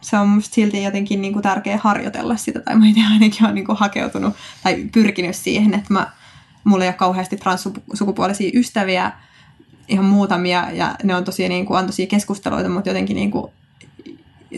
[0.00, 3.54] se on musta silti jotenkin niin kuin tärkeä harjoitella sitä, tai mä itse ainakin olen
[3.54, 6.06] niin kuin hakeutunut tai pyrkinyt siihen, että mä,
[6.64, 9.12] mulla ei ole kauheasti transsukupuolisia ystäviä,
[9.88, 13.52] ihan muutamia, ja ne on tosi, niin kuin, on tosi keskusteluita, mutta jotenkin niin kuin,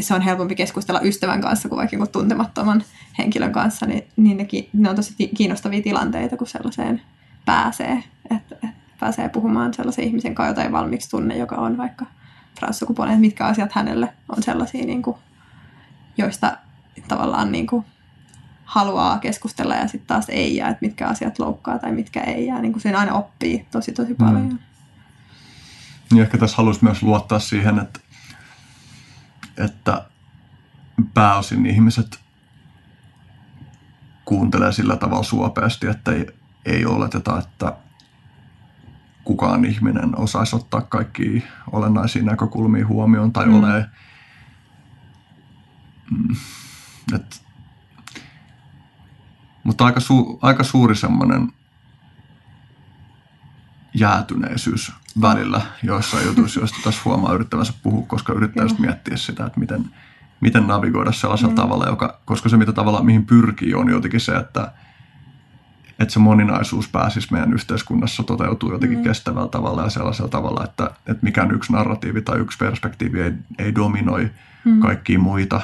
[0.00, 2.84] se on helpompi keskustella ystävän kanssa kuin vaikka tuntemattoman
[3.18, 7.02] henkilön kanssa, niin, niin ne, ne on tosi kiinnostavia tilanteita, kun sellaiseen
[7.44, 8.68] pääsee, että, että
[9.00, 12.06] pääsee puhumaan sellaisen ihmisen kanssa, jota ei valmiiksi tunne, joka on vaikka
[12.54, 15.16] transsukupuolinen, mitkä asiat hänelle on sellaisia, niin kuin,
[16.18, 16.56] joista
[17.08, 17.84] tavallaan niin kuin,
[18.64, 22.58] haluaa keskustella ja sitten taas ei, ja että mitkä asiat loukkaa tai mitkä ei, ja
[22.58, 24.48] niin kuin siinä aina oppii tosi tosi paljon.
[24.48, 24.58] Mm.
[26.10, 28.00] Niin ehkä tässä haluaisi myös luottaa siihen, että,
[29.56, 30.04] että
[31.14, 32.20] pääosin ihmiset
[34.24, 36.26] kuuntelee sillä tavalla suopeasti, että ei,
[36.64, 37.76] ei oleteta, että
[39.24, 43.54] kukaan ihminen osaisi ottaa kaikki olennaisia näkökulmia huomioon tai mm.
[43.54, 43.86] ole.
[46.10, 46.36] Mm,
[47.14, 47.42] et,
[49.64, 51.52] mutta aika, su, aika suuri semmoinen
[53.98, 59.60] jäätyneisyys välillä joissain jutuissa, joista tässä huomaa yrittävänsä puhua, koska yrittää just miettiä sitä, että
[59.60, 59.84] miten,
[60.40, 61.56] miten navigoida sellaisella mm.
[61.56, 64.72] tavalla, joka, koska se mitä tavallaan mihin pyrkii on jotenkin se, että–
[65.98, 69.04] että se moninaisuus pääsisi meidän yhteiskunnassa toteutuu jotenkin mm.
[69.04, 73.74] kestävällä tavalla ja sellaisella tavalla, että, että mikään yksi narratiivi tai yksi perspektiivi ei, ei
[73.74, 74.30] dominoi
[74.64, 74.80] mm.
[74.80, 75.60] kaikkia muita.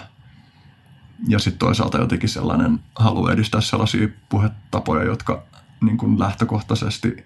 [1.29, 5.43] Ja sitten toisaalta jotenkin sellainen halu edistää sellaisia puhetapoja, jotka
[5.81, 7.25] niin kuin lähtökohtaisesti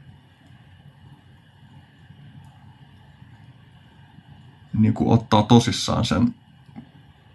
[4.78, 6.34] niin kuin ottaa tosissaan sen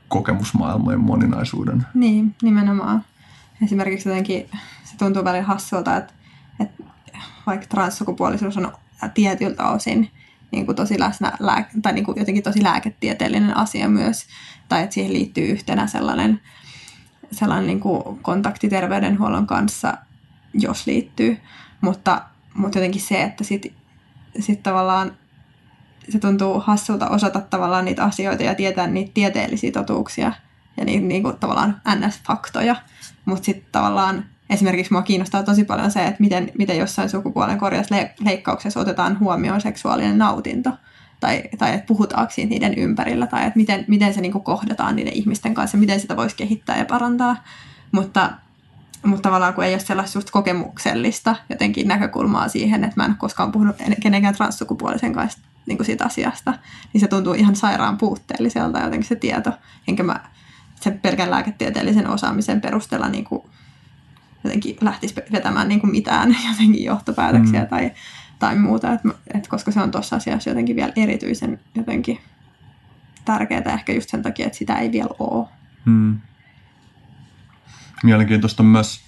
[0.07, 1.85] kokemusmaailmojen moninaisuuden.
[1.93, 3.05] Niin, nimenomaan.
[3.63, 4.49] Esimerkiksi jotenkin
[4.83, 6.13] se tuntuu välillä hassulta, että,
[6.59, 6.83] että
[7.47, 8.71] vaikka transsukupuolisuus on
[9.13, 10.11] tietyltä osin
[10.51, 11.31] niin kuin tosi läsnä,
[11.81, 14.25] tai niin kuin jotenkin tosi lääketieteellinen asia myös,
[14.69, 16.41] tai että siihen liittyy yhtenä sellainen,
[17.31, 19.97] sellainen niin kuin kontakti terveydenhuollon kanssa,
[20.53, 21.37] jos liittyy.
[21.81, 22.21] mutta,
[22.53, 23.71] mutta jotenkin se, että sitten
[24.39, 25.11] sit tavallaan
[26.10, 30.34] se tuntuu hassulta osata tavallaan niitä asioita ja tietää niitä tieteellisiä totuuksia
[30.78, 32.76] ja niitä niin tavallaan ns-faktoja,
[33.26, 38.80] mutta sitten tavallaan esimerkiksi mua kiinnostaa tosi paljon se, että miten, miten jossain sukupuolen korjausleikkauksessa
[38.80, 40.72] otetaan huomioon seksuaalinen nautinto
[41.20, 44.95] tai, tai että puhutaanko siitä niiden ympärillä tai että miten, miten se niin kuin kohdataan
[44.95, 47.43] niiden ihmisten kanssa, miten sitä voisi kehittää ja parantaa.
[47.91, 48.32] Mutta,
[49.06, 53.18] mutta tavallaan kun ei ole sellaista just kokemuksellista jotenkin näkökulmaa siihen, että mä en ole
[53.18, 56.53] koskaan puhunut kenenkään transsukupuolisen kanssa niin kuin siitä asiasta,
[56.93, 59.51] niin se tuntuu ihan sairaan puutteelliselta jotenkin se tieto.
[59.88, 60.20] Enkä mä
[60.82, 63.43] sen pelkän lääketieteellisen osaamisen perusteella niin kuin
[64.43, 67.68] jotenkin lähtisi vetämään niin kuin mitään jotenkin johtopäätöksiä mm.
[67.68, 67.91] tai,
[68.39, 69.01] tai muuta, et,
[69.34, 72.20] et koska se on tuossa asiassa jotenkin vielä erityisen jotenkin
[73.26, 75.47] tärkeää ehkä just sen takia, että sitä ei vielä ole.
[75.86, 76.20] Mm.
[78.03, 79.01] Mielenkiintoista myös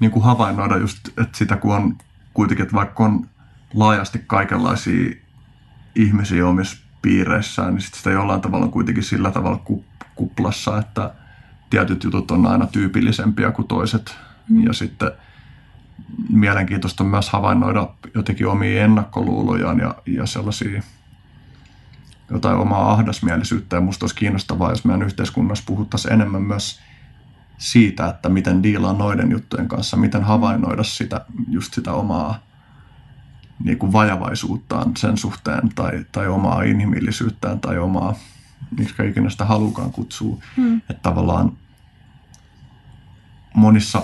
[0.00, 1.98] niin kuin havainnoida just, että sitä kun on
[2.34, 3.28] kuitenkin, että vaikka on
[3.74, 5.23] laajasti kaikenlaisia
[5.94, 9.62] ihmisiä omissa piireissään, niin sit sitä jollain tavalla on kuitenkin sillä tavalla
[10.14, 11.14] kuplassa, että
[11.70, 14.16] tietyt jutut on aina tyypillisempiä kuin toiset.
[14.48, 14.64] Mm.
[14.64, 15.10] Ja sitten
[16.30, 20.82] mielenkiintoista myös havainnoida jotenkin omia ennakkoluulojaan ja, ja sellaisia
[22.30, 23.76] jotain omaa ahdasmielisyyttä.
[23.76, 26.80] Ja musta olisi kiinnostavaa, jos meidän yhteiskunnassa puhuttaisiin enemmän myös
[27.58, 32.38] siitä, että miten diilaa noiden juttujen kanssa, miten havainnoida sitä, just sitä omaa
[33.64, 38.14] niin kuin vajavaisuuttaan sen suhteen tai, tai omaa inhimillisyyttään tai omaa,
[38.78, 40.42] miksi ikinä sitä halukaan kutsuu.
[40.56, 40.76] Mm.
[40.76, 41.52] Että tavallaan
[43.54, 44.02] monissa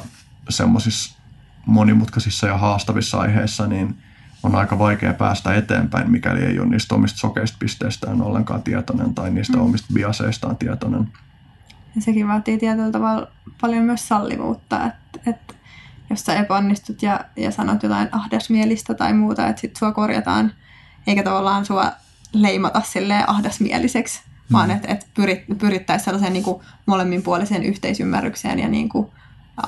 [0.49, 1.21] semmoisissa
[1.67, 3.97] monimutkaisissa ja haastavissa aiheissa niin
[4.43, 9.31] on aika vaikea päästä eteenpäin, mikäli ei ole niistä omista sokeista pisteistään ollenkaan tietoinen tai
[9.31, 9.63] niistä mm.
[9.63, 11.09] omista biaseistaan tietoinen.
[11.97, 13.29] Ja sekin vaatii tietyllä tavalla
[13.61, 15.55] paljon myös sallivuutta, että, että
[16.11, 20.53] jos sä epäonnistut ja, ja sanot jotain ahdasmielistä tai muuta, että sit sua korjataan,
[21.07, 21.93] eikä tavallaan sua
[22.33, 24.53] leimata silleen ahdasmieliseksi, mm.
[24.53, 29.07] vaan että et pyrit, pyrittäisiin sellaiseen niin kuin molemminpuoliseen yhteisymmärrykseen ja niin kuin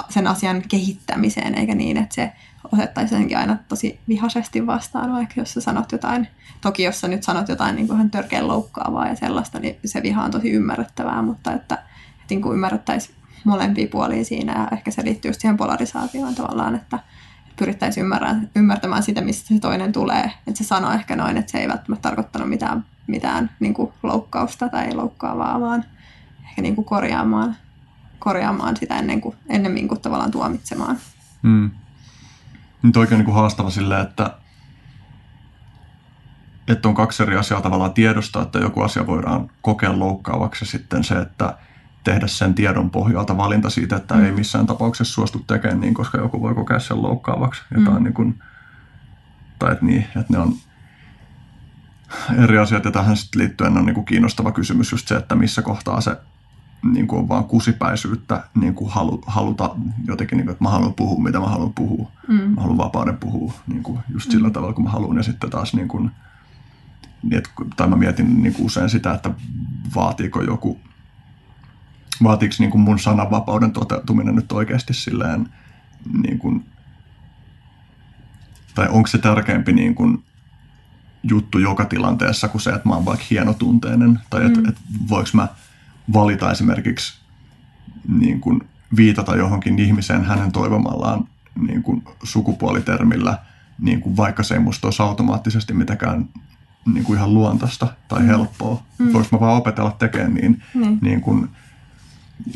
[0.08, 2.32] sen asian kehittämiseen, eikä niin, että se
[2.72, 6.28] otettaisiin aina tosi vihaisesti vastaan, vaikka jos sä sanot jotain,
[6.60, 10.24] toki jos sä nyt sanot jotain niin kuin törkeän loukkaavaa ja sellaista, niin se viha
[10.24, 15.04] on tosi ymmärrettävää, mutta että, että niin kuin ymmärrettäisiin molempia puolia siinä ja ehkä se
[15.04, 16.98] liittyy just siihen polarisaatioon tavallaan, että
[17.56, 18.06] pyrittäisiin
[18.56, 20.32] ymmärtämään sitä, mistä se toinen tulee.
[20.46, 24.68] Että se sanoo ehkä noin, että se ei välttämättä tarkoittanut mitään, mitään niin kuin loukkausta
[24.68, 25.84] tai loukkaavaa, vaan
[26.44, 27.56] ehkä niin kuin korjaamaan
[28.22, 30.98] korjaamaan sitä ennen kuin, ennemmin kuin tavallaan tuomitsemaan.
[31.42, 31.70] Mm.
[32.82, 34.38] Nyt oikein niin kuin haastava sille, että,
[36.68, 41.18] että on kaksi eri asiaa tavallaan tiedostaa, että joku asia voidaan kokea loukkaavaksi sitten se,
[41.18, 41.56] että
[42.04, 44.24] tehdä sen tiedon pohjalta valinta siitä, että mm.
[44.24, 47.62] ei missään tapauksessa suostu tekemään niin, koska joku voi kokea sen loukkaavaksi.
[47.74, 48.04] Jotain mm.
[48.04, 48.38] niin kuin,
[49.58, 50.54] tai että, niin, että ne on
[52.38, 55.62] eri asiat ja tähän sitten liittyen on niin kuin kiinnostava kysymys just se, että missä
[55.62, 56.16] kohtaa se
[56.82, 59.76] niin kuin on vaan kusipäisyyttä niin kuin halu, haluta
[60.06, 62.10] jotenkin, niin kuin, että mä haluan puhua, mitä mä haluan puhua.
[62.28, 62.34] Mm.
[62.34, 64.52] Mä haluan vapauden puhua niin kuin just sillä mm.
[64.52, 65.16] tavalla, kun mä haluan.
[65.16, 66.10] Ja sitten taas, niin kuin,
[67.22, 69.30] niin että, tai mä mietin niin kuin usein sitä, että
[69.94, 70.80] vaatiiko joku,
[72.22, 75.48] vaatiiko niin kuin mun sananvapauden toteutuminen nyt oikeasti silleen,
[76.22, 76.64] niin kuin,
[78.74, 80.24] tai onko se tärkeämpi niin kuin,
[81.22, 84.68] juttu joka tilanteessa kuin se, että mä oon vaikka hienotunteinen, tai että mm.
[84.68, 84.76] et
[85.08, 85.48] voiko mä
[86.12, 87.20] valita esimerkiksi
[88.08, 88.60] niin kuin
[88.96, 91.28] viitata johonkin ihmiseen hänen toivomallaan
[91.60, 93.38] niin kuin sukupuolitermillä,
[93.78, 96.28] niin kuin vaikka se ei musta olisi automaattisesti mitenkään
[96.86, 98.26] niin kuin ihan luontaista tai mm.
[98.26, 98.82] helppoa.
[98.98, 99.12] Mm.
[99.12, 100.98] Voinko mä vaan opetella tekemään niin, mm.
[101.02, 101.48] niin kuin,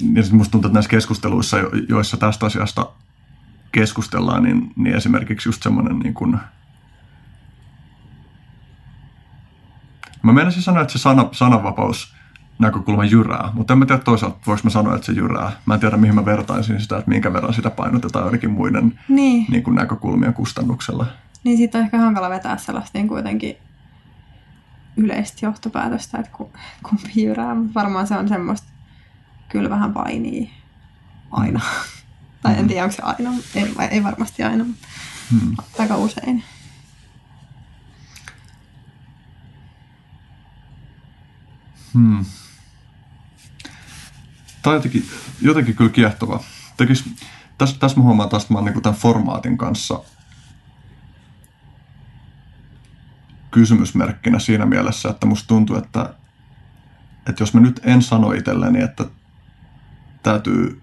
[0.03, 1.57] niin musta tuntuu, että näissä keskusteluissa,
[1.89, 2.91] joissa tästä asiasta
[3.73, 6.39] keskustellaan, niin, niin esimerkiksi just semmoinen niin kuin,
[10.27, 12.15] Mä menisin sanoa, että se sana, sananvapaus
[12.59, 15.53] näkökulma jyrää, mutta en mä tiedä toisaalta, voiko mä sanoa, että se jyrää.
[15.67, 19.47] Mä en tiedä, mihin mä vertaisin sitä, että minkä verran sitä painotetaan joidenkin muiden niin.
[19.51, 21.07] Niin kuin näkökulmien kustannuksella.
[21.45, 23.57] Niin siitä on ehkä hankala vetää sellaista niin kuitenkin
[24.97, 26.31] yleistä johtopäätöstä, että
[26.83, 28.69] kumpi jyrää, mutta varmaan se on semmoista
[29.49, 30.51] kyllä vähän painia
[31.31, 31.61] aina.
[32.43, 32.69] Tai en mm.
[32.69, 34.87] tiedä, onko se aina, ei, ei varmasti aina, mutta
[35.33, 35.57] mm.
[35.79, 36.45] aika usein.
[41.95, 42.25] Hmm.
[44.63, 45.09] Tämä on jotenkin,
[45.41, 46.41] jotenkin kyllä kiehtova.
[46.77, 47.05] Tekis,
[47.59, 50.03] tässä, tässä mä huomaan taas, että mä oon niin tämän formaatin kanssa
[53.51, 56.15] kysymysmerkkinä siinä mielessä, että musta tuntuu, että,
[57.29, 59.05] että jos mä nyt en sano itselleni, että
[60.31, 60.83] täytyy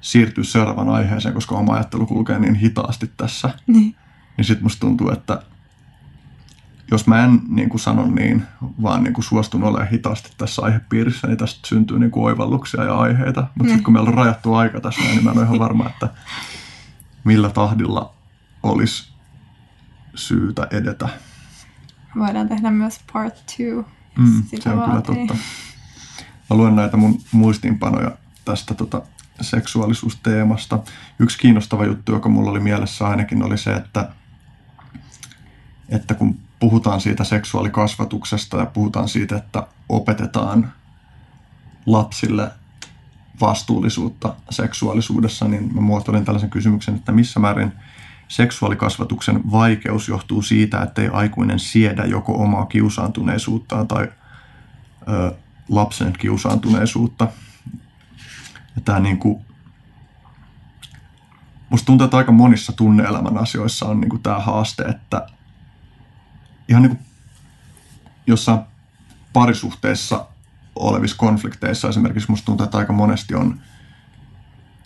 [0.00, 3.50] siirtyä seuraavaan aiheeseen, koska oma ajattelu kulkee niin hitaasti tässä.
[3.66, 3.96] Niin.
[4.36, 5.42] Niin sitten musta tuntuu, että
[6.90, 8.42] jos mä en niin kuin sanon niin,
[8.82, 12.98] vaan niin kuin suostun olemaan hitaasti tässä aihepiirissä, niin tästä syntyy niin kuin oivalluksia ja
[12.98, 13.40] aiheita.
[13.40, 16.08] Mutta sitten kun meillä on rajattu aika tässä, niin mä en ole ihan varma, että
[17.24, 18.14] millä tahdilla
[18.62, 19.12] olisi
[20.14, 21.08] syytä edetä.
[22.18, 23.84] Voidaan tehdä myös part two.
[24.18, 25.26] Mm, se on kyllä vaatii.
[25.26, 25.34] totta.
[26.50, 28.10] Mä luen näitä mun muistiinpanoja
[28.50, 29.02] tästä tota
[29.40, 30.78] seksuaalisuusteemasta.
[31.18, 34.08] Yksi kiinnostava juttu, joka mulla oli mielessä ainakin, oli se, että,
[35.88, 40.72] että kun puhutaan siitä seksuaalikasvatuksesta ja puhutaan siitä, että opetetaan
[41.86, 42.50] lapsille
[43.40, 47.72] vastuullisuutta seksuaalisuudessa, niin mä muotoilin tällaisen kysymyksen, että missä määrin
[48.28, 54.08] seksuaalikasvatuksen vaikeus johtuu siitä, että ei aikuinen siedä joko omaa kiusaantuneisuuttaan tai
[55.08, 55.34] ö,
[55.68, 57.28] lapsen kiusaantuneisuutta.
[58.80, 59.44] Ja tämä niin kuin,
[61.70, 65.26] musta tuntuu, että aika monissa tunneelämän asioissa on niin kuin tämä haaste, että
[66.68, 67.06] ihan niin kuin
[68.26, 68.60] jossain
[69.32, 70.26] parisuhteessa
[70.76, 73.60] olevissa konflikteissa esimerkiksi musta tuntuu, että aika monesti on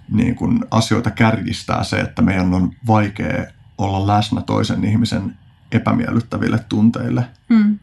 [0.09, 3.45] niin kuin asioita kärjistää se, että meidän on vaikea
[3.79, 5.39] olla läsnä toisen ihmisen
[5.73, 7.27] epämiellyttäville tunteille.
[7.49, 7.79] Mm.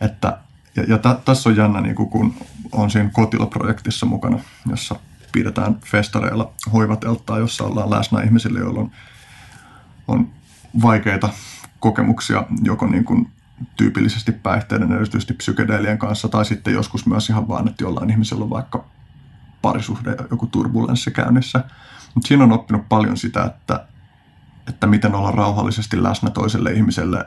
[0.00, 0.38] Että,
[0.76, 2.34] ja ja tä, tässä on jännä, niin kuin kun
[2.72, 4.38] on siinä kotiloprojektissa mukana,
[4.70, 4.96] jossa
[5.34, 8.90] pidetään festareilla hoivatelttaa, jossa ollaan läsnä ihmisille, joilla on,
[10.08, 10.28] on
[10.82, 11.28] vaikeita
[11.80, 13.30] kokemuksia joko niin kuin
[13.76, 18.50] tyypillisesti päihteiden, erityisesti psykedeelien kanssa, tai sitten joskus myös ihan vaan, että jollain ihmisellä on
[18.50, 18.84] vaikka
[19.62, 21.64] parisuhde, joku turbulenssi käynnissä.
[22.14, 23.86] Mutta siinä on oppinut paljon sitä, että,
[24.68, 27.26] että miten olla rauhallisesti läsnä toiselle ihmiselle,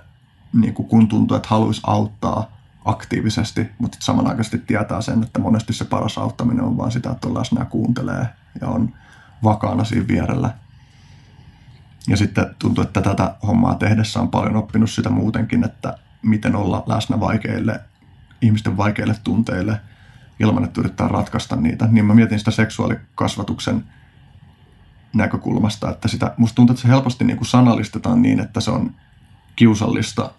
[0.53, 2.56] niin kuin kun tuntuu, että haluaisi auttaa
[2.89, 7.33] aktiivisesti, mutta samanaikaisesti tietää sen, että monesti se paras auttaminen on vaan sitä, että on
[7.33, 8.27] läsnä ja kuuntelee
[8.61, 8.93] ja on
[9.43, 10.53] vakaana siinä vierellä.
[12.07, 16.83] Ja sitten tuntuu, että tätä hommaa tehdessä on paljon oppinut sitä muutenkin, että miten olla
[16.85, 17.79] läsnä vaikeille,
[18.41, 19.81] ihmisten vaikeille tunteille
[20.39, 21.87] ilman, että yrittää ratkaista niitä.
[21.91, 23.83] Niin mä mietin sitä seksuaalikasvatuksen
[25.13, 28.95] näkökulmasta, että sitä, musta tuntuu, että se helposti niin kuin sanallistetaan niin, että se on
[29.55, 30.31] kiusallista,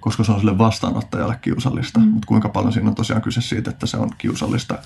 [0.00, 2.00] koska se on sille vastaanottajalle kiusallista.
[2.00, 2.06] Mm.
[2.06, 4.78] Mutta kuinka paljon siinä on tosiaan kyse siitä, että se on kiusallista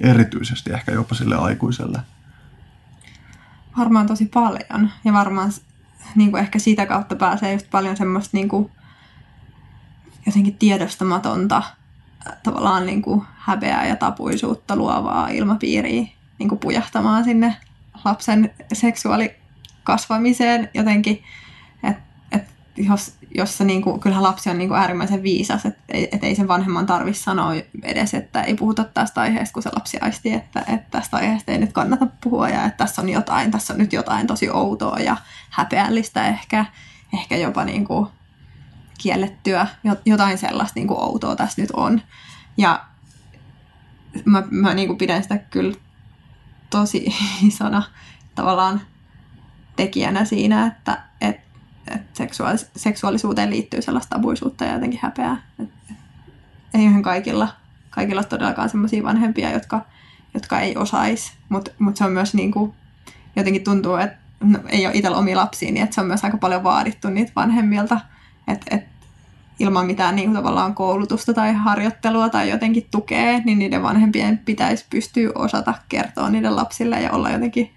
[0.00, 2.00] erityisesti ehkä jopa sille aikuiselle.
[3.78, 4.90] Varmaan tosi paljon.
[5.04, 5.52] Ja varmaan
[6.14, 8.70] niin kuin ehkä sitä kautta pääsee just paljon semmoista niin kuin,
[10.26, 11.62] jotenkin tiedostamatonta
[12.42, 16.06] tavallaan niin kuin häpeää ja tapuisuutta luovaa ilmapiiriä
[16.38, 17.56] niin kuin pujahtamaan sinne
[18.04, 21.22] lapsen seksuaalikasvamiseen jotenkin,
[21.82, 22.02] että
[22.32, 22.44] et
[22.76, 26.86] jos, jos se niinku, kyllähän lapsi on niinku äärimmäisen viisas, että et, ei sen vanhemman
[26.86, 27.52] tarvitse sanoa
[27.82, 31.58] edes, että ei puhuta tästä aiheesta, kun se lapsi aisti, että, että tästä aiheesta ei
[31.58, 35.16] nyt kannata puhua ja että tässä on jotain, tässä on nyt jotain tosi outoa ja
[35.50, 36.66] häpeällistä ehkä,
[37.14, 38.08] ehkä jopa niinku
[38.98, 42.02] kiellettyä, jo- jotain sellaista niinku outoa tässä nyt on.
[42.56, 42.84] Ja
[44.24, 45.74] mä, mä niinku pidän sitä kyllä
[46.70, 47.14] tosi
[47.48, 47.82] isona
[48.34, 48.80] tavallaan
[49.76, 51.02] tekijänä siinä, että
[51.88, 55.42] et, et seksuaalis- seksuaalisuuteen liittyy sellaista tabuisuutta ja jotenkin häpeää.
[55.58, 55.96] Et, et,
[56.74, 57.48] ei ihan kaikilla,
[57.90, 59.86] kaikilla todellakaan sellaisia vanhempia, jotka,
[60.34, 62.74] jotka ei osaisi, mutta mut se on myös niinku,
[63.36, 66.36] jotenkin tuntuu, että no, ei ole itsellä omia lapsia, niin että se on myös aika
[66.36, 68.00] paljon vaadittu niitä vanhemmilta,
[68.48, 68.92] että et,
[69.58, 75.30] ilman mitään niin tavallaan koulutusta tai harjoittelua tai jotenkin tukea, niin niiden vanhempien pitäisi pystyä
[75.34, 77.70] osata kertoa niiden lapsille ja olla jotenkin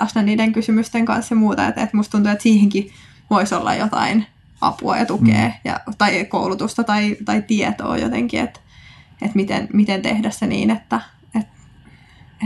[0.00, 1.66] läsnä niiden kysymysten kanssa ja muuta.
[1.66, 2.92] Että et musta tuntuu, että siihenkin
[3.30, 4.26] voisi olla jotain
[4.60, 5.52] apua ja tukea mm.
[5.64, 8.60] ja, tai koulutusta tai, tai tietoa jotenkin, että
[9.22, 11.00] et miten, miten tehdä se niin, että
[11.34, 11.46] et,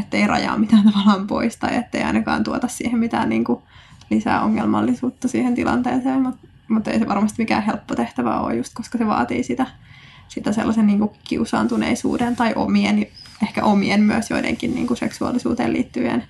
[0.01, 3.63] et ei rajaa mitään tavallaan pois tai ettei ainakaan tuota siihen mitään niin kuin
[4.11, 8.99] lisää ongelmallisuutta siihen tilanteeseen, mutta mutta ei se varmasti mikään helppo tehtävä ole, just koska
[8.99, 9.67] se vaatii sitä,
[10.29, 13.07] sitä sellaisen niin kuin kiusaantuneisuuden tai omien,
[13.43, 16.25] ehkä omien myös joidenkin niin kuin seksuaalisuuteen liittyvien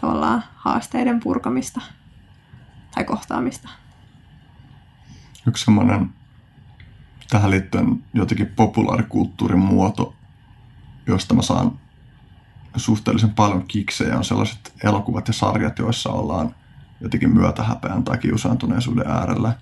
[0.00, 1.80] tavallaan haasteiden purkamista
[2.94, 3.68] tai kohtaamista.
[5.46, 6.10] Yksi semmoinen
[7.30, 10.14] tähän liittyen jotenkin populaarikulttuurin muoto,
[11.06, 11.78] josta mä saan
[12.76, 16.54] suhteellisen paljon kiksejä, on sellaiset elokuvat ja sarjat, joissa ollaan
[17.00, 19.52] jotenkin myötähäpeän tai kiusaantuneisuuden äärellä.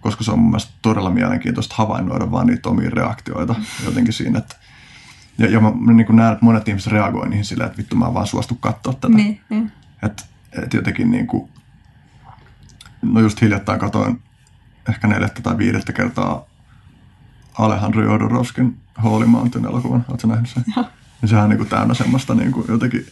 [0.00, 3.54] Koska se on mun mielestä todella mielenkiintoista havainnoida vaan niitä omia reaktioita
[3.84, 4.56] jotenkin siinä, että
[5.38, 8.14] ja, ja mä, niin näen, että monet ihmiset reagoivat niihin silleen, että vittu mä en
[8.14, 9.08] vaan suostu katsoa tätä.
[9.08, 9.72] Niin, niin.
[10.02, 10.24] Että
[10.62, 11.50] et jotenkin niin kuin,
[13.02, 14.22] no just hiljattain katoin
[14.88, 16.44] ehkä neljättä tai viidettä kertaa
[17.58, 20.04] Alejandro Jodorowskin Holy Mountain elokuvan.
[20.08, 20.64] Oletko nähnyt sen?
[20.76, 20.86] Joo.
[21.22, 23.06] Niin sehän on niin kuin täynnä semmoista niin kuin jotenkin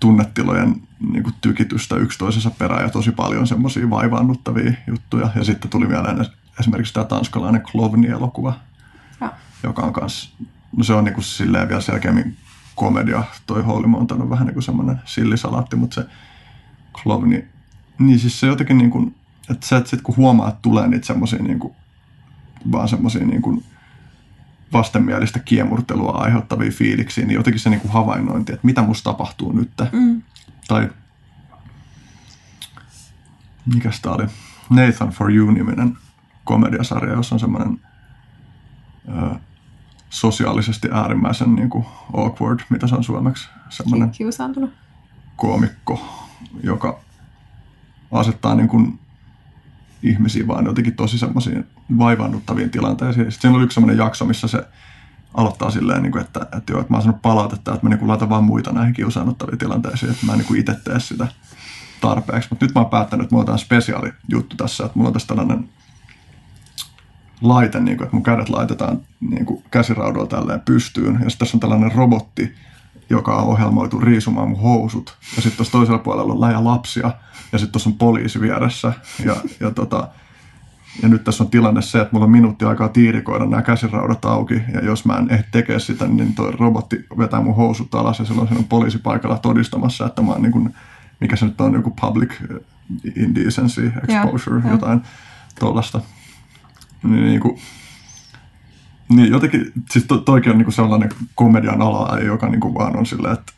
[0.00, 0.82] tunnetilojen
[1.12, 5.30] niin kuin tykitystä yksi toisensa perään ja tosi paljon semmoisia vaivaannuttavia juttuja.
[5.34, 6.26] Ja sitten tuli mieleen
[6.60, 8.54] esimerkiksi tämä tanskalainen Klovni-elokuva,
[9.20, 9.30] Joo.
[9.62, 10.34] joka on kans,
[10.76, 12.36] no se on niin kuin silleen vielä selkeämmin
[12.74, 13.24] komedia.
[13.46, 16.06] Toi Holy Mountain on vähän niin kuin semmoinen sillisalaatti, mutta se
[17.02, 17.44] Klovni,
[17.98, 19.14] niin siis se jotenkin niin kuin,
[19.50, 21.74] että sä et sit kun huomaa, että tulee niitä semmoisia niin kuin,
[22.72, 23.64] vaan semmoisia niin kuin
[24.72, 29.70] vastenmielistä kiemurtelua aiheuttavia fiiliksiä, niin jotenkin se niin kuin havainnointi, että mitä musta tapahtuu nyt.
[29.92, 30.22] Mm.
[30.68, 30.90] Tai
[33.74, 34.26] mikä tämä oli?
[34.70, 35.96] Nathan for You-niminen
[36.44, 37.80] komediasarja, jossa on semmoinen
[39.08, 39.38] ö,
[40.10, 44.70] sosiaalisesti äärimmäisen niin kuin awkward, mitä se on suomeksi, semmoinen Kiusaantunut.
[45.36, 46.26] koomikko,
[46.62, 47.00] joka
[48.12, 48.98] asettaa niin kuin
[50.02, 51.66] ihmisiä vaan jotenkin tosi semmoisiin
[51.98, 53.32] vaivannuttaviin tilanteisiin.
[53.32, 54.64] Sitten siinä oli yksi semmoinen jakso, missä se
[55.34, 58.08] aloittaa silleen, niin kuin, että, että, joo, että mä oon sanonut palautetta, että mä niin
[58.08, 61.28] laitan vaan muita näihin kiusaannuttaviin tilanteisiin, että mä en niin itse tee sitä
[62.00, 62.48] tarpeeksi.
[62.50, 65.28] Mutta nyt mä oon päättänyt, että mulla on spesiaali juttu tässä, että mulla on tässä
[65.28, 65.68] tällainen
[67.40, 69.64] laite, niin kuin, että mun kädet laitetaan niin kuin
[70.28, 71.14] tälleen pystyyn.
[71.14, 72.54] Ja sitten tässä on tällainen robotti,
[73.10, 75.16] joka on ohjelmoitu riisumaan mun housut.
[75.36, 77.10] Ja sitten tuossa toisella puolella on läjä lapsia.
[77.52, 78.92] Ja sitten tuossa on poliisi vieressä.
[79.24, 80.08] Ja, ja, tota,
[81.02, 84.62] ja nyt tässä on tilanne se, että mulla on minuutti aikaa tiirikoida nämä käsiraudat auki.
[84.74, 88.18] Ja jos mä en ehdi tekemään sitä, niin toi robotti vetää mun housut alas.
[88.18, 90.74] Ja silloin siinä on poliisi paikalla todistamassa, että mä oon niin kuin,
[91.20, 92.32] mikä se nyt on, joku public
[93.16, 95.02] indecency exposure, Joo, jotain
[95.60, 96.00] tuollaista.
[97.02, 97.58] Niin, niin kuin,
[99.08, 103.34] niin jotenkin, siis to, toikin on niinku sellainen komedian ala, joka niinku vaan on silleen,
[103.34, 103.52] että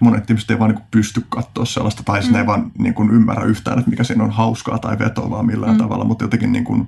[0.00, 2.32] monet ihmiset ei vaan niinku pysty katsoa sellaista, tai mm.
[2.32, 5.78] ne ei vaan niinku ymmärrä yhtään, että mikä siinä on hauskaa tai vetoavaa millään mm.
[5.78, 6.86] tavalla, mutta jotenkin, niinku,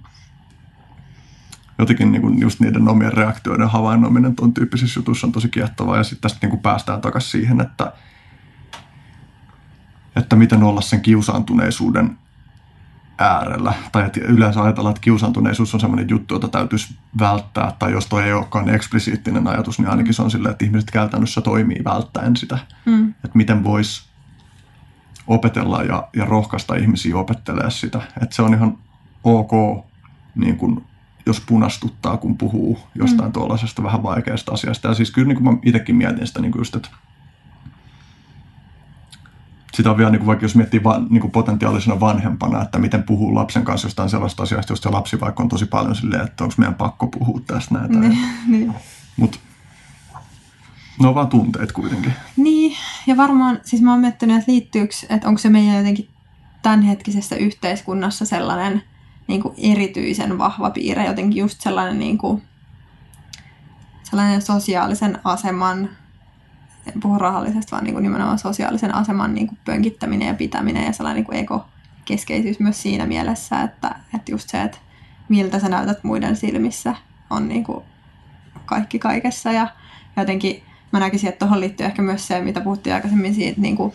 [1.78, 6.22] jotenkin niinku just niiden omien reaktioiden havainnoiminen tuon tyyppisissä jutuissa on tosi kiehtovaa, ja sitten
[6.22, 7.92] tästä niinku päästään takaisin siihen, että,
[10.16, 12.18] että miten olla sen kiusaantuneisuuden
[13.18, 13.74] äärellä.
[13.92, 17.72] Tai että yleensä ajatellaan, että kiusaantuneisuus on sellainen juttu, jota täytyisi välttää.
[17.78, 21.40] Tai jos toi ei olekaan eksplisiittinen ajatus, niin ainakin se on silleen, että ihmiset käytännössä
[21.40, 22.58] toimii välttäen sitä.
[22.86, 23.08] Mm.
[23.08, 24.06] Että miten voisi
[25.26, 28.00] opetella ja, ja rohkaista ihmisiä opettelee sitä.
[28.22, 28.78] Että se on ihan
[29.24, 29.84] ok,
[30.34, 30.84] niin kun,
[31.26, 33.32] jos punastuttaa, kun puhuu jostain mm.
[33.32, 34.88] tuollaisesta vähän vaikeasta asiasta.
[34.88, 36.88] Ja siis kyllä niin kuin mä itsekin mietin sitä niin kuin just, että
[39.76, 43.02] sitä on vielä, niin kuin vaikka jos miettii van, niin kuin potentiaalisena vanhempana, että miten
[43.02, 46.44] puhuu lapsen kanssa jostain sellaista asiasta, josta se lapsi vaikka on tosi paljon silleen, että
[46.44, 47.98] onko meidän pakko puhua tästä näitä.
[47.98, 48.74] Niin, niin.
[49.16, 49.38] Mutta
[51.00, 52.12] ne on vaan tunteet kuitenkin.
[52.36, 52.76] Niin,
[53.06, 56.08] ja varmaan, siis mä oon miettinyt, että liittyykö, että onko se meidän jotenkin
[56.62, 58.82] tämänhetkisessä yhteiskunnassa sellainen
[59.26, 62.42] niin kuin erityisen vahva piirre, jotenkin just sellainen, niin kuin,
[64.02, 65.88] sellainen sosiaalisen aseman,
[66.86, 70.92] en puhu rahallisesta, vaan niin kuin nimenomaan sosiaalisen aseman niin kuin pönkittäminen ja pitäminen ja
[70.92, 74.78] sellainen niin kuin ekokeskeisyys myös siinä mielessä, että, että just se, että
[75.28, 76.94] miltä sä näytät muiden silmissä
[77.30, 77.84] on niin kuin
[78.66, 79.52] kaikki kaikessa.
[79.52, 79.68] Ja
[80.16, 83.92] jotenkin mä näkisin, että tuohon liittyy ehkä myös se, mitä puhuttiin aikaisemmin siitä niin kuin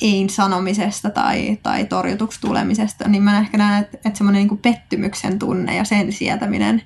[0.00, 5.38] ei sanomisesta tai, tai torjutuksi tulemisesta, niin mä ehkä näen, että, että semmoinen niin pettymyksen
[5.38, 6.82] tunne ja sen sietäminen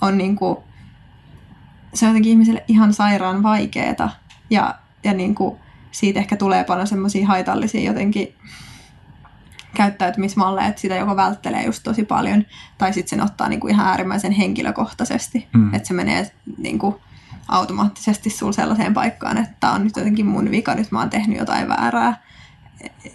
[0.00, 0.56] on niin kuin,
[1.94, 4.10] se on jotenkin ihmiselle ihan sairaan vaikeeta
[4.52, 4.74] ja,
[5.04, 5.56] ja niin kuin
[5.90, 8.34] siitä ehkä tulee paljon semmoisia haitallisia jotenkin
[9.74, 12.44] käyttäytymismalleja, että sitä joko välttelee just tosi paljon,
[12.78, 15.74] tai sitten sen ottaa niinku ihan äärimmäisen henkilökohtaisesti, mm.
[15.74, 17.00] että se menee niinku
[17.48, 21.38] automaattisesti sul sellaiseen paikkaan, että tämä on nyt jotenkin mun vika, nyt mä oon tehnyt
[21.38, 22.22] jotain väärää,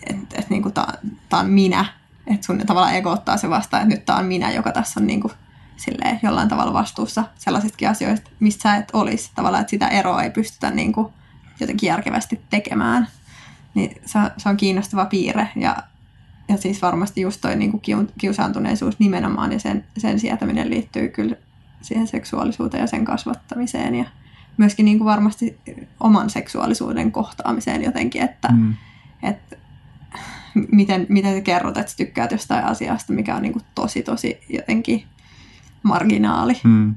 [0.09, 1.85] että et, niinku tämä on minä,
[2.27, 5.07] että sun tavallaan ego ottaa se vastaan, että nyt tämä on minä, joka tässä on
[5.07, 5.31] niinku,
[5.77, 9.31] silleen, jollain tavalla vastuussa sellaisistakin asioista, mistä sä et olisi.
[9.35, 11.13] Tavallaan, että sitä eroa ei pystytä niinku
[11.59, 13.07] jotenkin järkevästi tekemään.
[13.73, 15.75] Niin se on, se on kiinnostava piirre ja
[16.49, 17.81] ja siis varmasti just toi niin kuin
[18.17, 21.35] kiusaantuneisuus nimenomaan ja sen, sen sietäminen liittyy kyllä
[21.81, 24.05] siihen seksuaalisuuteen ja sen kasvattamiseen ja
[24.57, 25.57] myöskin niin kuin varmasti
[25.99, 28.73] oman seksuaalisuuden kohtaamiseen jotenkin, että, mm.
[29.23, 29.55] että
[30.71, 34.39] miten, miten sä kerrot, että sä tykkäät jostain asiasta, mikä on niin kuin tosi tosi
[34.49, 35.03] jotenkin
[35.83, 36.95] marginaali, mm.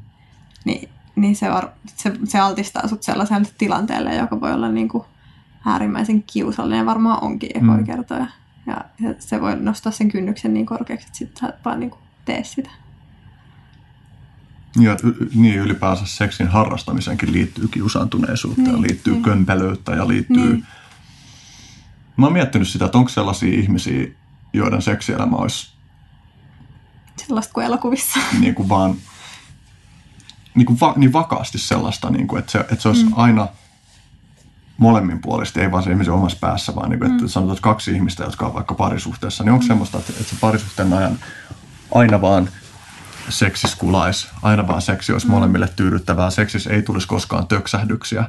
[0.65, 0.89] niin,
[1.21, 5.05] niin se, var, se, se altistaa sut sellaiselle tilanteelle, joka voi olla niin kuin
[5.67, 7.85] äärimmäisen kiusallinen, varmaan onkin ekoja mm.
[7.85, 8.27] kertoja.
[8.67, 12.01] Ja, ja se voi nostaa sen kynnyksen niin korkeaksi, että sitten sä vaan niin kuin
[12.25, 12.71] tee sitä.
[14.81, 14.97] Ja
[15.35, 19.23] niin ylipäänsä seksin harrastamiseenkin liittyy kiusaantuneisuutta niin, ja liittyy niin.
[19.23, 20.53] kömpelöyttä ja liittyy...
[20.53, 20.67] Niin.
[22.17, 24.09] Mä oon miettinyt sitä, että onko sellaisia ihmisiä,
[24.53, 25.73] joiden seksielämä olisi...
[27.17, 28.21] Sellaista kuin elokuvissa.
[28.41, 28.95] Niin kuin vaan...
[30.55, 33.13] Niin, kuin va, niin vakaasti sellaista, niin kuin, että, se, että se olisi mm.
[33.17, 33.49] aina
[34.79, 37.29] molemmin puolista, ei vaan se ihmisen omassa päässä, vaan niin kuin, että Mm.
[37.29, 40.93] sanotaan, että kaksi ihmistä, jotka on vaikka parisuhteessa, niin onko semmoista, että, että se parisuhteen
[40.93, 41.19] ajan
[41.95, 42.49] aina vaan
[43.29, 48.25] seksis kulais, aina vaan seksi olisi molemmille tyydyttävää, seksissä ei tulisi koskaan töksähdyksiä.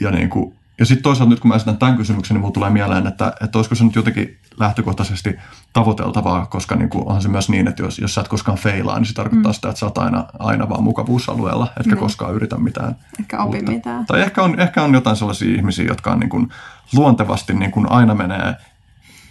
[0.00, 2.70] Ja, niin kuin, ja sitten toisaalta nyt kun mä esitän tämän kysymyksen, niin mulla tulee
[2.70, 5.34] mieleen, että, että olisiko se nyt jotenkin lähtökohtaisesti
[5.72, 8.98] tavoiteltavaa, koska niin kuin, onhan se myös niin, että jos, jos sä et koskaan feilaa,
[8.98, 9.54] niin se tarkoittaa mm.
[9.54, 11.98] sitä, että sä oot aina, aina vaan mukavuusalueella, etkä Niin.
[11.98, 13.72] koskaan yritä mitään Ehkä opi uutta.
[13.72, 14.06] mitään.
[14.06, 16.48] Tai ehkä on, ehkä on jotain sellaisia ihmisiä, jotka on niin kuin
[16.94, 18.54] luontevasti niin kuin aina menee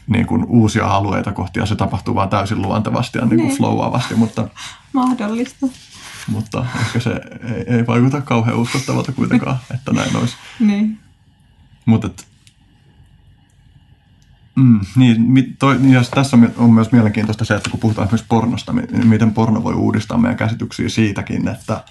[0.07, 3.57] niin kuin uusia alueita kohti ja se tapahtuu vaan täysin luontevasti ja niin kuin Niin.
[3.57, 4.47] flowavasti, mutta,
[4.93, 5.67] Mahdollista.
[6.27, 7.09] mutta ehkä se
[7.55, 10.35] ei, ei vaikuta kauhean uskottavalta kuitenkaan, että näin olisi.
[10.59, 10.99] Niin.
[11.87, 12.09] Mutta
[14.55, 19.07] mm, niin, toi, niin tässä on, myös mielenkiintoista se, että kun puhutaan esimerkiksi pornosta, niin
[19.07, 21.83] miten porno voi uudistaa meidän käsityksiä siitäkin, että,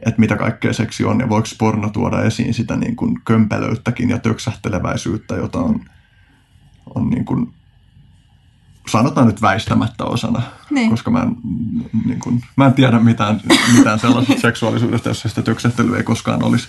[0.00, 4.18] että mitä kaikkea seksi on ja voiko porno tuoda esiin sitä niin kuin kömpelöyttäkin ja
[4.18, 5.80] töksähteleväisyyttä, jota on,
[6.94, 7.54] on niin kuin,
[8.88, 10.90] sanotaan nyt väistämättä osana, Niin.
[10.90, 11.36] koska mä en,
[12.06, 13.40] niin kuin, mä en tiedä mitään,
[13.76, 16.68] mitään sellaisesta seksuaalisuudesta, jossa sitä töksähtelyä ei koskaan olisi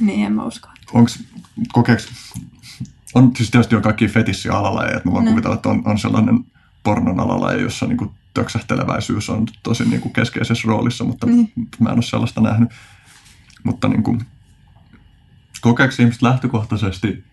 [0.06, 0.68] Niin, en mä usko.
[0.92, 1.10] onko
[1.72, 2.08] kokeeks,
[3.14, 5.30] on siis tietysti on kaikki fetissialalajeja, että mä voin Ne.
[5.30, 6.44] kuvitella, että on, on sellainen
[6.82, 11.52] pornon alalaji, jossa niinku töksähteleväisyys on tosi niinku keskeisessä roolissa, mutta Niin.
[11.80, 12.70] mä en ole sellaista nähnyt.
[13.64, 14.18] Mutta niinku,
[15.60, 17.24] kokeeko ihmiset lähtökohtaisesti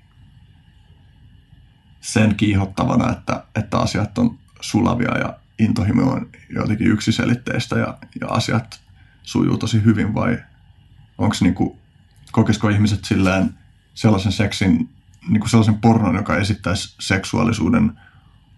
[2.02, 8.82] sen kiihottavana, että, että asiat on sulavia ja intohimo on jotenkin yksiselitteistä ja, ja asiat
[9.24, 10.38] sujuu tosi hyvin vai
[11.18, 11.78] onko niinku,
[12.32, 13.54] kokisiko ihmiset silleen
[13.94, 14.90] sellaisen seksin,
[15.30, 18.00] niinku sellaisen pornon, joka esittäisi seksuaalisuuden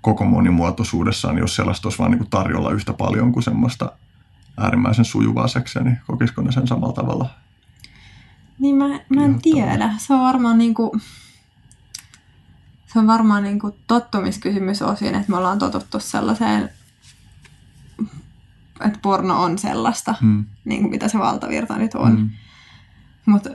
[0.02, 3.92] koko monimuotoisuudessaan, jos sellaista olisi vaan niinku tarjolla yhtä paljon kuin semmoista
[4.58, 7.30] äärimmäisen sujuvaa seksiä, niin kokisiko ne sen samalla tavalla?
[8.60, 9.94] Niin mä, mä en tiedä.
[9.98, 11.00] Se on varmaan niinku,
[12.94, 16.70] se on varmaan niinku tottumiskysymys osin, että me ollaan totuttu sellaiseen,
[18.86, 20.46] että porno on sellaista, Mm.
[20.66, 22.20] niin kuin mitä se valtavirta nyt on.
[22.20, 22.30] Mm.
[23.30, 23.50] Mutta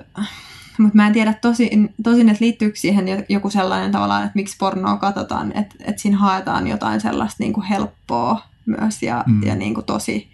[0.78, 4.56] mut mä en tiedä tosin, tosin, että liittyykö siihen jo- joku sellainen tavallaan, että miksi
[4.56, 9.42] pornoa katsotaan, että, että siinä haetaan jotain sellaista niin kuin helppoa myös ja, Mm.
[9.42, 10.28] ja niin kuin tosi,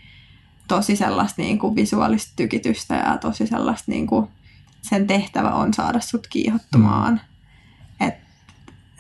[0.69, 4.29] tosi sellaista niin kuin visuaalista tykitystä ja tosi sellaista niin kuin,
[4.83, 7.13] sen tehtävä on saada sut kiihottumaan.
[8.01, 8.07] Mm.
[8.07, 8.15] Et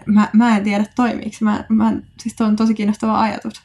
[0.07, 1.37] mä, mä en tiedä toimiiko.
[1.41, 3.63] Mä, mä, siis toi on tosi kiinnostava ajatus.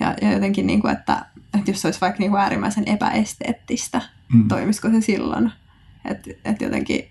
[0.00, 1.26] Ja, ja jotenkin, niin kuin, että,
[1.58, 4.02] että jos se olisi vaikka niin kuin äärimmäisen epäesteettistä,
[4.32, 4.48] Mm.
[4.48, 5.52] toimisiko se silloin.
[6.06, 7.08] Että et jotenkin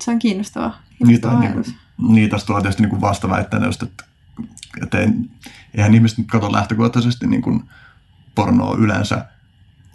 [0.00, 1.74] se on kiinnostava, Niitä, kiinnostava niin, ajatus.
[2.08, 4.04] niin tästä tulee tietysti niin vastaväitteenä just, että,
[4.82, 5.08] että ei,
[5.74, 7.62] eihän ihmiset nyt katso lähtökohtaisesti niin kuin
[8.34, 9.24] pornoa yleensä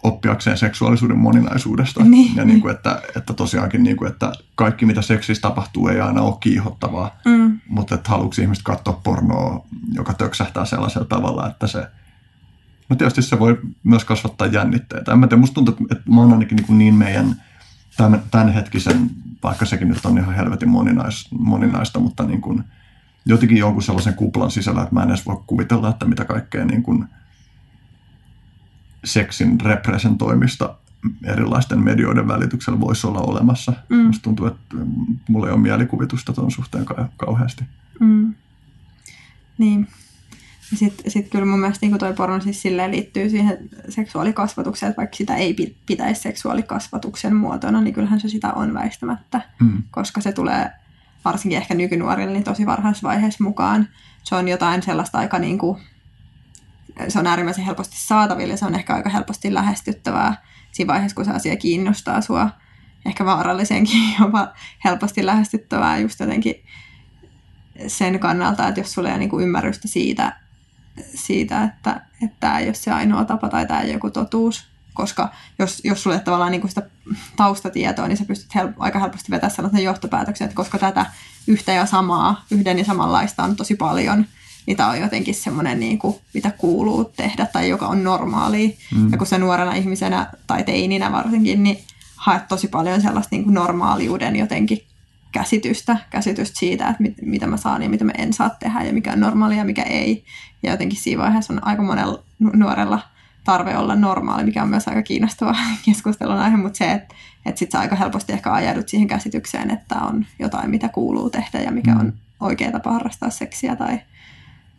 [0.03, 2.03] oppiakseen seksuaalisuuden moninaisuudesta.
[2.03, 6.01] Niin, ja niin kuin, että, että tosiaankin, niin kuin, että kaikki mitä seksissä tapahtuu ei
[6.01, 11.67] aina ole kiihottavaa, Mm, mutta että haluatko ihmiset katsoa pornoa, joka töksähtää sellaisella tavalla, että
[11.67, 11.87] se
[12.91, 15.11] No tietysti se voi myös kasvattaa jännitteitä.
[15.11, 17.41] En mä tiedä, musta tuntuu, että- mä oon ainakin niin, niin meidän
[17.97, 19.09] tämän, tämänhetkisen,
[19.43, 22.63] vaikka sekin nyt on ihan helvetin moninais, moninaista, mutta niin kuin
[23.25, 26.83] jotenkin jonkun sellaisen kuplan sisällä, että mä en edes voi kuvitella, että mitä kaikkea niin
[26.83, 27.05] kuin
[29.03, 30.75] seksin representoimista
[31.23, 33.73] erilaisten medioiden välityksellä voisi olla olemassa.
[33.89, 33.97] Mm.
[33.97, 34.75] Musta tuntuu, että
[35.29, 37.63] mulla ei ole mielikuvitusta tuon suhteen kau- kauheasti.
[37.99, 38.33] mm.
[39.57, 39.87] Niin.
[40.75, 45.35] Sitten sit kyllä mun mielestä niin toi porno siis liittyy siihen seksuaalikasvatukseen, että vaikka sitä
[45.35, 49.41] ei pi- pitäisi seksuaalikasvatuksen muotona, niin kyllähän se sitä on väistämättä.
[49.59, 49.83] Mm.
[49.91, 50.71] koska se tulee
[51.25, 53.87] varsinkin ehkä nykynuorille niin tosi varhaisessa vaiheessa mukaan.
[54.23, 55.81] Se on jotain sellaista aika niin kuin,
[57.07, 60.35] se on äärimmäisen helposti saatavilla ja se on ehkä aika helposti lähestyttävää
[60.71, 62.49] siinä vaiheessa, kun se asia kiinnostaa sua.
[63.05, 64.53] Ehkä vaarallisenkin jopa
[64.85, 66.55] helposti lähestyttävää just jotenkin
[67.87, 70.37] sen kannalta, että jos sulla ei ole niin kuin ymmärrystä siitä,
[71.15, 74.71] siitä että, että tämä ei ole se ainoa tapa tai tämä ei ole joku totuus.
[74.93, 76.83] Koska jos, jos sulle tavallaan niin kuin sitä
[77.35, 81.05] taustatietoa, niin sä pystyt hel- aika helposti vetämään sellaisen johtopäätöksen, että koska tätä
[81.47, 84.25] yhtä ja samaa, yhden ja samanlaista on tosi paljon,
[84.65, 88.69] niin tämä on jotenkin semmoinen, niin kuin, mitä kuuluu tehdä tai joka on normaalia.
[88.95, 89.11] Mm.
[89.11, 91.83] Ja kun sä nuorena ihmisenä tai teininä varsinkin, niin
[92.15, 94.83] haet tosi paljon sellaista niin kuin normaaliuden jotenkin
[95.31, 98.93] käsitystä, käsitystä siitä, että mit, mitä mä saan ja mitä mä en saa tehdä ja
[98.93, 100.23] mikä on normaalia ja mikä ei.
[100.63, 102.99] Ja jotenkin siinä vaiheessa on aika monella nu- nuorella
[103.43, 105.55] tarve olla normaali, mikä on myös aika kiinnostava
[105.85, 109.95] keskustelun aihe, mutta se, että, että sit sä aika helposti ehkä ajaudut siihen käsitykseen, että
[109.95, 113.99] on jotain, mitä kuuluu tehdä ja mikä on oikea tapa harrastaa seksiä tai,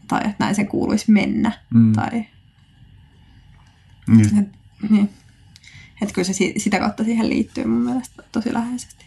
[0.09, 1.53] tai että näin sen kuuluisi mennä.
[1.75, 1.93] Mm.
[1.93, 2.25] Tai,
[4.07, 4.49] Niin, et,
[4.91, 5.11] niin.
[6.03, 9.05] Että kyllä se si- sitä kautta siihen liittyy mun mielestä tosi läheisesti.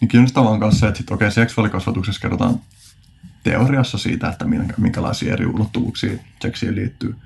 [0.00, 2.60] Niin kiinnostavaa on myös se, että sit, okei, seksuaalikasvatuksessa kerrotaan
[3.42, 7.16] teoriassa siitä, että minkä- minkälaisia eri ulottuvuuksia seksiin liittyy.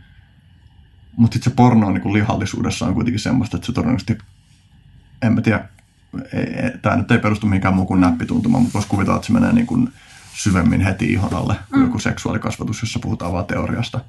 [1.16, 4.18] Mutta sitten se porno on niin lihallisuudessa on kuitenkin semmoista, että se todennäköisesti,
[5.22, 5.68] en mä tiedä,
[6.82, 9.66] tämä nyt ei perustu mihinkään muuhun kuin näppituntumaan, mutta voisi kuvitella, että se menee niin
[9.66, 9.88] kuin
[10.34, 11.86] syvemmin heti ihon alle kuin Mm.
[11.86, 14.00] joku seksuaalikasvatus, jossa puhutaan vain teoriasta.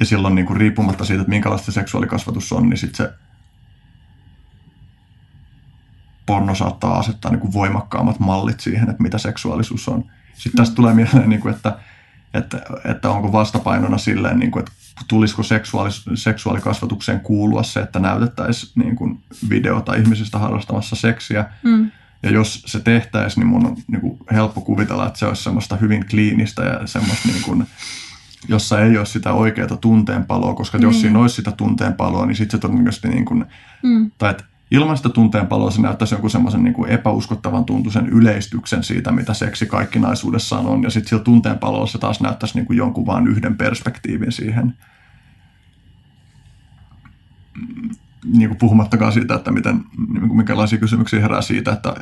[0.00, 3.12] Ja silloin niin kuin riippumatta siitä, että minkälaista se seksuaalikasvatus on, niin sitten se
[6.28, 10.04] porno saattaa asettaa niin kuin voimakkaammat mallit siihen, että mitä seksuaalisuus on.
[10.34, 11.78] Sitten tästä tulee mieleen, niin kuin, että,
[12.34, 14.72] että, että onko vastapainona silleen, niin kuin, että
[15.08, 21.44] tulisiko seksuaalis, seksuaalikasvatukseen kuulua se, että näytettäisiin niin kuin videota ihmisistä harrastamassa seksiä.
[21.62, 21.90] Mm.
[22.22, 25.76] Ja jos se tehtäisiin, niin mun on niin kuin helppo kuvitella, että se olisi semmoista
[25.76, 27.66] hyvin kliinistä ja semmoista, niin kuin,
[28.48, 31.00] jossa ei ole sitä oikeaa tunteenpaloa, koska jos Niin.
[31.00, 33.44] siinä olisi sitä tunteenpaloa, niin sitten se todennäköisesti niin kuin,
[33.82, 34.10] Mm.
[34.18, 39.12] tai että ilman sitä tunteenpaloa se näyttäisi jonkun semmoisen niin kuin epäuskottavan tuntuisen yleistyksen siitä,
[39.12, 40.82] mitä seksi kaikkinaisuudessaan on.
[40.82, 44.74] Ja sitten sillä tunteenpalolla se taas näyttäisi niin kuin jonkun vaan yhden perspektiivin siihen.
[48.24, 51.94] Niin kuin puhumattakaan siitä, että miten, niin kuin minkälaisia kysymyksiä herää siitä, että,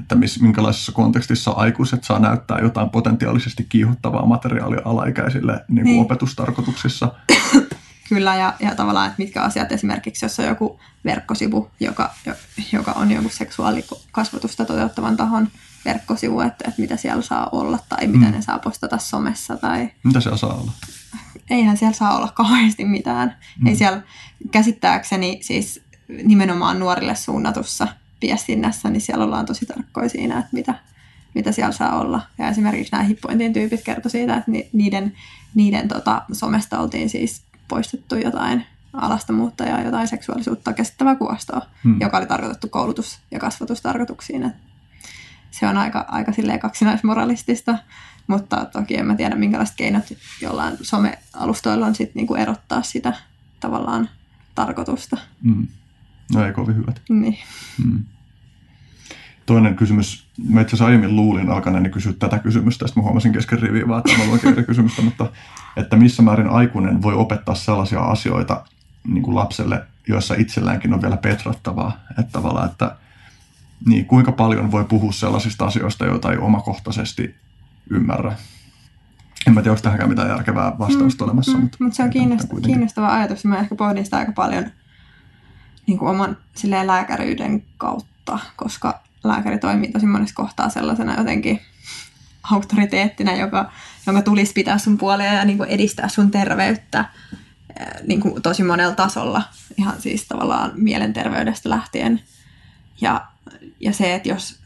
[0.00, 6.02] että miss, minkälaisessa kontekstissa aikuiset saa näyttää jotain potentiaalisesti kiihottavaa materiaalia alaikäisille niin kuin Niin.
[6.02, 7.12] opetustarkoituksissa.
[8.14, 12.34] Kyllä, ja, ja tavallaan, että mitkä asiat esimerkiksi, jos on joku verkkosivu, joka, jo-
[12.72, 15.48] joka on joku seksuaalikasvatusta toteuttavan tahon
[15.84, 18.32] verkkosivu, että, että mitä siellä saa olla tai mitä Mm.
[18.32, 20.72] ne saa postata somessa tai Mitä siellä saa olla?
[21.50, 23.36] eihän siellä saa olla kauheasti mitään.
[23.60, 23.66] Mm.
[23.66, 24.02] Ei siellä
[24.50, 25.82] käsittääkseni siis
[26.24, 27.88] nimenomaan nuorille suunnatussa
[28.22, 30.74] viestinnässä, niin siellä ollaan tosi tarkkoja siinä, että mitä,
[31.34, 32.20] mitä siellä saa olla.
[32.38, 35.12] Ja esimerkiksi nämä hippointin tyypit kertoi siitä, että ni- niiden,
[35.54, 41.92] niiden tota, somesta oltiin siis poistettu jotain alasta muuttajaa, jotain seksuaalisuutta käsittävää kuvastoa, Hmm.
[41.92, 42.00] hmm.
[42.00, 44.42] joka oli tarkoitettu koulutus- ja kasvatustarkoituksiin.
[44.42, 44.54] Et
[45.50, 47.78] se on aika, aika silleen kaksinaismoralistista,
[48.26, 50.04] mutta toki en mä tiedä, minkälaiset keinot
[50.40, 53.12] jollain somealustoilla on sit niinku erottaa sitä
[53.60, 54.08] tavallaan
[54.54, 55.16] tarkoitusta.
[55.42, 55.66] Mm.
[56.34, 57.02] No ei kovin hyvät.
[57.08, 57.38] Niin.
[57.84, 58.04] Mm.
[59.46, 60.29] Toinen kysymys.
[60.48, 64.02] Mä itse asiassa aiemmin luulin alkaneeni kysyä tätä kysymystä, sitten mä huomasin kesken riviä vaan,
[64.06, 65.26] että mä luin eri kysymystä, mutta
[65.76, 68.64] että missä määrin aikuinen voi opettaa sellaisia asioita
[69.08, 71.96] niin kuin lapselle, joissa itselläänkin on vielä petrattavaa.
[72.10, 72.96] Että tavallaan, että
[73.86, 77.34] niin, kuinka paljon voi puhua sellaisista asioista, joita ei omakohtaisesti
[77.90, 78.32] ymmärrä.
[79.46, 81.56] En mä tiedä, onko tähänkään mitään järkevää vastausta olemassa.
[81.56, 83.44] Mm, mutta mutta se on kiinnostava, kiinnostava ajatus.
[83.44, 84.64] Mä ehkä pohdin sitä aika paljon
[85.86, 91.60] niin kuin oman silleen, lääkäryyden kautta, koska lääkäri toimii tosi monessa kohtaa sellaisena jotenkin
[92.42, 93.72] auktoriteettina, joka,
[94.06, 97.04] jonka tulisi pitää sun puolia ja niin kuin edistää sun terveyttä
[97.80, 99.42] eh, niin kuin tosi monella tasolla,
[99.78, 102.22] ihan siis tavallaan mielenterveydestä lähtien.
[103.00, 103.26] Ja,
[103.80, 104.60] ja se, että jos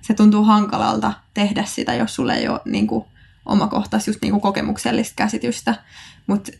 [0.00, 3.04] se tuntuu hankalalta tehdä sitä, jos sulle ei ole niin kuin,
[3.46, 5.74] omakohtaista just niin kuin kokemuksellista käsitystä,
[6.26, 6.52] mutta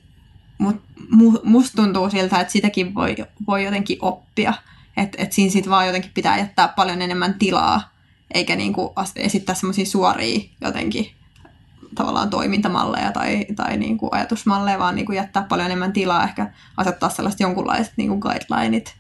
[0.59, 4.55] mut, mu, musta tuntuu siltä, että sitäkin voi, voi jotenkin oppia,
[4.97, 7.93] että et siinä sit vaan jotenkin pitää jättää paljon enemmän tilaa,
[8.35, 11.07] eikä niin kuin esittää semmoisia suoria jotenkin
[11.95, 16.53] tavallaan toimintamalleja tai, tai niin kuin ajatusmalleja, vaan niin kuin jättää paljon enemmän tilaa, ehkä
[16.77, 18.97] asettaa sellaiset jonkunlaiset niin kuin guidelineit,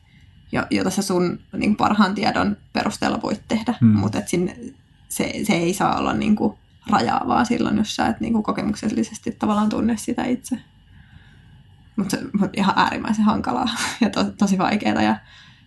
[0.52, 3.90] jo- jota sä sun niin kuin parhaan tiedon perusteella voit tehdä, Hmm.
[3.90, 4.00] hmm.
[4.00, 4.18] mutta
[5.08, 6.54] se, se ei saa olla niin kuin
[6.90, 10.58] rajaavaa silloin, jos sä et niin kuin kokemuksellisesti tavallaan tunne sitä itse.
[11.96, 13.68] Mutta mut ihan äärimmäisen hankalaa
[14.00, 15.02] ja to, tosi vaikeaa.
[15.02, 15.16] Ja,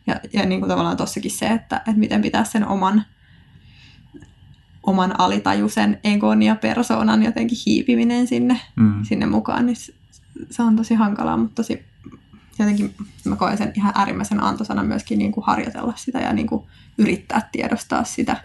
[0.07, 3.05] ja, ja niin kuin tavallaan tossakin se, että, että miten pitää sen oman,
[4.83, 9.03] oman alitajuisen egon ja persoonan jotenkin hiipiminen sinne, Mm.
[9.03, 9.75] sinne mukaan, niin
[10.51, 11.85] se, on tosi hankalaa, mutta tosi
[12.59, 12.95] jotenkin
[13.25, 16.65] mä koen sen ihan äärimmäisen antosana myöskin niin kuin harjoitella sitä ja niin kuin
[16.97, 18.37] yrittää tiedostaa sitä.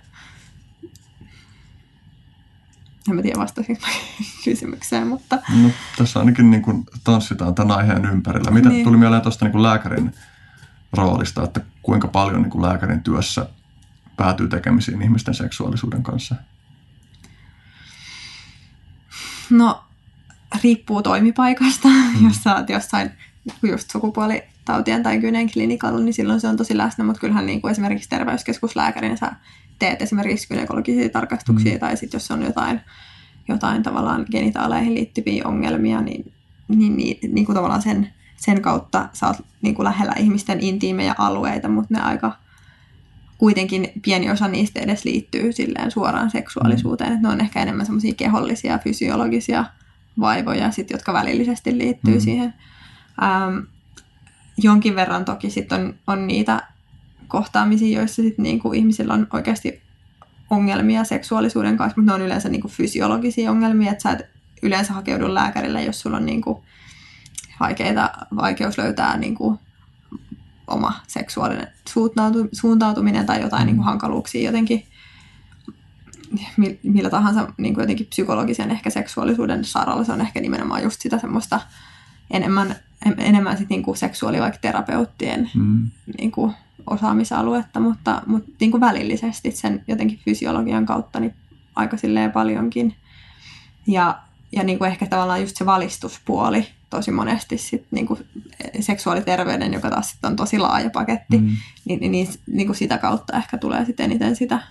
[3.09, 3.87] En mä tiedä vastasinko
[4.45, 8.51] kysymykseen, mutta No, tässä ainakin niin kuin tanssitaan tämän aiheen ympärillä.
[8.51, 8.85] Mitä Niin.
[8.85, 10.13] tuli mieleen tuosta niin kuin lääkärin
[10.93, 13.47] roolista, että kuinka paljon niin kuin lääkärin työssä
[14.17, 16.35] päätyy tekemisiin ihmisten seksuaalisuuden kanssa?
[19.51, 19.85] No,
[20.63, 21.89] riippuu toimipaikasta.
[21.89, 22.25] Mm.
[22.25, 23.11] Jos sä oot jossain
[23.63, 27.71] just sukupuolitautien tai gyneen klinikalla, niin silloin se on tosi läsnä, mutta kyllähän niin kuin
[27.71, 29.33] esimerkiksi terveyskeskuslääkärinä sä
[29.79, 31.81] teet esimerkiksi gynekologisia tarkastuksia, mm.
[31.81, 32.81] tai sitten jos on jotain,
[33.49, 36.33] jotain tavallaan genitaaleihin liittyviä ongelmia, niin,
[36.69, 41.15] niin, niin, niin kuin tavallaan sen, sen kautta sä oot niin kuin lähellä ihmisten intiimejä
[41.19, 42.33] alueita, mutta ne aika
[43.39, 47.13] kuitenkin pieni osa niistä edes liittyy silleen suoraan seksuaalisuuteen.
[47.13, 47.23] Mm.
[47.23, 49.65] Ne on ehkä enemmän semmoisia kehollisia, fysiologisia
[50.21, 52.19] vaivoja, sit, jotka välillisesti liittyy Mm.
[52.19, 52.21] mm.
[52.21, 52.55] siihen.
[53.23, 53.59] Ähm,
[54.57, 56.63] jonkin verran toki sit on, on niitä
[57.29, 59.81] kohtaamisia, joissa sit niinku ihmisillä on oikeasti
[60.51, 64.27] ongelmia seksuaalisuuden kanssa, mutta ne on yleensä niinku fysiologisia ongelmia, että sä et
[64.63, 66.65] yleensä hakeudu lääkärille, jos sulla on niinku
[67.61, 69.61] vaikeita, vaikeus löytää niinku
[70.67, 71.69] oma seksuaalinen
[72.53, 73.67] suuntautuminen tai jotain mm.
[73.67, 74.87] niinku hankaluuksia jotenkin
[76.83, 80.05] millä tahansa niin kuin jotenkin psykologisen ehkä seksuaalisuuden saralla.
[80.05, 81.61] Se on ehkä nimenomaan just sitä semmoista
[82.31, 82.77] enemmän,
[83.19, 85.91] enemmän sit niin kuin seksuaali- vaikka terapeuttien mm.
[86.19, 86.55] niin kuin
[86.87, 91.35] osaamisaluetta, mutta, mutta niin kuin välillisesti sen jotenkin fysiologian kautta niin
[91.77, 92.95] aika silleen paljonkin.
[93.87, 94.19] Ja,
[94.53, 98.27] ja niin kuin ehkä tavallaan just se valistuspuoli tosi monesti sit niin kuin
[98.81, 101.57] seksuaaliterveyden, joka taas sit on tosi laaja paketti, mm.
[101.85, 104.63] niin, niin, niin kuin sitä kautta ehkä tulee sitten eniten sitä,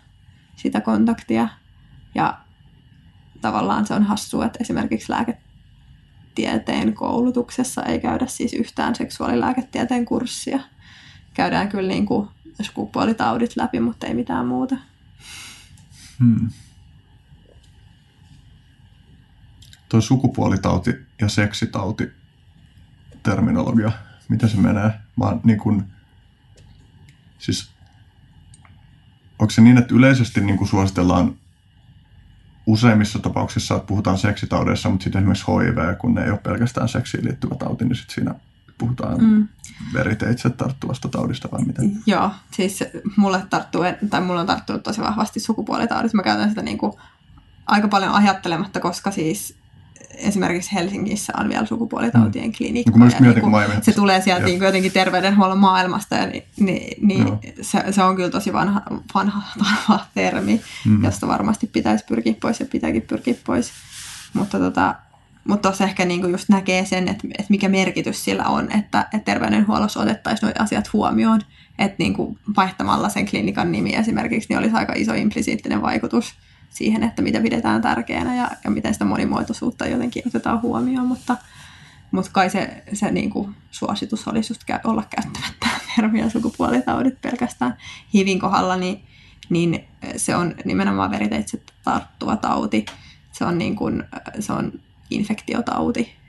[0.55, 1.49] sitä kontaktia.
[2.15, 2.37] Ja
[3.41, 10.59] tavallaan se on hassua, että esimerkiksi lääketieteen koulutuksessa ei käydä siis yhtään seksuaalilääketieteen kurssia.
[11.33, 12.27] Käydään kyllä niin kuin
[12.61, 14.75] sukupuolitaudit läpi, mutta ei mitään muuta.
[16.19, 16.49] Hmm.
[19.89, 22.11] Tuo sukupuolitauti ja seksitauti
[23.23, 23.91] terminologia,
[24.29, 24.91] miten se menee?
[25.15, 25.83] Mä niin kuin,
[27.37, 27.69] siis
[29.39, 31.35] onko se niin, että yleisesti niin suositellaan
[32.65, 37.25] useimmissa tapauksissa, että puhutaan seksitaudeissa, mutta sitten esimerkiksi HIV, kun ne ei ole pelkästään seksiin
[37.25, 38.35] liittyvä tauti, niin sitten siinä
[38.77, 39.47] puhutaan mm.
[39.93, 41.91] veriteitse tarttuvasta taudista vai miten?
[42.05, 42.83] Joo, siis
[43.15, 46.17] mulle, tarttuu, tai mulle on tarttunut tosi vahvasti sukupuolitaudista.
[46.17, 46.93] Mä käytän sitä niin kuin
[47.67, 49.58] aika paljon ajattelematta, koska siis
[50.19, 52.53] esimerkiksi Helsingissä on vielä sukupuolitautien mm.
[52.57, 52.91] klinikka.
[52.91, 57.39] Niin mietin, niin kun se tulee sieltä niin jotenkin terveydenhuollon maailmasta, ja niin, niin, niin
[57.61, 58.81] se, se, on kyllä tosi vanha,
[59.15, 61.03] vanha, vanha termi, mm.
[61.03, 63.71] josta varmasti pitäisi pyrkiä pois ja pitääkin pyrkiä pois.
[64.33, 64.95] Mutta tota,
[65.47, 69.19] mutta tuossa ehkä niinku just näkee sen, että, että mikä merkitys sillä on, että, että
[69.19, 71.41] terveydenhuollossa otettaisiin nuo asiat huomioon.
[71.79, 76.33] Että niinku vaihtamalla sen klinikan nimi esimerkiksi, niin olisi aika iso implisiittinen vaikutus
[76.69, 81.37] siihen, että mitä pidetään tärkeänä ja, ja miten sitä monimuotoisuutta jotenkin otetaan huomioon, mutta,
[82.11, 87.77] mutta kai se, se niin kuin suositus olisi just olla käyttämättä termiä sukupuolitaudit pelkästään
[88.13, 89.03] HIVin kohdalla, niin,
[89.49, 89.83] niin
[90.17, 92.85] se on nimenomaan veriteitse tarttuva tauti.
[93.31, 94.03] Se on, niin kuin,
[94.39, 94.71] se on
[95.09, 96.19] infektiotauti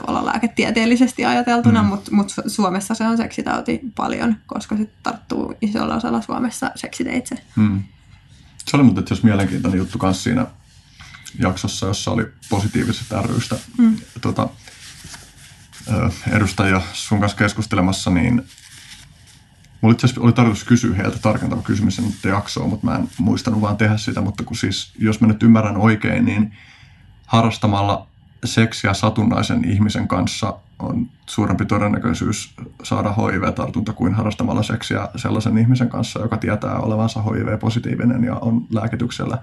[0.00, 1.88] tuolla lääketieteellisesti ajateltuna, mm.
[1.88, 7.34] mutta mut Suomessa se on seksitauti paljon, koska se tarttuu isolla osalla Suomessa seksiteitse.
[7.56, 7.82] Mm.
[8.68, 10.46] Se oli muuten jos mielenkiintoinen juttu kanssa siinä
[11.38, 13.96] jaksossa, jossa oli positiiviset rystä mm.
[14.20, 14.48] tuota,
[16.30, 18.42] edustajia sun kanssa keskustelemassa, niin
[19.80, 23.76] Mulla itse oli tarkoitus kysyä heiltä tarkentava kysymys nyt jaksoa, mutta mä en muistanut vaan
[23.76, 26.52] tehdä sitä, mutta kun siis, jos mä nyt ymmärrän oikein, niin
[27.26, 28.06] harrastamalla
[28.44, 36.20] seksiä satunnaisen ihmisen kanssa on suurempi todennäköisyys saada HIV-tartunta kuin harrastamalla seksiä sellaisen ihmisen kanssa,
[36.20, 39.38] joka tietää olevansa HIV-positiivinen ja on lääkityksellä.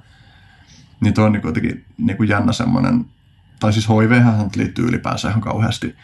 [1.02, 3.06] Niin toi on niin kuitenkin niin kuin jännä semmoinen,
[3.60, 4.24] tai siis HIV
[4.56, 5.96] liittyy ylipäänsä ihan kauheasti,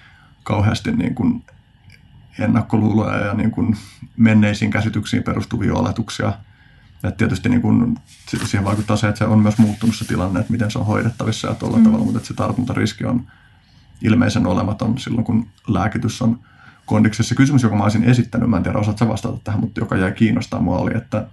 [0.44, 1.44] kauheasti niin kuin
[2.40, 3.78] ennakkoluuloja ja niin kuin
[4.18, 6.34] menneisiin käsityksiin perustuvia oletuksia.
[7.04, 7.98] Et tietysti niin kun,
[8.46, 11.48] siihen vaikuttaa se, että se on myös muuttunut se tilanne, että miten se on hoidettavissa
[11.48, 11.84] ja tuolla mm.
[11.84, 13.28] tavalla, mutta että se tartuntariski on
[14.02, 16.40] ilmeisen olematon silloin, kun lääkitys on
[16.86, 17.36] kondiksessa.
[17.36, 20.62] Kysymys, joka mä olisin esittänyt, mä en tiedä, osaatko vastata tähän, mutta joka jäi kiinnostaa
[20.62, 21.28] mua oli, että,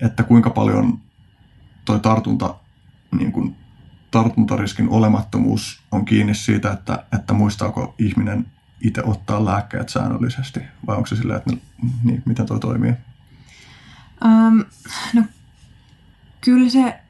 [0.00, 0.98] että kuinka paljon
[1.84, 2.54] toi tartunta,
[3.18, 3.56] niin kuin,
[4.10, 8.46] tartuntariskin olemattomuus on kiinni siitä, että, että muistaako ihminen
[8.80, 11.58] itse ottaa lääkkeet säännöllisesti, vai onko se silleen, että ne,
[12.04, 12.92] niin, miten toi toimii?
[14.24, 14.64] Um,
[15.14, 15.22] no,
[16.40, 17.00] kyllä se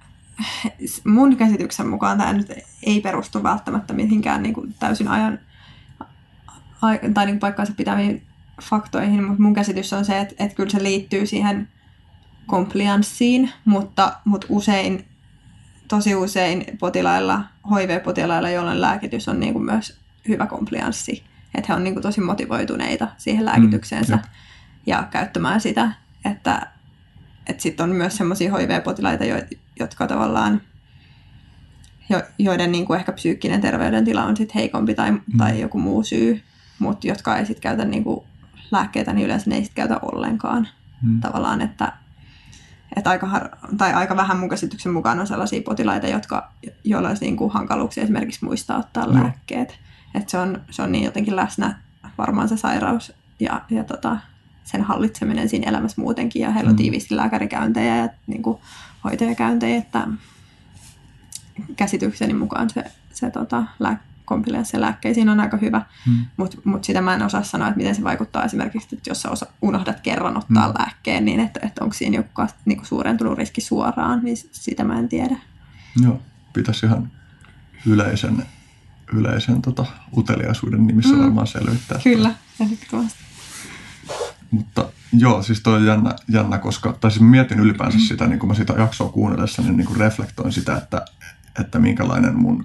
[1.04, 5.38] mun käsityksen mukaan tämä nyt ei perustu välttämättä mihinkään niin kuin täysin ajan
[7.14, 8.22] tai niin paikkaansa pitäviin
[8.62, 11.68] faktoihin, mutta mun käsitys on se, että, että kyllä se liittyy siihen
[12.46, 15.04] komplianssiin, mutta, mutta usein,
[15.88, 21.24] tosi usein potilailla, HIV-potilailla, joilla lääkitys on niin kuin myös hyvä komplianssi,
[21.54, 24.22] että he on niin kuin tosi motivoituneita siihen lääkitykseensä mm,
[24.86, 25.92] ja käyttämään sitä,
[26.24, 26.66] että,
[27.50, 29.24] että sitten on myös sellaisia HIV-potilaita,
[29.80, 30.60] jotka tavallaan,
[32.10, 35.20] jo, joiden niin kuin ehkä psyykkinen terveydentila on sit heikompi tai, mm.
[35.38, 36.42] tai joku muu syy,
[36.78, 38.20] mutta jotka ei sitten käytä niin kuin
[38.70, 40.68] lääkkeitä, niin yleensä ne ei sit käytä ollenkaan.
[41.02, 41.20] Mm.
[41.20, 41.92] Tavallaan, että,
[42.96, 43.48] että aika, har,
[43.78, 46.52] tai aika vähän mun käsityksen mukaan on sellaisia potilaita, jotka,
[46.84, 49.14] joilla olisi niin kuin hankaluuksia esimerkiksi muistaa ottaa no.
[49.22, 49.78] lääkkeet.
[50.14, 51.78] Että se on, se on niin jotenkin läsnä
[52.18, 54.16] varmaan se sairaus ja, ja tota,
[54.70, 56.42] sen hallitseminen siinä elämässä muutenkin.
[56.42, 56.76] Ja heillä on mm.
[56.76, 58.58] tiiviisti lääkärikäyntejä ja niin kuin,
[59.04, 60.08] hoitajakäyntejä, että
[61.76, 63.64] käsitykseni mukaan se, se tota,
[64.24, 66.26] komplianssilääkkeisiin on aika hyvä, hmm.
[66.36, 69.30] mutta mut sitä mä en osaa sanoa, että miten se vaikuttaa esimerkiksi, että jos sä
[69.30, 70.74] osa, unohdat kerran ottaa hmm.
[70.78, 75.08] lääkkeen, niin että, että onko siinä joku niin suurentunut riski suoraan, niin sitä mä en
[75.08, 75.36] tiedä.
[76.02, 76.22] Joo,
[76.52, 77.10] pitäisi ihan
[77.86, 78.46] yleisen,
[79.12, 79.86] yleisen tota,
[80.16, 81.22] uteliaisuuden nimissä mm.
[81.22, 82.00] varmaan selvittää.
[82.04, 83.29] Kyllä, ehdottomasti.
[84.50, 88.02] Mutta joo, siis toi on jännä, jännä koska, tai siis mietin ylipäänsä mm.
[88.02, 91.04] sitä, niin kun mä sitä jaksoa kuunnellessa, niin, niin kuin reflektoin sitä, että,
[91.60, 92.64] että minkälainen mun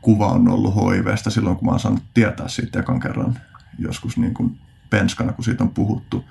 [0.00, 3.38] kuva on ollut HIVstä silloin, kun mä oon saanut tietää siitä ekan kerran
[3.78, 4.58] joskus niin kuin
[4.90, 6.24] penskana, kun siitä on puhuttu,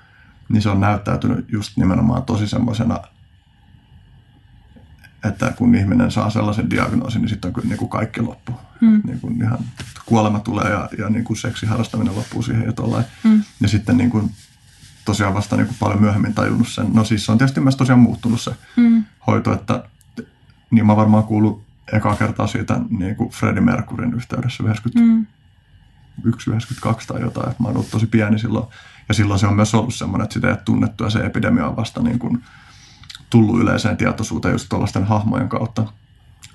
[0.49, 2.99] niin se on näyttäytynyt just nimenomaan tosi semmoisena
[5.27, 8.51] että kun ihminen saa sellaisen diagnoosin, niin sitten on kyllä niin kuin kaikki loppu.
[8.81, 9.01] Mm.
[9.05, 9.59] Niin kuin ihan
[10.05, 13.05] kuolema tulee ja, ja niin kuin seksiharrastaminen loppuu siihen ja tollain.
[13.23, 13.43] Mm.
[13.61, 14.31] Ja sitten niin kuin,
[15.05, 16.93] tosiaan vasta niin kuin paljon myöhemmin tajunnut sen.
[16.93, 19.03] No siis se on tietysti myös tosiaan muuttunut se mm.
[19.27, 19.83] hoito, että
[20.71, 25.25] niin mä varmaan kuullut eka kertaa siitä niin kuin Freddie Mercuryn yhteydessä 91, mm.
[26.25, 27.55] 92 tai jotain.
[27.59, 28.65] Mä oon ollut tosi pieni silloin.
[29.07, 31.75] Ja silloin se on myös ollut semmoinen, että sitä ei tunnettu ja se epidemia on
[31.75, 32.43] vasta niin kuin,
[33.29, 35.85] tullut yleiseen tietoisuuteen just tuollaisten hahmojen kautta.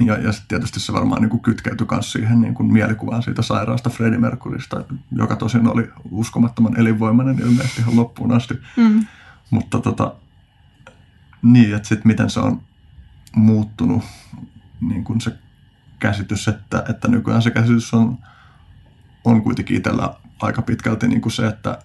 [0.04, 3.42] Ja, ja sitten tietysti se varmaan niin kuin kytkeytyi myös siihen niin kuin mielikuvaan siitä
[3.42, 8.54] sairaasta Freddie Mercurysta, joka tosin oli uskomattoman elinvoimainen ilmeisesti ihan loppuun asti.
[8.76, 9.06] Mm.
[9.50, 10.14] Mutta tota,
[11.42, 12.60] niin, että sitten miten se on
[13.36, 14.04] muuttunut
[14.80, 15.32] niin kuin se
[15.98, 18.18] käsitys, että, että nykyään se käsitys on,
[19.24, 21.78] on kuitenkin itsellä aika pitkälti niin kuin se, että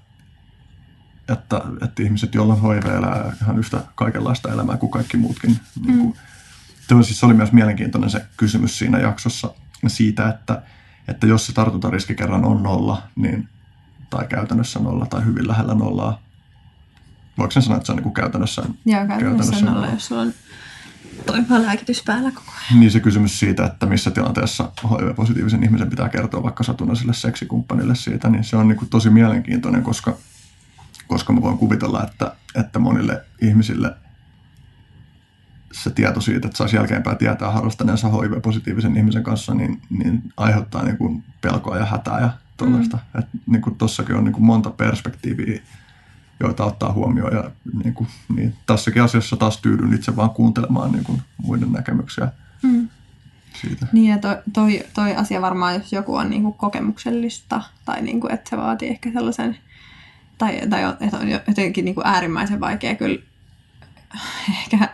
[1.29, 5.49] että, että ihmiset, joilla on HIV, elää ihan yhtä kaikenlaista elämää kuin kaikki muutkin.
[5.49, 5.87] Mm.
[5.87, 6.17] Niin kuin,
[6.91, 7.03] mm.
[7.03, 9.53] siis oli myös mielenkiintoinen se kysymys siinä jaksossa
[9.87, 10.61] siitä, että,
[11.07, 13.49] että jos se tartuntariski kerran on nolla, niin,
[14.09, 16.21] tai käytännössä nolla tai hyvin lähellä nollaa,
[17.37, 20.21] voiko sen sanoa, että se on niin kuin käytännössä, Joo, käytännössä, käytännössä nolla, jos sulla
[20.21, 20.33] on
[21.25, 22.79] toimiva lääkitys päällä koko ajan.
[22.79, 28.29] Niin se kysymys siitä, että missä tilanteessa HIV-positiivisen ihmisen pitää kertoa vaikka satunnaiselle seksikumppanille siitä,
[28.29, 30.17] niin se on niin kuin tosi mielenkiintoinen, koska
[31.07, 33.95] koska mä voin kuvitella, että, että monille ihmisille
[35.83, 40.97] se tieto siitä, että saisi jälkeenpäin tietää harrastaneensa HIV-positiivisen ihmisen kanssa, niin, niin aiheuttaa niin
[40.97, 42.97] kuin pelkoa ja hätää ja tuollaista.
[42.97, 43.19] Mm.
[43.19, 45.61] Että niin kuin tossakin on niin kuin monta perspektiiviä,
[46.39, 47.33] joita ottaa huomioon.
[47.33, 47.51] Ja
[47.83, 52.27] niin kuin, niin tässäkin asiassa taas tyydyn itse vaan kuuntelemaan niin kuin muiden näkemyksiä
[52.63, 52.89] mm.
[53.61, 53.87] siitä.
[53.93, 58.21] Niin ja toi, toi, toi asia varmaan, jos joku on niin kuin kokemuksellista tai niin
[58.21, 59.57] kuin, että se vaatii ehkä sellaisen
[60.37, 63.19] tai, tai että on jotenkin niin kuin äärimmäisen vaikea kyllä
[64.61, 64.89] ehkä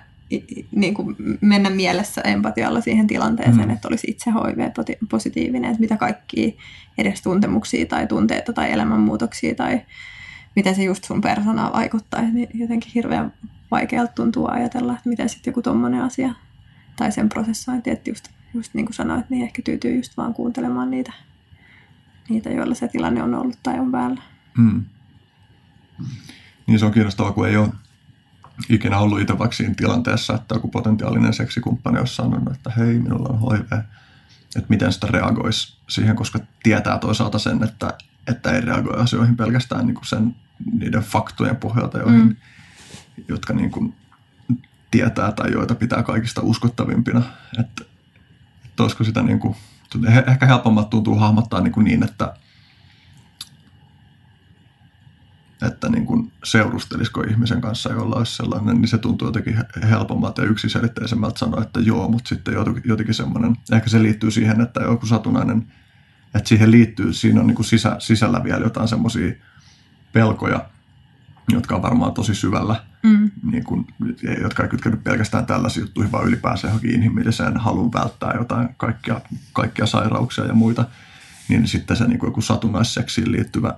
[0.72, 3.74] niin kuin mennä mielessä empatialla siihen tilanteeseen, mm.
[3.74, 6.52] että olisi itse HIV-positiivinen, että mitä kaikkia
[6.98, 9.82] edes tuntemuksia tai tunteita tai elämänmuutoksia tai
[10.56, 12.22] miten se just sun persoonaa vaikuttaa.
[12.22, 13.34] Niin jotenkin hirveän
[13.72, 16.34] vaikealta tuntuu ajatella, että miten sitten joku tommonen asia
[16.96, 20.92] tai sen prosessointi, että just, just niin kuin sanoit, niin ehkä tyytyy just vaan kuuntelemaan
[20.92, 21.14] niitä,
[22.30, 24.22] niitä joilla se tilanne on ollut tai on päällä.
[24.58, 24.84] Mm.
[26.68, 27.70] Niin se on kiinnostavaa, kun ei ole
[28.70, 33.30] ikinä ollut itse vaikka siinä tilanteessa, että joku potentiaalinen seksikumppani olisi sanonut, että hei, minulla
[33.30, 33.72] on HIV.
[34.56, 37.94] Että miten sitä reagoisi siihen, koska tietää toisaalta sen, että,
[38.28, 40.36] että ei reagoi asioihin pelkästään niin kuin sen,
[40.74, 42.36] niiden faktojen pohjalta, joihin, mm.
[43.28, 43.96] jotka niin kuin
[44.92, 47.22] tietää tai joita pitää kaikista uskottavimpina.
[47.60, 47.86] Että,
[48.66, 49.56] että olisiko sitä niin kuin,
[50.28, 52.34] ehkä helpommat tuntuu hahmottaa niin, kuin niin että
[55.62, 59.58] että niin kuin seurustelisiko ihmisen kanssa, jolla olisi sellainen, niin se tuntuu jotenkin
[59.90, 62.54] helpommalta ja yksiselitteisemmältä sanoa, että joo, mutta sitten
[62.86, 65.68] jotenkin semmoinen, ehkä se liittyy siihen, että joku satunnainen,
[66.36, 69.34] että siihen liittyy, siinä on niin kuin sisä, sisällä vielä jotain semmoisia
[70.14, 70.66] pelkoja,
[71.50, 73.32] jotka on varmaan tosi syvällä, mm.
[73.52, 73.88] niin kuin,
[74.42, 79.22] jotka ei kytkeydy pelkästään tällaisiin juttuihin, vaan ylipäänsä johonkin inhimilliseen halun välttää jotain kaikkia,
[79.54, 80.86] kaikkia sairauksia ja muita,
[81.50, 83.74] niin sitten se niin kuin joku satunnaisseksiin liittyvä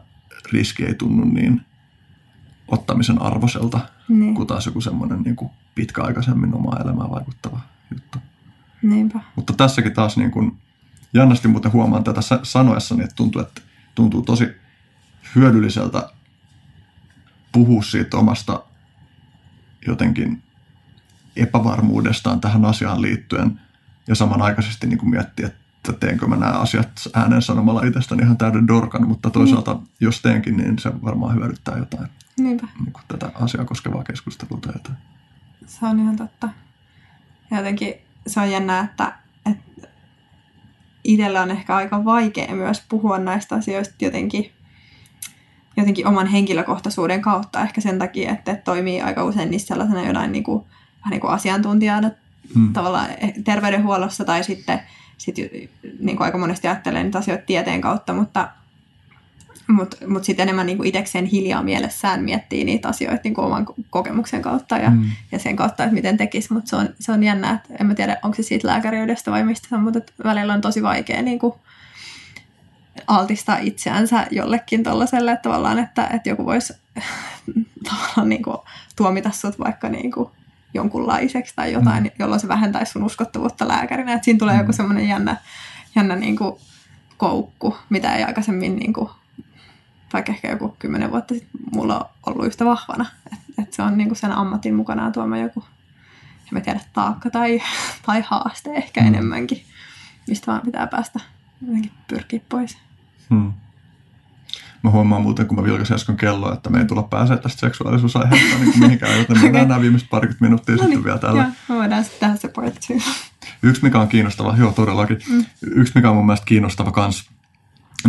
[0.52, 1.62] riski ei tunnu niin
[2.68, 4.36] ottamisen arvoselta, niin.
[4.36, 7.60] kuin taas joku semmoinen niin kuin pitkäaikaisemmin omaa elämään vaikuttava
[7.94, 8.20] juttu.
[8.82, 9.20] Niinpä.
[9.36, 10.58] Mutta tässäkin taas niin kuin,
[11.14, 13.62] jännästi muuten huomaan tätä sanoessani, että tuntuu, että
[13.96, 14.48] tuntuu tosi
[15.36, 16.10] hyödylliseltä
[17.52, 18.64] puhua siitä omasta
[19.88, 20.44] jotenkin
[21.36, 23.60] epävarmuudestaan tähän asiaan liittyen
[24.08, 28.68] ja samanaikaisesti niin kuin miettiä, että teenkö mä nämä asiat äänen sanomalla itsestäni ihan täyden
[28.68, 29.82] dorkan, mutta toisaalta mm.
[30.00, 32.10] jos teenkin, niin se varmaan hyödyttää jotain.
[32.38, 32.68] Niinpä.
[32.80, 34.98] Niin kuin tätä asiaa koskevaa keskustelua tai jotain.
[35.66, 36.50] Se on ihan totta.
[37.52, 37.94] Ja jotenkin
[38.28, 39.14] se on jännää, että,
[39.52, 39.88] että
[41.04, 44.52] itsellä on ehkä aika vaikea myös puhua näistä asioista jotenkin,
[45.78, 47.62] jotenkin oman henkilökohtaisuuden kautta.
[47.62, 50.66] Ehkä sen takia, että toimii aika usein niissä sellaisena jonain niin kuin,
[51.00, 52.12] vähän niin kuin asiantuntijana
[52.56, 52.74] hmm.
[52.74, 53.10] tavallaan
[53.44, 54.82] terveydenhuollossa tai sitten
[55.18, 55.36] sit,
[56.00, 58.50] niin kuin aika monesti ajattelee niitä asioita tieteen kautta, mutta
[59.68, 64.42] mutta mut sitten enemmän niin itsekseen hiljaa mielessään miettii niitä asioita niin kuin oman kokemuksen
[64.42, 65.10] kautta ja, mm.
[65.32, 66.54] ja sen kautta, että miten tekisi.
[66.54, 69.44] Mutta se on, se on jännä, että en mä tiedä, onko se siitä lääkäriydestä vai
[69.44, 71.54] mistä, mutta välillä on tosi vaikea niin kuin
[73.08, 76.74] altistaa itseänsä jollekin tuollaiselle, että tavallaan, että, että joku voisi
[77.90, 78.58] tavallaan niin kuin,
[78.96, 80.30] tuomita sut vaikka niin kuin,
[80.74, 82.10] jonkunlaiseksi tai jotain, mm.
[82.20, 84.14] jolloin se vähentäisi sun uskottavuutta lääkärinä.
[84.14, 84.60] Että siinä tulee mm.
[84.60, 85.38] joku semmoinen jännä,
[85.96, 86.56] jännä niin kuin,
[87.18, 89.10] koukku, mitä ei aikaisemmin niin kuin,
[90.14, 93.06] vaikka ehkä joku kymmenen vuotta sitten mulla on ollut yhtä vahvana.
[93.34, 95.64] Että et se on niinku sen ammatin mukanaan tuoma joku,
[96.42, 97.62] en mä tiedä, taakka tai,
[98.06, 99.08] tai haaste ehkä mm.
[99.08, 99.64] enemmänkin,
[100.28, 101.20] mistä vaan pitää päästä
[101.68, 102.78] jotenkin pyrkiä pois.
[103.30, 103.54] Hmm.
[104.84, 108.60] Mä huomaan muuten, kun mä vilkasin äsken kelloa, että me ei tulla pääsee tästä seksuaalisuusaiheesta
[108.60, 109.66] niin mihinkään, joten me okay.
[109.66, 111.42] nämä viimeiset parikymmentä minuuttia no sitten niin, vielä täällä.
[111.42, 112.98] Joo, me voidaan sitten tehdä se part two.
[113.64, 115.46] Yksi, mikä on kiinnostava, joo todellakin, mm.
[115.62, 117.30] yksi, mikä on mun mielestä kiinnostava kans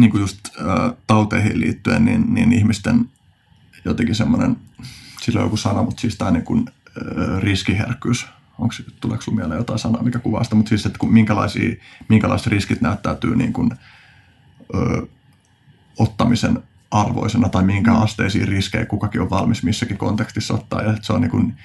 [0.00, 3.08] niin kuin just äh, tauteihin liittyen, niin, niin ihmisten
[3.84, 4.56] jotenkin semmoinen,
[5.20, 8.26] sillä on joku sana, mutta siis tämä niin kuin, äh, riskiherkkyys,
[8.58, 11.76] onko, tuleeko sinulle mieleen jotain sanaa, mikä kuvaa sitä, mutta siis, että kun minkälaisia,
[12.08, 13.70] minkälaiset riskit näyttäytyy niin kuin,
[14.74, 15.06] ö,
[15.98, 18.02] ottamisen arvoisena tai minkä mm.
[18.02, 20.82] asteisiin riskejä kukakin on valmis missäkin kontekstissa ottaa.
[20.82, 21.56] Ja että se on niin kuin,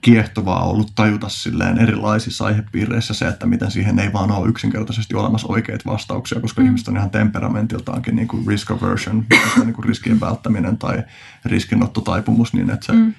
[0.00, 5.48] kiehtovaa ollut tajuta silleen erilaisissa aihepiireissä se, että miten siihen ei vaan ole yksinkertaisesti olemassa
[5.50, 6.66] oikeita vastauksia, koska mm.
[6.66, 9.26] ihmiset on ihan temperamentiltaankin niin kuin risk aversion,
[9.64, 11.02] niin kuin riskien välttäminen tai
[11.44, 13.14] riskinottotaipumus, niin että se, mm.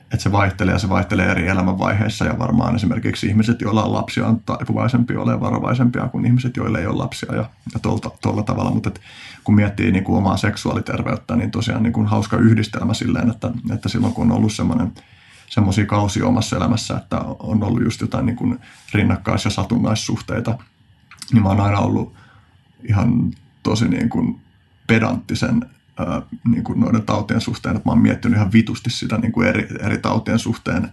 [0.00, 4.26] että se vaihtelee ja se vaihtelee eri elämänvaiheissa ja varmaan esimerkiksi ihmiset, joilla on lapsia,
[4.26, 7.44] on taipuvaisempia olemaan varovaisempia kuin ihmiset, joille ei ole lapsia ja,
[7.74, 7.80] ja
[8.22, 8.90] tuolla tavalla, mutta
[9.44, 13.88] kun miettii niin kuin omaa seksuaaliterveyttä, niin tosiaan niin kuin hauska yhdistelmä silleen, että, että
[13.88, 14.92] silloin kun on ollut semmoinen–
[15.52, 18.58] semmoisia kausia omassa elämässä, että on ollut just jotain niin kuin
[18.94, 20.58] rinnakkais- ja satunnaissuhteita,
[21.32, 22.14] niin mä oon aina ollut
[22.88, 23.30] ihan
[23.62, 24.40] tosi niin kuin
[24.86, 25.66] pedanttisen
[25.98, 29.48] ää, niin kuin noiden tautien suhteen, että mä oon miettinyt ihan vitusti sitä niin kuin
[29.48, 30.90] eri, eri tautien suhteen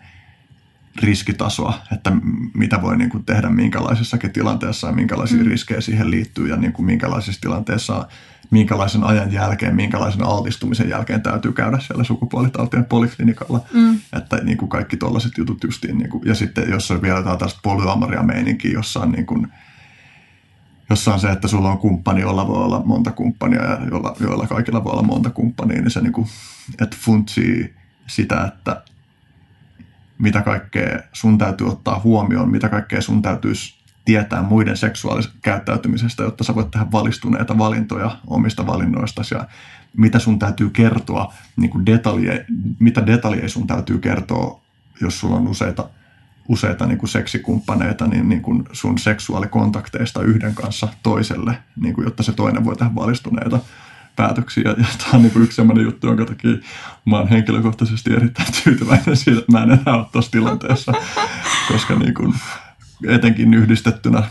[1.01, 2.11] riskitasoa, että
[2.53, 5.49] mitä voi niin kuin tehdä minkälaisessakin tilanteessa ja minkälaisia mm.
[5.49, 8.07] riskejä siihen liittyy ja niin kuin minkälaisissa tilanteissa
[8.51, 13.61] minkälaisen ajan jälkeen, minkälaisen altistumisen jälkeen täytyy käydä siellä sukupuolitautien poliklinikalla.
[13.73, 13.99] Mm.
[14.17, 15.97] Että niin kuin kaikki tuollaiset jutut justiin.
[15.97, 19.47] Niin kuin, ja sitten jos on vielä jotain tästä polyamoria meininkiä, jossa on, niin kuin,
[20.89, 24.47] jossa on se, että sulla on kumppani, jolla voi olla monta kumppania ja joilla, joilla
[24.47, 26.27] kaikilla voi olla monta kumppania, niin se niin kuin,
[26.81, 27.73] että funtsii
[28.07, 28.83] sitä, että
[30.19, 36.43] mitä kaikkea sun täytyy ottaa huomioon, mitä kaikkea sun täytyisi tietää muiden seksuaalisesta käyttäytymisestä, jotta
[36.43, 39.47] sä voit tehdä valistuneita valintoja omista valinnoista ja
[39.97, 42.45] mitä sun täytyy kertoa, niin kuin detalje,
[42.79, 44.61] mitä detaljeja sun täytyy kertoa,
[45.01, 45.89] jos sulla on useita,
[46.47, 52.23] useita niin kuin seksikumppaneita, niin, niin kuin sun seksuaalikontakteista yhden kanssa toiselle, niin kuin, jotta
[52.23, 53.59] se toinen voi tehdä valistuneita
[54.19, 54.63] päätöksiä.
[54.63, 56.51] Ja tämä on niin yksi sellainen juttu, jonka takia
[57.05, 60.91] mä oon henkilökohtaisesti erittäin tyytyväinen siitä, että mä en enää ole tuossa tilanteessa,
[61.67, 62.33] koska niin kuin,
[63.07, 64.23] etenkin yhdistettynä.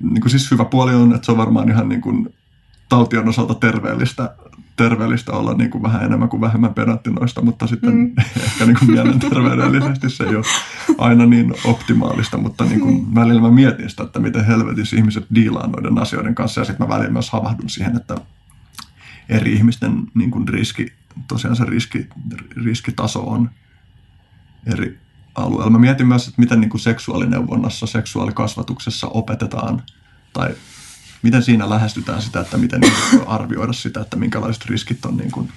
[0.00, 2.34] Niin kuin siis hyvä puoli on, että se on varmaan ihan niin kuin
[2.88, 4.34] tautien osalta terveellistä,
[4.76, 8.12] terveellistä olla niin kuin vähän enemmän kuin vähemmän pedanttinoista, mutta sitten mm.
[8.44, 10.44] ehkä niin kuin mielenterveydellisesti se ei ole
[10.98, 13.14] aina niin optimaalista, mutta niin kuin mm.
[13.14, 16.94] välillä mä mietin sitä, että miten helvetissä ihmiset diilaa noiden asioiden kanssa ja sitten mä
[16.94, 18.16] välillä myös havahdun siihen, että
[19.28, 20.92] eri ihmisten niin kuin riski,
[21.28, 22.08] tosiaan se riski,
[22.64, 23.50] riskitaso on
[24.72, 24.98] eri
[25.34, 25.70] alueella.
[25.70, 29.82] Mä mietin myös, että miten niin kuin seksuaalineuvonnassa, seksuaalikasvatuksessa opetetaan
[30.32, 30.54] tai
[31.22, 32.92] miten siinä lähestytään sitä, että miten niin
[33.26, 35.52] arvioida sitä, että minkälaiset riskit on niin kuin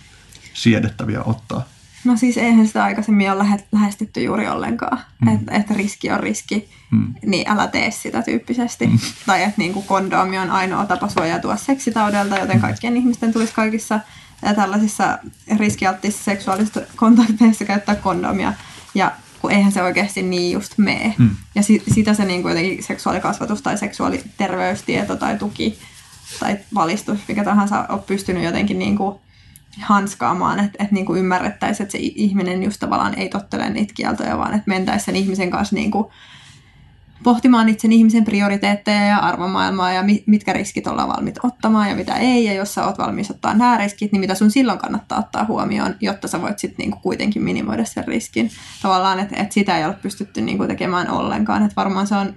[0.54, 1.66] siedettäviä ottaa.
[2.06, 5.36] No siis eihän sitä aikaisemmin ole lähestytty juuri ollenkaan, mm.
[5.36, 7.14] että, että riski on riski, mm.
[7.26, 8.88] niin älä tee sitä tyyppisesti.
[8.88, 9.00] Mm.
[9.26, 12.62] Tai että niin kuin kondomi on ainoa tapa suojautua seksitaudelta, joten mm.
[12.62, 14.00] kaikkien ihmisten tulisi kaikissa
[14.56, 15.20] tällaisissa
[15.58, 18.54] riskialttiissa seksuaalisissa kontakteissa käyttää kondomia.
[18.96, 19.12] Ja
[19.42, 21.16] kun eihän se oikeasti niin just mene.
[21.18, 21.30] Mm.
[21.56, 25.80] Ja si- sitä se niin kuin jotenkin seksuaalikasvatus tai seksuaaliterveystieto tai tuki
[26.40, 29.16] tai valistus, mikä tahansa on pystynyt jotenkin niin kuin
[29.82, 34.38] hanskaamaan, että, että niin kuin ymmärrettäisiin, että se ihminen just tavallaan ei tottele niitä kieltoja,
[34.38, 36.08] vaan että mentäisiin sen ihmisen kanssa niin kuin
[37.26, 42.46] pohtimaan itse ihmisen prioriteetteja ja arvomaailmaa ja mitkä riskit ollaan valmiit ottamaan ja mitä ei.
[42.46, 45.96] Ja jos sä oot valmis ottaa nämä riskit, niin mitä sun silloin kannattaa ottaa huomioon,
[46.02, 48.52] jotta sä voit sitten niinku kuitenkin minimoida sen riskin.
[48.82, 51.64] Tavallaan, että et sitä ei ole pystytty niinku tekemään ollenkaan.
[51.64, 52.36] Että varmaan se on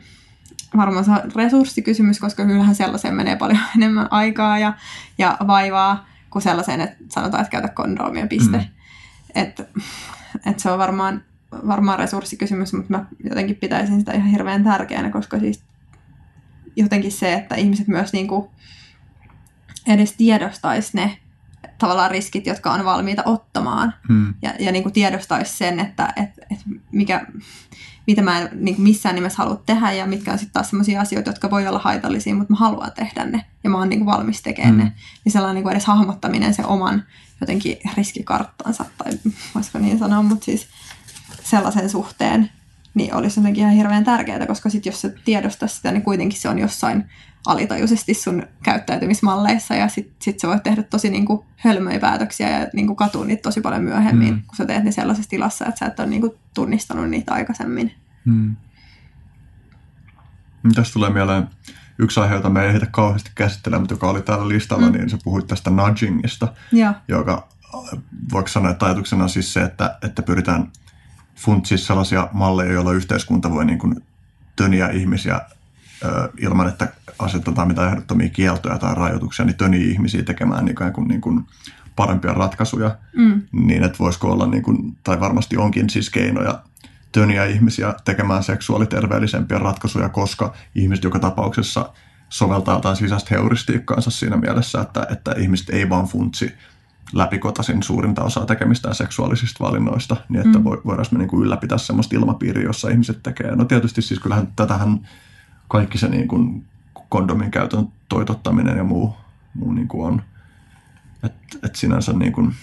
[0.77, 4.73] varmaan se on resurssikysymys, koska kyllähän sellaiseen menee paljon enemmän aikaa ja,
[5.19, 8.57] ja vaivaa kuin sellaiseen, että sanotaan, että käytä kondomia, piste.
[8.57, 8.65] Mm.
[9.35, 9.65] Että
[10.47, 11.23] et se on varmaan
[11.67, 15.63] varmaan resurssikysymys, mutta mä jotenkin pitäisin sitä ihan hirveän tärkeänä, koska siis
[16.77, 18.49] jotenkin se, että ihmiset myös niin kuin
[19.87, 21.19] edes tiedostaisi ne
[21.79, 23.95] tavallaan riskit, jotka on valmiita ottamaan.
[24.09, 24.35] Hmm.
[24.43, 26.59] Ja, ja niin kuin tiedostaisi sen, että et, et
[26.93, 27.27] mikä,
[28.09, 31.01] mitä mä en niin kuin missään nimessä halua tehdä ja mitkä on sitten taas sellaisia
[31.01, 34.17] asioita, jotka voi olla haitallisia, mutta mä haluan tehdä ne ja mä oon niin kuin
[34.17, 34.85] valmis tekemään Hmm.
[34.85, 34.93] ne.
[35.25, 37.05] Niin sellainen niin kuin edes hahmottaminen se oman
[37.41, 39.13] jotenkin riskikarttansa, tai
[39.55, 40.67] voisiko niin sanoa, mutta siis
[41.45, 42.51] sellaisen suhteen,
[42.95, 46.49] niin olisi jotenkin ihan hirveän tärkeää, koska sit jos sä tiedostaa sitä, niin kuitenkin se
[46.49, 47.05] on jossain
[47.47, 52.95] alitajuisesti sun käyttäytymismalleissa ja sit, sit sä voit tehdä tosi niinku hölmöjä päätöksiä ja niinku
[52.95, 54.35] katua niitä tosi paljon myöhemmin, Mm.
[54.35, 54.43] mm.
[54.47, 57.95] kun sä teet ne sellaisessa tilassa, että sä et ole niinku tunnistanut niitä aikaisemmin.
[58.27, 58.57] Hmm.
[60.75, 61.49] Tästä tulee mieleen
[61.99, 64.93] yksi aihe, jota me ei ehditä kauheasti käsittelemään, mutta joka oli täällä listalla, Mm.
[64.93, 67.49] niin sä puhuit tästä nudgingista, Joo, joka
[68.33, 70.73] voiko sanoa, että ajatuksena on siis se, että, että pyritään
[71.37, 74.05] funtsia sellaisia malleja, joilla yhteiskunta voi niin kuin
[74.57, 75.41] töniä ihmisiä
[76.05, 81.09] ö, ilman, että asetetaan mitään ehdottomia kieltoja tai rajoituksia, niin töniä ihmisiä tekemään ikään kuin,
[81.09, 81.47] niin kuin
[81.97, 86.63] parempia ratkaisuja, mm, niin että voisiko olla, niin kuin, tai varmasti onkin siis keinoja
[87.13, 91.93] töniä ihmisiä tekemään seksuaaliterveellisempiä ratkaisuja, koska ihmiset joka tapauksessa
[92.29, 96.55] soveltaa jotain sisäistä heuristiikkaansa siinä mielessä, että, että ihmiset ei vaan funtsi
[97.13, 100.65] läpikotaisin suurinta osaa tekemistään seksuaalisista valinnoista, niin että mm.
[100.65, 103.57] voidaan me niin kuin ylläpitää sellaista ilmapiiriä, jossa ihmiset tekee.
[103.57, 105.09] No tietysti siis kyllähän tätähän
[105.69, 106.65] kaikki se niin kuin
[107.09, 109.17] kondomin käytön toitottaminen ja muu,
[109.55, 110.23] muu niin kuin on.
[111.23, 112.55] Että et sinänsä niin kuin,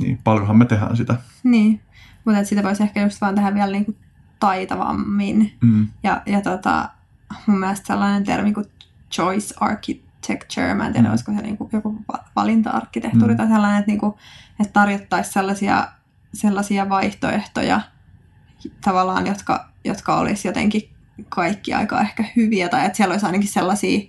[0.00, 1.16] niin paljonhan me tehdään sitä.
[1.42, 1.80] niin.
[2.24, 3.96] Mutta sitä voisi ehkä just vaan tehdä vielä niinku
[4.40, 5.52] taitavammin.
[5.60, 5.86] Mm.
[6.02, 6.88] Ja, ja tota,
[7.46, 8.66] mun mielestä sellainen termi kuin
[9.12, 11.10] choice architecture, mä en tiedä, Mm.
[11.10, 13.36] olisiko se niinku joku va- valinta-arkkitehtuuri Mm.
[13.36, 14.18] tai sellainen, että, niinku,
[14.60, 15.88] että tarjottaisiin sellaisia,
[16.34, 17.80] sellaisia vaihtoehtoja
[18.84, 20.82] tavallaan, jotka, jotka olisi jotenkin
[21.28, 24.00] kaikki aika ehkä hyviä, tai että siellä olisi ainakin sellaisia,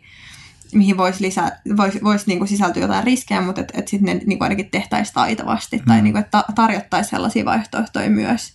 [0.73, 4.44] mihin voisi, lisää, voisi, voisi niinku sisältyä jotain riskejä, mutta että et sitten ne niinku
[4.44, 6.03] ainakin tehtäisiin taitavasti, tai Mm.
[6.03, 8.53] niinku, että ta- tarjottaisiin sellaisia vaihtoehtoja myös,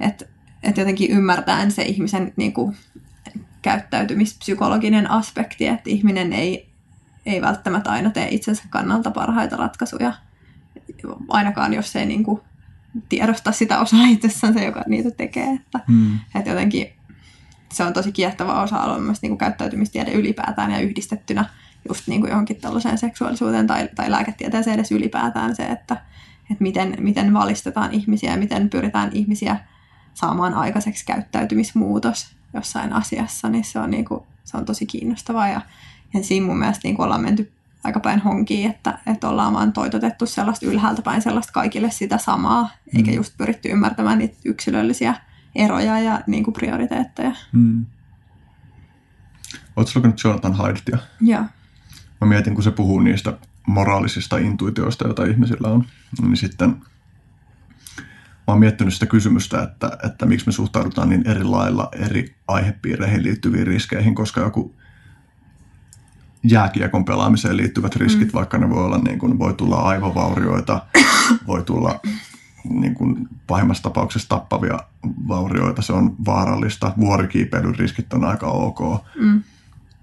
[0.00, 0.24] että
[0.62, 2.74] et jotenkin ymmärtäen se ihmisen niinku,
[3.62, 6.68] käyttäytymispsykologinen aspekti, että ihminen ei,
[7.26, 10.12] ei välttämättä aina tee itsensä kannalta parhaita ratkaisuja,
[11.28, 12.40] ainakaan jos ei niinku
[13.08, 15.50] tiedosta sitä osaa itsessänsä, joka niitä tekee.
[15.54, 16.18] Että, Mm.
[16.34, 16.86] että jotenkin
[17.74, 21.44] se on tosi kiehtova osa-alue myös niinku käyttäytymistiede ylipäätään ja yhdistettynä
[21.88, 25.96] just niinku johonkin tällaiseen seksuaalisuuteen tai, tai lääketieteeseen edes ylipäätään se, että,
[26.50, 29.56] että miten, miten valistetaan ihmisiä ja miten pyritään ihmisiä
[30.14, 35.60] saamaan aikaiseksi käyttäytymismuutos jossain asiassa, niin se on, niinku, se on tosi kiinnostavaa ja,
[36.14, 37.52] ja siinä mun mielestä niinku ollaan menty
[37.84, 42.70] aika päin honkiin, että, että ollaan vaan toitotettu sellaista ylhäältä päin sellaista kaikille sitä samaa,
[42.96, 43.16] eikä Mm.
[43.16, 45.14] just pyritty ymmärtämään niitä yksilöllisiä
[45.54, 47.32] eroja ja niin kuin prioriteetteja.
[47.52, 47.86] Mm.
[49.76, 50.98] Oletko lukenut Jonathan Haidtia?
[51.20, 51.44] Joo.
[52.20, 55.84] Mä mietin, kun se puhuu niistä moraalisista intuitioista, joita ihmisillä on,
[56.20, 56.70] niin sitten
[58.46, 63.22] mä oon miettinyt sitä kysymystä, että, että miksi me suhtaudutaan niin eri lailla eri aihepiireihin
[63.22, 64.74] liittyviin riskeihin, koska joku
[66.42, 68.34] jääkiekon pelaamiseen liittyvät riskit, mm.
[68.34, 70.86] vaikka ne voi olla niin kuin, voi tulla aivovaurioita,
[71.46, 72.00] voi tulla
[72.68, 74.78] niin kuin pahimmassa tapauksessa tappavia
[75.28, 76.92] vaurioita, se on vaarallista.
[77.00, 79.04] Vuorikiipeilyn riskit on aika ok.
[79.18, 79.42] Mm.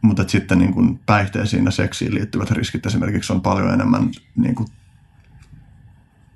[0.01, 4.67] Mutta sitten niin kuin päihteisiin ja seksiin liittyvät riskit esimerkiksi on paljon enemmän niin kuin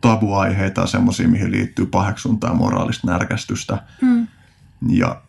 [0.01, 3.83] tabuaiheita ja semmoisia, mihin liittyy paheksuntaa ja moraalista närkästystä.
[4.01, 4.27] Mm.
[4.89, 5.21] Ja,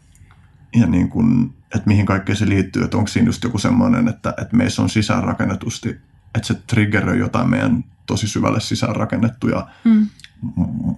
[0.77, 4.35] ja niin kuin, että mihin kaikkeen se liittyy, että onko siinä just joku semmoinen, että,
[4.43, 5.89] että meissä on sisäänrakennetusti,
[6.35, 10.07] että se triggeröi jotain meidän tosi syvälle sisäänrakennettuja Mm.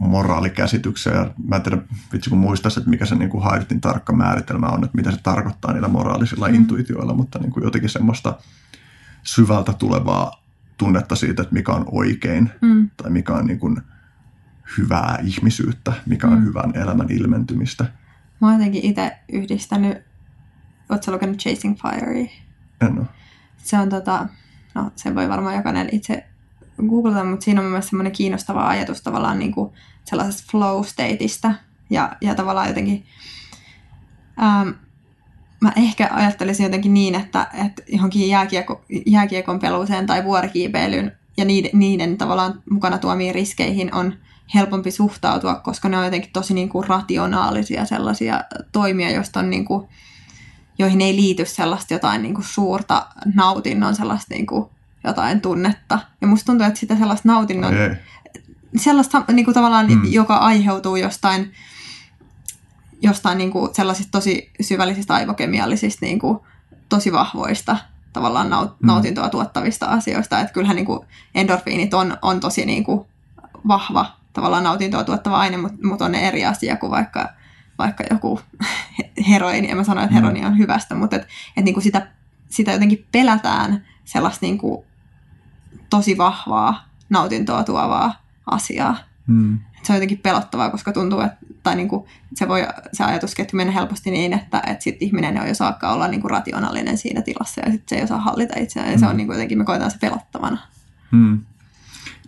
[0.00, 1.12] Moraalikäsityksiä.
[1.12, 1.78] Ja mä en tiedä,
[2.12, 5.18] vitsi kun muistaisi, että mikä se niin kuin Haidtin tarkka määritelmä on, että mitä se
[5.22, 6.54] tarkoittaa niillä moraalisilla mm.
[6.54, 8.38] intuitioilla, mutta niin kuin jotenkin semmoista
[9.22, 10.42] syvältä tulevaa
[10.78, 12.90] tunnetta siitä, että mikä on oikein Mm.
[12.96, 13.80] tai mikä on niin kuin
[14.78, 16.44] hyvää ihmisyyttä, mikä on Mm.
[16.44, 17.84] hyvän elämän ilmentymistä.
[18.40, 19.98] Mä oon jotenkin itse yhdistänyt,
[20.88, 22.30] ootko lukenut Chasing Fire?
[22.80, 23.06] En ole.
[23.56, 24.28] Se on tota,
[24.74, 26.26] no sen voi varmaan jokainen itse
[26.88, 29.72] googlata, mutta siinä on mielestä semmoinen kiinnostava ajatus tavallaan niin kuin
[30.04, 31.54] sellaisesta flow stateista.
[31.90, 33.04] Ja, ja tavallaan jotenkin
[34.42, 34.68] ähm,
[35.60, 41.70] mä ehkä ajattelisin jotenkin niin, että, että johonkin jääkiekko, jääkiekon peluuseen tai vuorikiipeilyyn ja niiden,
[41.74, 44.14] niiden tavallaan mukana tuomiin riskeihin on
[44.54, 49.64] helpompi suhtautua, koska ne on jotenkin tosi niin kuin rationaalisia sellaisia toimia, joista on niin
[49.64, 49.88] kuin,
[50.78, 54.70] joihin ei liity sellaista jotain niin kuin suurta nautinnon sellaista niin kuin
[55.04, 55.98] jotain tunnetta.
[56.20, 57.96] Ja musta tuntuu, että sitä sellaista nautinnon Ai ei.
[58.76, 60.12] sellaista niin kuin tavallaan, Mm.
[60.12, 61.52] joka aiheutuu jostain
[63.02, 66.38] jostain niin kuin sellaisista tosi syvällisistä aivokemiallisista niin kuin
[66.88, 67.76] tosi vahvoista
[68.12, 68.86] tavallaan naut, mm.
[68.86, 70.40] nautintoa tuottavista asioista.
[70.40, 73.06] Että kyllähän niin kuin endorfiinit on, on tosi niin kuin
[73.68, 77.28] vahva tavallaan nautintoa tuottava aine, mutta, mutta on ne eri asia kuin vaikka,
[77.78, 78.40] vaikka joku
[79.28, 79.70] heroini.
[79.70, 80.14] En mä sano, että mm.
[80.14, 81.26] heroini on hyvästä, mutta et,
[81.56, 82.08] et niin kuin sitä,
[82.48, 84.84] sitä jotenkin pelätään sellaista niin kuin
[85.90, 88.96] tosi vahvaa nautintoa tuovaa asiaa.
[89.26, 89.58] Mm.
[89.82, 92.04] Se on jotenkin pelottavaa, koska tuntuu, että tai niin kuin,
[92.34, 96.20] se voi se ajatusketju mennä helposti niin, että, että sit ihminen jo saakka olla niin
[96.20, 98.88] kuin rationaalinen siinä tilassa ja sitten se ei osaa hallita itseään.
[98.88, 99.00] Ja mm.
[99.00, 100.58] se on niin kuin jotenkin, me koetaan se pelottavana.
[101.10, 101.40] Mm.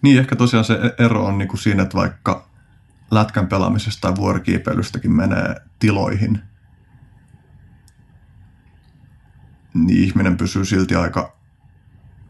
[0.03, 2.49] Niin, ehkä tosiaan se ero on niin kuin siinä, että vaikka
[3.11, 6.41] lätkän pelaamisesta tai vuorikiipeilystäkin menee tiloihin,
[9.75, 11.40] niin ihminen pysyy silti aika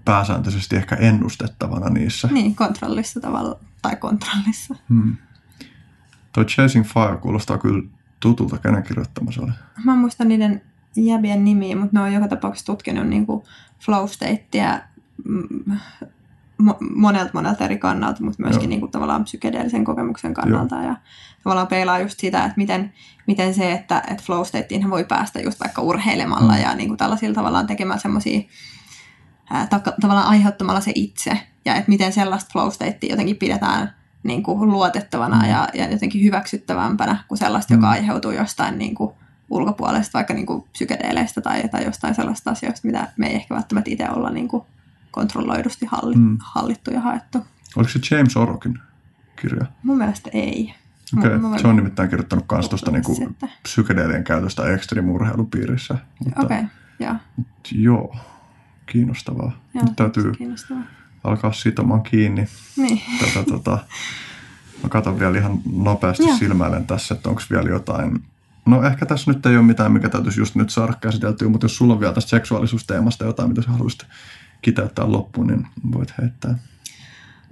[0.04, 2.28] pääsääntöisesti ehkä ennustettavana niissä.
[2.32, 4.74] Niin, kontrollissa tavalla, tai kontrollissa.
[4.88, 5.16] Hmm.
[6.32, 7.82] Toi Chasing Fire kuulostaa kyllä
[8.20, 9.52] tutulta, kenen kirjoittama se oli?
[9.84, 10.62] Mä muistan niiden
[10.96, 13.42] jäbien nimiä, mutta ne on joka tapauksessa tutkinut niin kuin
[13.80, 14.80] flow statea
[15.24, 15.78] mm,
[16.94, 20.76] monelta monelta eri kannalta, mutta myöskin niin kuin, tavallaan psykedeellisen kokemuksen kannalta.
[20.76, 20.84] Joo.
[20.84, 20.96] Ja
[21.42, 22.92] tavallaan peilaa just sitä, että miten,
[23.26, 26.60] miten se, että, että flow stateen voi päästä just vaikka urheilemalla mm.
[26.60, 28.40] ja niin kuin tällaisilla tavallaan tekemään semmoisia
[29.70, 31.40] ta- tavallaan aiheuttamalla se itse.
[31.64, 32.68] Ja että miten sellaista flow
[33.02, 35.50] jotenkin pidetään niin kuin luotettavana mm.
[35.50, 37.78] ja, ja jotenkin hyväksyttävämpänä kuin sellaista, mm.
[37.78, 39.12] joka aiheutuu jostain niin kuin
[39.50, 43.90] ulkopuolesta, vaikka niin kuin psykedeleistä tai, tai jostain sellaista asioista, mitä me ei ehkä välttämättä
[43.90, 44.62] itse olla niin kuin
[45.10, 46.38] kontrolloidusti halli, mm.
[46.40, 47.46] hallittu ja haettu.
[47.76, 48.78] Oliko se James Orokin
[49.40, 49.66] kirja?
[49.82, 50.74] Mun mielestä ei.
[51.18, 51.38] Okay.
[51.38, 55.98] Mä, mä se on nimittäin kirjoittanut myös tuosta niin psykedeelien käytöstä ekstremurheilupiirissä.
[56.26, 56.64] Okei, okay,
[56.98, 57.14] joo.
[57.72, 58.16] Joo,
[58.90, 59.52] kiinnostavaa.
[59.74, 60.82] Joo, Nyt täytyy kiinnostavaa.
[61.24, 62.46] alkaa sitomaan kiinni.
[62.76, 63.00] Niin.
[63.20, 63.78] Tätä, tota,
[64.82, 66.36] mä katson vielä ihan nopeasti Joo.
[66.36, 68.24] silmäilen tässä, että onko vielä jotain.
[68.66, 71.76] No ehkä tässä nyt ei ole mitään, mikä täytyisi just nyt saada käsiteltyä, mutta jos
[71.76, 74.06] sulla on vielä tästä seksuaalisuusteemasta jotain, mitä sä haluaisit
[74.62, 76.58] kiteyttää loppuun, niin voit heittää.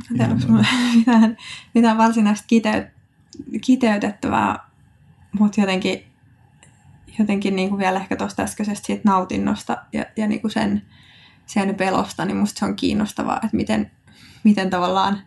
[0.08, 0.34] Tiedä,
[0.96, 1.36] mitään,
[1.74, 2.86] mitään varsinaista kiteyt,
[3.64, 4.58] kiteytettävää,
[5.38, 6.04] mutta jotenkin,
[7.18, 10.82] jotenkin niin kuin vielä ehkä tuosta äskeisestä siitä nautinnosta ja, ja niin kuin sen,
[11.48, 13.90] sen pelosta, niin musta se on kiinnostavaa, että miten,
[14.44, 15.18] miten tavallaan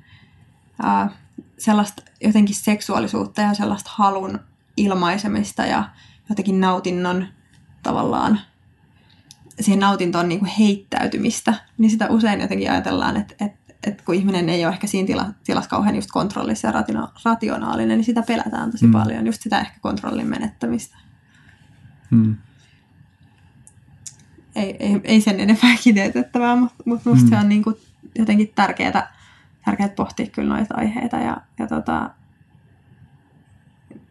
[0.83, 1.09] ää,
[1.57, 4.39] sellaista jotenkin seksuaalisuutta ja sellaista halun
[4.77, 5.89] ilmaisemista ja
[6.29, 7.27] jotenkin nautinnon
[7.83, 8.39] tavallaan
[9.59, 14.49] siihen nautintoon niin kuin heittäytymistä, niin sitä usein jotenkin ajatellaan, että, että, että kun ihminen
[14.49, 16.73] ei ole ehkä siinä tila, tilassa kauhean just kontrollissa ja
[17.25, 18.91] rationaalinen, niin sitä pelätään tosi mm.
[18.91, 20.97] paljon, just sitä ehkä kontrollin menettämistä.
[22.09, 22.37] Mm.
[24.55, 27.29] Ei, ei, ei sen enempää kiteytettävää, mutta, mutta musta mm.
[27.29, 27.75] se on niin kuin
[28.15, 29.13] jotenkin tärkeää,
[29.65, 32.09] tärkeää pohtia kyllä noita aiheita ja, ja tota,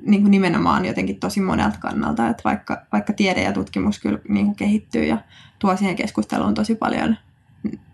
[0.06, 4.46] niin kuin nimenomaan jotenkin tosi monelta kannalta, että vaikka, vaikka tiede ja tutkimus kyllä niin
[4.46, 5.18] kuin kehittyy ja
[5.58, 7.16] tuo siihen keskusteluun tosi paljon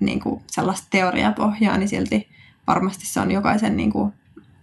[0.01, 2.29] niin kuin sellaista teoriapohjaa, niin silti
[2.67, 4.13] varmasti se on jokaisen niin kuin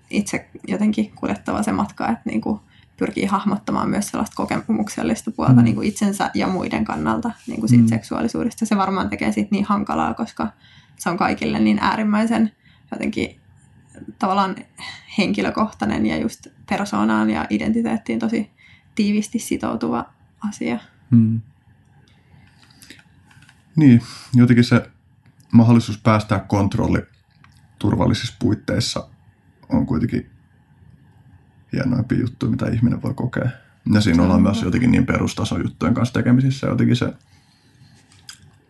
[0.10, 2.60] itse jotenkin kuljettava se matka, että niin kuin
[3.04, 5.64] pyrkii hahmottamaan myös sellaista kokemuksellista puolta mm.
[5.64, 7.90] niin kuin itsensä ja muiden kannalta niin kuin siitä mm.
[7.90, 8.66] seksuaalisuudesta.
[8.66, 10.48] Se varmaan tekee siitä niin hankalaa, koska
[10.98, 12.52] se on kaikille niin äärimmäisen
[12.92, 13.40] jotenkin
[14.20, 14.56] tavallaan
[15.18, 18.52] henkilökohtainen ja just persoonaan ja identiteettiin tosi
[18.96, 20.06] tiivisti sitoutuva
[20.48, 20.80] asia.
[21.12, 21.42] Hmm.
[23.76, 24.02] Niin,
[24.34, 24.90] jotenkin se
[25.52, 27.00] mahdollisuus päästää kontrolli
[27.80, 29.10] turvallisissa puitteissa
[29.70, 30.33] on kuitenkin
[31.74, 33.50] hienoimpia juttuja, mitä ihminen voi kokea.
[33.94, 36.68] Ja siinä ollaan myös jotenkin niin perustason juttujen kanssa tekemisissä.
[36.68, 37.14] Jotenkin se,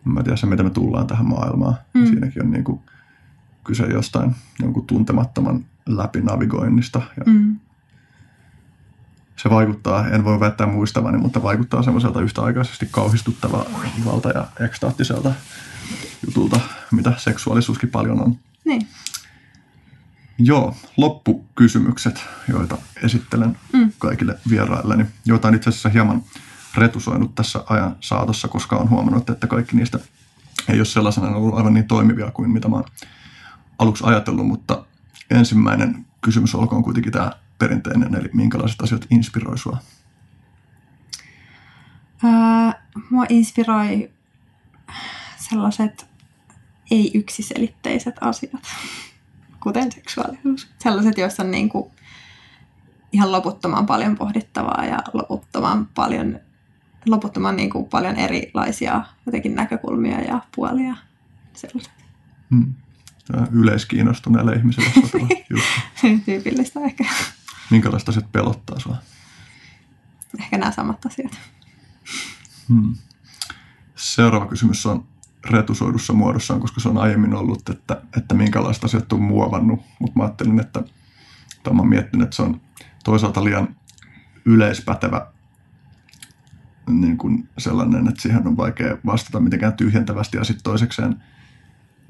[0.04, 1.74] mä tiedä se, mitä me tullaan tähän maailmaan.
[1.94, 2.06] Mm.
[2.06, 2.80] Siinäkin on niin kuin
[3.64, 7.02] kyse jostain jonkun tuntemattoman läpinavigoinnista.
[7.16, 7.56] Ja mm.
[9.36, 15.32] Se vaikuttaa, en voi väittää muistavani, mutta vaikuttaa semmoiselta yhtäaikaisesti kauhistuttavalta ja ekstaattiselta
[16.26, 16.60] jutulta,
[16.90, 18.38] mitä seksuaalisuuskin paljon on.
[18.64, 18.88] Niin.
[20.38, 23.92] Joo, loppukysymykset, joita esittelen mm.
[23.98, 26.22] kaikille vierailleni, joita on itse asiassa hieman
[26.74, 29.98] retusoinut tässä ajan saatossa, koska on huomannut, että kaikki niistä
[30.68, 32.84] ei ole sellaisena ollut aivan niin toimivia kuin mitä mä oon
[33.78, 34.84] aluksi ajatellut, mutta
[35.30, 39.78] ensimmäinen kysymys olkoon kuitenkin tämä perinteinen, eli minkälaiset asiat inspiroi sinua?
[42.24, 42.30] Öö,
[43.10, 44.10] mua inspiroi
[45.36, 46.06] sellaiset
[46.90, 48.62] ei-yksiselitteiset asiat,
[49.64, 50.68] kuten seksuaalisuus.
[50.78, 51.90] Sellaiset, joissa on niin kuin
[53.12, 56.40] ihan loputtoman paljon pohdittavaa ja loputtoman paljon,
[57.06, 60.96] loputtoman niin kuin paljon erilaisia jotenkin näkökulmia ja puolia.
[61.54, 61.92] Sellaiset.
[62.50, 62.74] Hmm
[63.52, 65.28] yleiskiinnostuneelle ihmiselle sopiva
[66.24, 67.04] Tyypillistä ehkä.
[67.70, 68.96] Minkälaista asiat pelottaa sinua?
[70.40, 71.40] ehkä nämä samat asiat.
[72.68, 72.96] Hmm.
[73.96, 75.06] Seuraava kysymys on
[75.50, 80.24] retusoidussa muodossaan, koska se on aiemmin ollut, että, että minkälaista asiat on muovannut, mutta mä
[80.24, 80.82] ajattelin, että
[81.62, 82.60] tai mä miettinyt, että se on
[83.04, 83.76] toisaalta liian
[84.44, 85.26] yleispätevä
[86.86, 91.22] niin kuin sellainen, että siihen on vaikea vastata mitenkään tyhjentävästi ja sitten toisekseen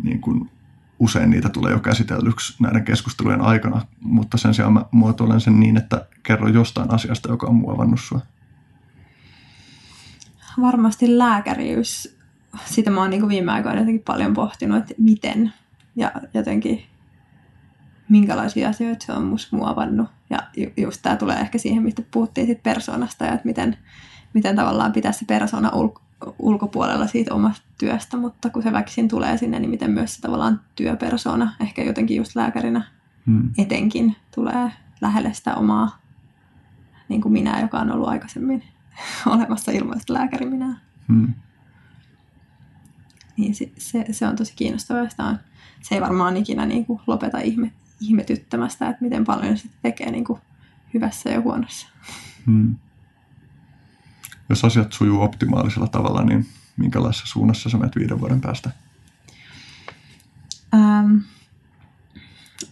[0.03, 0.51] niin kuin
[0.99, 5.77] usein niitä tulee jo käsitellyksi näiden keskustelujen aikana, mutta sen sijaan mä muotoilen sen niin,
[5.77, 8.21] että kerro jostain asiasta, joka on muovannut sua.
[10.61, 12.14] Varmasti lääkäriys.
[12.65, 15.53] Sitä mä oon niin viime aikoina jotenkin paljon pohtinut, että miten
[15.97, 16.83] ja jotenkin
[18.09, 20.09] minkälaisia asioita se on musta muovannut.
[20.31, 23.77] Ja ju- just tämä tulee ehkä siihen, mistä puhuttiin sit persoonasta ja että miten,
[24.33, 26.03] miten tavallaan pitää se persona ulko-
[26.39, 30.61] ulkopuolella siitä omasta työstä, mutta kun se väkisin tulee sinne, niin miten myös se tavallaan
[30.77, 32.85] työpersona, ehkä jotenkin just lääkärinä
[33.27, 33.51] hmm.
[33.59, 35.99] etenkin, tulee lähelle sitä omaa
[37.09, 38.63] niin kuin minä, joka on ollut aikaisemmin
[39.27, 40.77] olemassa ilman sitä lääkäri minä.
[41.09, 41.35] Hmm.
[43.37, 45.09] Niin se, se, se, on tosi kiinnostavaa.
[45.09, 45.39] Sitä on,
[45.83, 50.25] se ei varmaan ikinä niin kuin lopeta ihme, ihmetyttämästä, että miten paljon se tekee niin
[50.25, 50.41] kuin
[50.95, 51.89] hyvässä ja huonossa.
[52.47, 52.77] Hmm
[54.49, 56.47] jos asiat sujuu optimaalisella tavalla, niin
[56.77, 58.71] minkälaisessa suunnassa sä menet viiden vuoden päästä?
[60.75, 61.17] Ähm,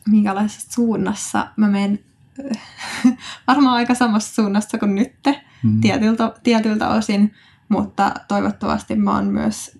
[0.09, 1.98] minkälaisessa suunnassa mä menen
[3.48, 5.12] varmaan aika samassa suunnassa kuin nyt
[5.62, 5.80] mm.
[5.80, 7.34] tietyltä, tietyltä osin,
[7.68, 9.78] mutta toivottavasti mä oon myös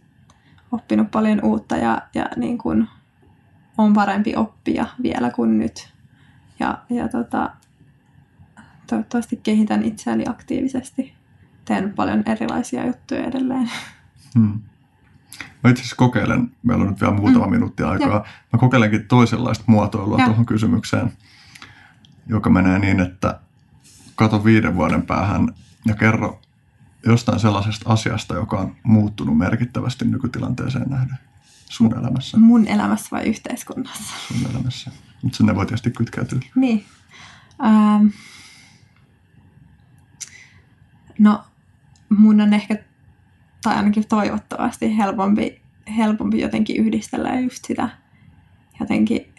[0.73, 2.89] oppinut paljon uutta ja, ja niin kuin
[3.79, 5.93] on parempi oppia vielä kuin nyt.
[6.61, 7.51] Ja, ja tota,
[8.87, 11.15] toivottavasti kehitän itseäni aktiivisesti
[11.65, 13.71] teen paljon erilaisia juttuja edelleen.
[14.35, 14.61] Hmm.
[15.65, 17.51] Mä itse asiassa kokeilen, meillä on nyt vielä muutama mm.
[17.51, 18.25] minuutti aikaa, ja.
[18.53, 20.25] mä kokeilenkin toisenlaista muotoilua ja.
[20.25, 21.13] tuohon kysymykseen,
[22.27, 23.41] joka menee niin, että
[24.15, 25.49] kato viiden vuoden päähän
[25.87, 26.41] ja kerro
[27.07, 31.19] jostain sellaisesta asiasta, joka on muuttunut merkittävästi nykytilanteeseen nähden
[31.71, 32.39] sun elämässä.
[32.39, 34.15] Mun elämässä vai yhteiskunnassa?
[34.29, 34.91] Sun elämässä.
[35.23, 36.41] Mutta sinne voi tietysti kytkeytyä.
[36.55, 36.85] Niin.
[37.65, 38.07] Ähm.
[41.19, 41.45] No,
[42.09, 42.77] mun on ehkä,
[43.63, 45.63] tai ainakin toivottavasti helpompi,
[45.97, 47.89] helpompi jotenkin yhdistellä just sitä
[48.81, 49.35] jotenkin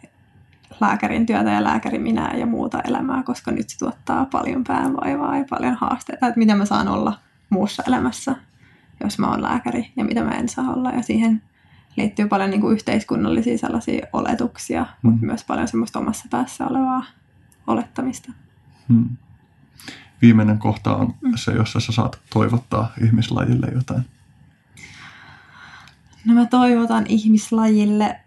[0.82, 5.46] lääkärin työtä ja lääkärin minä ja muuta elämää, koska nyt se tuottaa paljon päänvaivaa ja
[5.50, 7.20] paljon haasteita, että mitä mä saan olla
[7.54, 8.36] muussa elämässä,
[9.04, 10.92] jos mä oon lääkäri ja mitä mä en saa olla.
[10.92, 11.42] Ja siihen
[11.96, 15.10] liittyy paljon niin kuin yhteiskunnallisia sellaisia oletuksia, mm.
[15.10, 17.06] mutta myös paljon semmoista omassa päässä olevaa
[17.68, 18.32] olettamista.
[18.90, 19.10] Hmm
[20.24, 21.32] viimeinen kohta on mm.
[21.36, 24.06] se, jossa sä saat toivottaa ihmislajille jotain?
[26.26, 28.20] No mä toivotan ihmislajille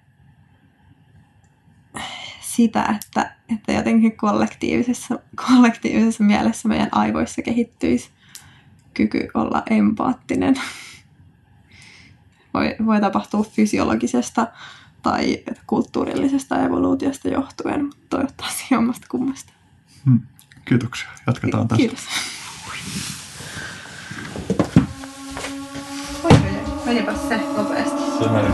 [2.41, 8.11] sitä, että, että jotenkin kollektiivisessa, kollektiivisessa mielessä meidän aivoissa kehittyisi
[8.97, 10.55] kyky olla empaattinen.
[12.55, 14.47] Voi, voi tapahtua fysiologisesta
[15.03, 19.53] tai kulttuurillisesta evoluutiosta johtuen, mutta toivottavasti jommasta kummasta.
[20.05, 20.21] Hmm.
[20.65, 21.09] Kiitoksia.
[21.27, 21.77] Jatketaan tästä.
[21.77, 22.01] Kiitos.
[26.25, 26.33] Oi,
[26.85, 28.03] menipäs se nopeasti.
[28.19, 28.49] Se meni.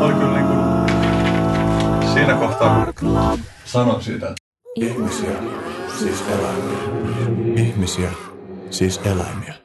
[0.00, 0.60] Oli kyllä niin kuin
[2.12, 5.30] siinä kohtaa, kun sanoin siitä, että Ihmisiä,
[5.98, 6.78] siis eläimiä.
[7.56, 8.10] Ihmisiä,
[8.70, 9.59] siis eläimiä.